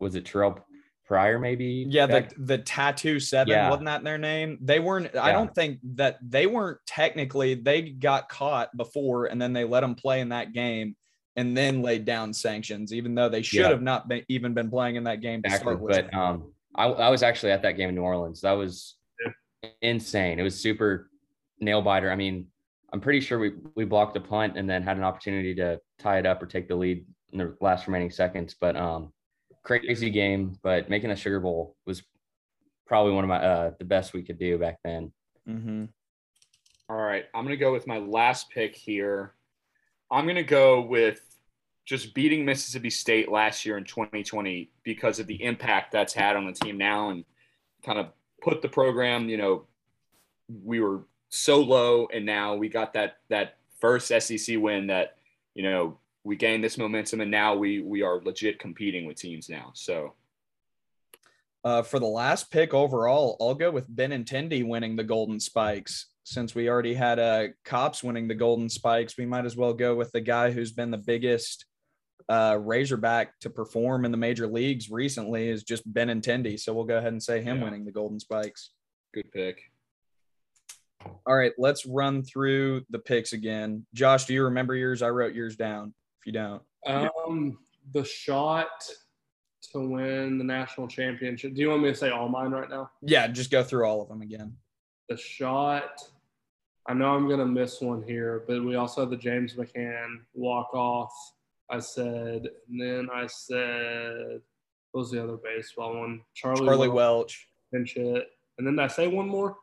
was 0.00 0.14
it 0.14 0.24
Terrelle 0.24 0.62
Pryor 1.08 1.38
maybe? 1.38 1.86
Yeah, 1.88 2.06
the 2.06 2.12
back- 2.20 2.34
the 2.36 2.58
tattoo 2.58 3.18
seven 3.18 3.50
Yeah. 3.52 3.70
wasn't 3.70 3.86
that 3.86 4.04
their 4.04 4.18
name? 4.18 4.58
They 4.60 4.78
weren't. 4.78 5.16
I 5.16 5.32
don't 5.32 5.52
think 5.54 5.80
that 5.94 6.18
they 6.22 6.46
weren't 6.46 6.78
technically. 6.86 7.54
They 7.54 7.82
got 7.90 8.28
caught 8.28 8.76
before, 8.76 9.26
and 9.26 9.40
then 9.40 9.52
they 9.54 9.64
let 9.64 9.80
them 9.80 9.94
play 9.94 10.20
in 10.20 10.28
that 10.28 10.52
game, 10.52 10.94
and 11.34 11.56
then 11.56 11.80
laid 11.82 12.04
down 12.04 12.32
sanctions, 12.34 12.92
even 12.92 13.14
though 13.14 13.28
they 13.30 13.42
should 13.42 13.60
Yeah. 13.62 13.68
have 13.70 13.82
not 13.82 14.06
been, 14.06 14.22
even 14.28 14.52
been 14.54 14.68
playing 14.70 14.96
in 14.96 15.04
that 15.04 15.20
game 15.22 15.40
to 15.42 15.46
Exactly. 15.46 15.72
start 15.72 15.80
with. 15.80 15.96
But 16.10 16.14
um, 16.14 16.52
I, 16.74 16.84
I 16.86 17.08
was 17.08 17.22
actually 17.22 17.52
at 17.52 17.62
that 17.62 17.72
game 17.78 17.88
in 17.88 17.94
New 17.94 18.02
Orleans. 18.02 18.42
That 18.42 18.52
was 18.52 18.96
insane. 19.82 20.38
It 20.38 20.42
was 20.42 20.60
super 20.60 21.10
nail 21.58 21.82
biter. 21.82 22.10
I 22.10 22.16
mean, 22.16 22.46
I'm 22.92 23.00
pretty 23.00 23.20
sure 23.20 23.38
we 23.38 23.52
we 23.74 23.84
blocked 23.84 24.16
a 24.16 24.20
punt 24.20 24.56
and 24.56 24.68
then 24.68 24.82
had 24.82 24.96
an 24.96 25.04
opportunity 25.04 25.54
to 25.56 25.80
tie 25.98 26.18
it 26.18 26.26
up 26.26 26.42
or 26.42 26.46
take 26.46 26.68
the 26.68 26.76
lead 26.76 27.04
in 27.32 27.38
the 27.38 27.56
last 27.60 27.86
remaining 27.86 28.10
seconds. 28.10 28.54
But 28.60 28.76
um, 28.76 29.12
crazy 29.68 30.10
game. 30.10 30.58
But 30.62 30.88
making 30.88 31.10
a 31.10 31.16
Sugar 31.16 31.40
Bowl 31.40 31.76
was 31.86 32.02
probably 32.86 33.12
one 33.12 33.24
of 33.24 33.28
my 33.28 33.36
uh 33.36 33.70
the 33.78 33.84
best 33.84 34.14
we 34.14 34.22
could 34.22 34.38
do 34.38 34.58
back 34.58 34.78
then. 34.84 35.12
hmm 35.46 35.84
All 36.88 36.96
right, 36.96 37.26
I'm 37.34 37.44
gonna 37.44 37.56
go 37.56 37.72
with 37.72 37.86
my 37.86 37.98
last 37.98 38.50
pick 38.50 38.74
here. 38.74 39.34
I'm 40.10 40.26
gonna 40.26 40.42
go 40.42 40.80
with 40.80 41.20
just 41.84 42.14
beating 42.14 42.44
Mississippi 42.44 42.90
State 42.90 43.30
last 43.30 43.64
year 43.64 43.78
in 43.78 43.84
2020 43.84 44.70
because 44.82 45.18
of 45.18 45.26
the 45.26 45.42
impact 45.42 45.92
that's 45.92 46.12
had 46.12 46.36
on 46.36 46.46
the 46.46 46.52
team 46.52 46.76
now 46.76 47.10
and 47.10 47.24
kind 47.84 47.98
of 47.98 48.08
put 48.42 48.62
the 48.62 48.68
program. 48.68 49.28
You 49.28 49.36
know, 49.36 49.66
we 50.64 50.80
were 50.80 51.02
so 51.28 51.60
low, 51.60 52.08
and 52.12 52.24
now 52.24 52.56
we 52.56 52.68
got 52.68 52.94
that 52.94 53.18
that 53.28 53.58
first 53.80 54.08
SEC 54.08 54.56
win 54.58 54.86
that 54.88 55.16
you 55.54 55.62
know 55.62 55.98
we 56.28 56.36
gained 56.36 56.62
this 56.62 56.76
momentum, 56.76 57.22
and 57.22 57.30
now 57.30 57.54
we 57.56 57.80
we 57.80 58.02
are 58.02 58.20
legit 58.22 58.58
competing 58.58 59.06
with 59.06 59.16
teams 59.16 59.48
now. 59.48 59.70
So 59.74 60.14
Uh, 61.64 61.82
for 61.82 61.98
the 61.98 62.06
last 62.06 62.50
pick 62.52 62.72
overall, 62.72 63.36
I'll 63.40 63.54
go 63.54 63.70
with 63.70 63.90
Benintendi 63.94 64.62
winning 64.66 64.94
the 64.94 65.02
Golden 65.04 65.40
Spikes. 65.40 66.06
Since 66.24 66.54
we 66.54 66.68
already 66.68 66.94
had 66.94 67.18
uh, 67.18 67.48
Kopps 67.64 68.04
winning 68.04 68.28
the 68.28 68.34
Golden 68.34 68.68
Spikes, 68.68 69.16
we 69.18 69.26
might 69.26 69.44
as 69.46 69.56
well 69.56 69.72
go 69.72 69.96
with 69.96 70.12
the 70.12 70.20
guy 70.20 70.50
who's 70.52 70.70
been 70.70 70.90
the 70.92 70.98
biggest 71.12 71.64
uh, 72.28 72.58
Razorback 72.60 73.40
to 73.40 73.50
perform 73.50 74.04
in 74.04 74.10
the 74.12 74.18
major 74.18 74.46
leagues 74.46 74.90
recently 74.90 75.48
is 75.48 75.64
just 75.64 75.90
Benintendi. 75.92 76.60
So 76.60 76.72
we'll 76.74 76.84
go 76.84 76.98
ahead 76.98 77.12
and 77.12 77.22
say 77.22 77.40
him 77.42 77.56
Yeah. 77.58 77.64
winning 77.64 77.84
the 77.86 77.92
Golden 77.92 78.20
Spikes. 78.20 78.70
good 79.14 79.32
pick. 79.32 79.62
All 81.26 81.34
right, 81.34 81.52
let's 81.58 81.86
run 81.86 82.22
through 82.22 82.84
the 82.90 82.98
picks 82.98 83.32
again. 83.32 83.86
Josh, 83.94 84.26
do 84.26 84.34
you 84.34 84.44
remember 84.44 84.74
yours? 84.76 85.00
I 85.02 85.08
wrote 85.08 85.34
yours 85.34 85.56
down. 85.56 85.94
You 86.28 86.32
don't, 86.32 86.62
Um, 86.86 87.58
the 87.94 88.04
shot 88.04 88.86
to 89.72 89.80
win 89.80 90.36
the 90.36 90.44
national 90.44 90.86
championship. 90.86 91.54
Do 91.54 91.62
you 91.62 91.70
want 91.70 91.82
me 91.84 91.88
to 91.88 91.94
say 91.94 92.10
all 92.10 92.28
mine 92.28 92.50
right 92.50 92.68
now? 92.68 92.90
yeah, 93.00 93.26
just 93.28 93.50
go 93.50 93.62
through 93.64 93.86
all 93.86 94.02
of 94.02 94.08
them 94.08 94.20
again. 94.20 94.54
The 95.08 95.16
shot. 95.16 96.02
I 96.86 96.92
know 96.92 97.14
I'm 97.14 97.30
gonna 97.30 97.46
miss 97.46 97.80
one 97.80 98.02
here, 98.02 98.44
but 98.46 98.62
we 98.62 98.74
also 98.74 99.00
had 99.02 99.10
the 99.10 99.16
James 99.16 99.54
McCann 99.54 100.18
walk 100.34 100.74
off. 100.74 101.12
I 101.70 101.78
said, 101.78 102.46
and 102.68 102.78
then 102.78 103.08
I 103.10 103.26
said, 103.26 104.42
what 104.92 105.00
was 105.00 105.10
the 105.10 105.22
other 105.24 105.38
baseball 105.38 105.98
one? 105.98 106.20
Charlie, 106.34 106.66
Charlie 106.66 106.88
Welch, 106.88 106.94
Welch. 106.94 107.48
pinch 107.72 107.94
hit. 107.94 108.26
And 108.58 108.66
then 108.66 108.78
I 108.78 108.86
say 108.86 109.06
one 109.08 109.28
more? 109.28 109.56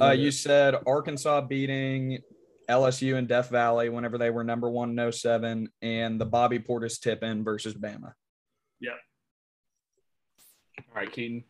Uh, 0.00 0.12
you 0.12 0.30
said 0.30 0.76
Arkansas 0.86 1.40
beating 1.42 2.22
LSU 2.68 3.16
and 3.16 3.28
Death 3.28 3.50
Valley 3.50 3.88
whenever 3.88 4.18
they 4.18 4.30
were 4.30 4.44
number 4.44 4.70
one 4.70 4.98
in 4.98 5.12
07 5.12 5.68
and 5.82 6.20
the 6.20 6.26
Bobby 6.26 6.58
Portis 6.58 7.00
tip 7.00 7.22
in 7.22 7.44
versus 7.44 7.74
Bama. 7.74 8.12
Yeah. 8.80 8.92
All 10.78 10.96
right, 10.96 11.12
Keaton. 11.12 11.44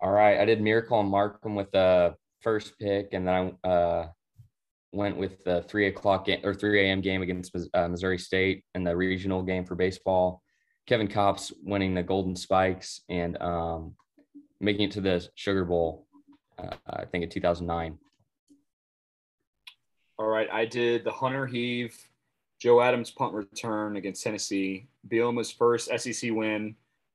All 0.00 0.12
right, 0.12 0.38
I 0.38 0.44
did 0.44 0.60
Miracle 0.60 1.00
and 1.00 1.10
Markham 1.10 1.54
with 1.54 1.72
the 1.72 2.14
first 2.40 2.78
pick, 2.78 3.08
and 3.12 3.26
then 3.26 3.58
I 3.64 3.68
uh, 3.68 4.08
went 4.92 5.16
with 5.16 5.42
the 5.44 5.62
three 5.68 5.88
o'clock 5.88 6.26
game 6.26 6.40
or 6.44 6.54
three 6.54 6.80
a.m. 6.86 7.00
game 7.00 7.22
against 7.22 7.56
uh, 7.74 7.88
Missouri 7.88 8.18
State 8.18 8.64
in 8.74 8.84
the 8.84 8.96
regional 8.96 9.42
game 9.42 9.64
for 9.64 9.74
baseball. 9.74 10.42
Kevin 10.86 11.08
Kopps 11.08 11.52
winning 11.62 11.94
the 11.94 12.02
Golden 12.02 12.36
Spikes 12.36 13.02
and 13.08 13.40
um, 13.42 13.94
making 14.60 14.88
it 14.88 14.92
to 14.92 15.00
the 15.00 15.26
Sugar 15.34 15.64
Bowl. 15.64 16.06
Uh, 16.58 16.74
I 16.88 17.04
think 17.04 17.24
in 17.24 17.30
2009. 17.30 17.98
All 20.18 20.26
right, 20.26 20.48
I 20.52 20.64
did 20.64 21.04
the 21.04 21.12
Hunter 21.12 21.46
Heave, 21.46 21.96
Joe 22.58 22.80
Adams 22.80 23.10
punt 23.10 23.34
return 23.34 23.96
against 23.96 24.24
Tennessee, 24.24 24.88
Bielema's 25.08 25.52
first 25.52 25.90
SEC 25.96 26.32
win 26.32 26.74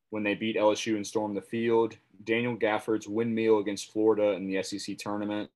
when 0.10 0.24
they 0.24 0.36
beat 0.36 0.56
LSU 0.56 0.96
and 0.96 1.06
stormed 1.06 1.36
the 1.36 1.42
field, 1.42 1.98
Daniel 2.24 2.56
Gafford's 2.56 3.08
windmill 3.08 3.58
against 3.58 3.92
Florida 3.92 4.32
in 4.34 4.48
the 4.48 4.64
SEC 4.64 4.98
tournament, 4.98 5.50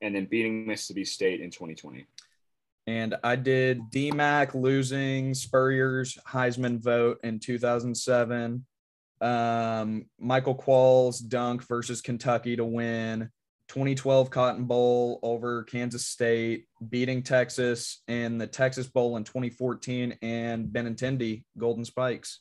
and 0.00 0.14
then 0.14 0.24
beating 0.24 0.66
Mississippi 0.66 1.04
State 1.04 1.40
in 1.40 1.50
2020. 1.50 2.06
And 2.88 3.14
I 3.22 3.36
did 3.36 3.82
DMAC 3.92 4.54
losing 4.54 5.32
Spurrier's 5.32 6.18
Heisman 6.26 6.82
vote 6.82 7.20
in 7.22 7.38
2007. 7.38 8.64
Um, 9.20 10.06
Michael 10.18 10.56
Qualls 10.56 11.28
dunk 11.28 11.62
versus 11.68 12.00
Kentucky 12.00 12.56
to 12.56 12.64
win. 12.64 13.30
2012 13.70 14.30
Cotton 14.30 14.64
Bowl 14.64 15.20
over 15.22 15.62
Kansas 15.62 16.04
State, 16.04 16.66
beating 16.88 17.22
Texas 17.22 18.02
in 18.08 18.36
the 18.36 18.46
Texas 18.48 18.88
Bowl 18.88 19.16
in 19.16 19.22
2014, 19.22 20.18
and 20.22 20.66
Benintendi 20.66 21.44
Golden 21.56 21.84
Spikes. 21.84 22.40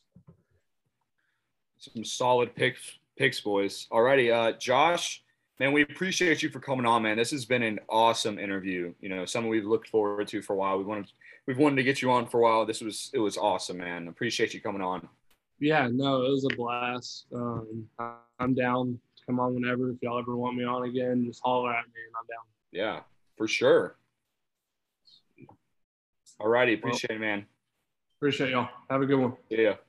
Some 1.78 2.04
solid 2.04 2.56
picks, 2.56 2.98
picks, 3.16 3.42
boys. 3.42 3.86
Alrighty, 3.92 4.34
uh, 4.34 4.58
Josh, 4.58 5.24
man, 5.60 5.72
we 5.72 5.84
appreciate 5.84 6.42
you 6.42 6.50
for 6.50 6.60
coming 6.60 6.88
on, 6.88 7.04
man. 7.04 7.16
This 7.16 7.30
has 7.30 7.46
been 7.46 7.62
an 7.62 7.78
awesome 7.88 8.40
interview. 8.40 8.92
You 9.00 9.10
know, 9.10 9.24
something 9.26 9.52
we've 9.52 9.68
looked 9.68 9.90
forward 9.90 10.28
to 10.30 10.42
for 10.42 10.54
a 10.54 10.56
while. 10.56 10.80
We 10.80 10.84
wanted, 10.84 11.12
we've 11.46 11.60
wanted 11.60 11.76
to 11.76 11.84
get 11.84 12.02
you 12.02 12.10
on 12.10 12.26
for 12.26 12.40
a 12.40 12.44
while. 12.44 12.66
This 12.66 12.82
was, 12.82 13.12
it 13.14 13.20
was 13.20 13.38
awesome, 13.38 13.78
man. 13.78 14.08
Appreciate 14.08 14.56
you 14.56 14.62
coming 14.62 14.82
on. 14.82 15.08
Yeah, 15.60 15.90
no, 15.92 16.24
it 16.24 16.30
was 16.32 16.48
a 16.52 16.56
blast. 16.56 17.28
Um, 17.36 17.88
I'm 18.40 18.56
down 18.56 18.98
come 19.30 19.40
on 19.40 19.54
whenever. 19.54 19.92
If 19.92 20.02
y'all 20.02 20.18
ever 20.18 20.36
want 20.36 20.58
me 20.58 20.64
on 20.64 20.84
again, 20.90 21.24
just 21.26 21.42
holler 21.44 21.72
at 21.72 21.86
me 21.86 22.02
and 22.08 22.16
I'm 22.20 22.26
down. 22.26 22.46
Yeah, 22.72 23.02
for 23.38 23.48
sure. 23.48 23.96
All 26.40 26.48
righty. 26.48 26.74
Appreciate 26.74 27.12
well, 27.12 27.18
it, 27.18 27.22
man. 27.22 27.46
Appreciate 28.18 28.50
y'all. 28.50 28.70
Have 28.90 29.02
a 29.02 29.06
good 29.06 29.20
one. 29.20 29.34
Yeah. 29.50 29.76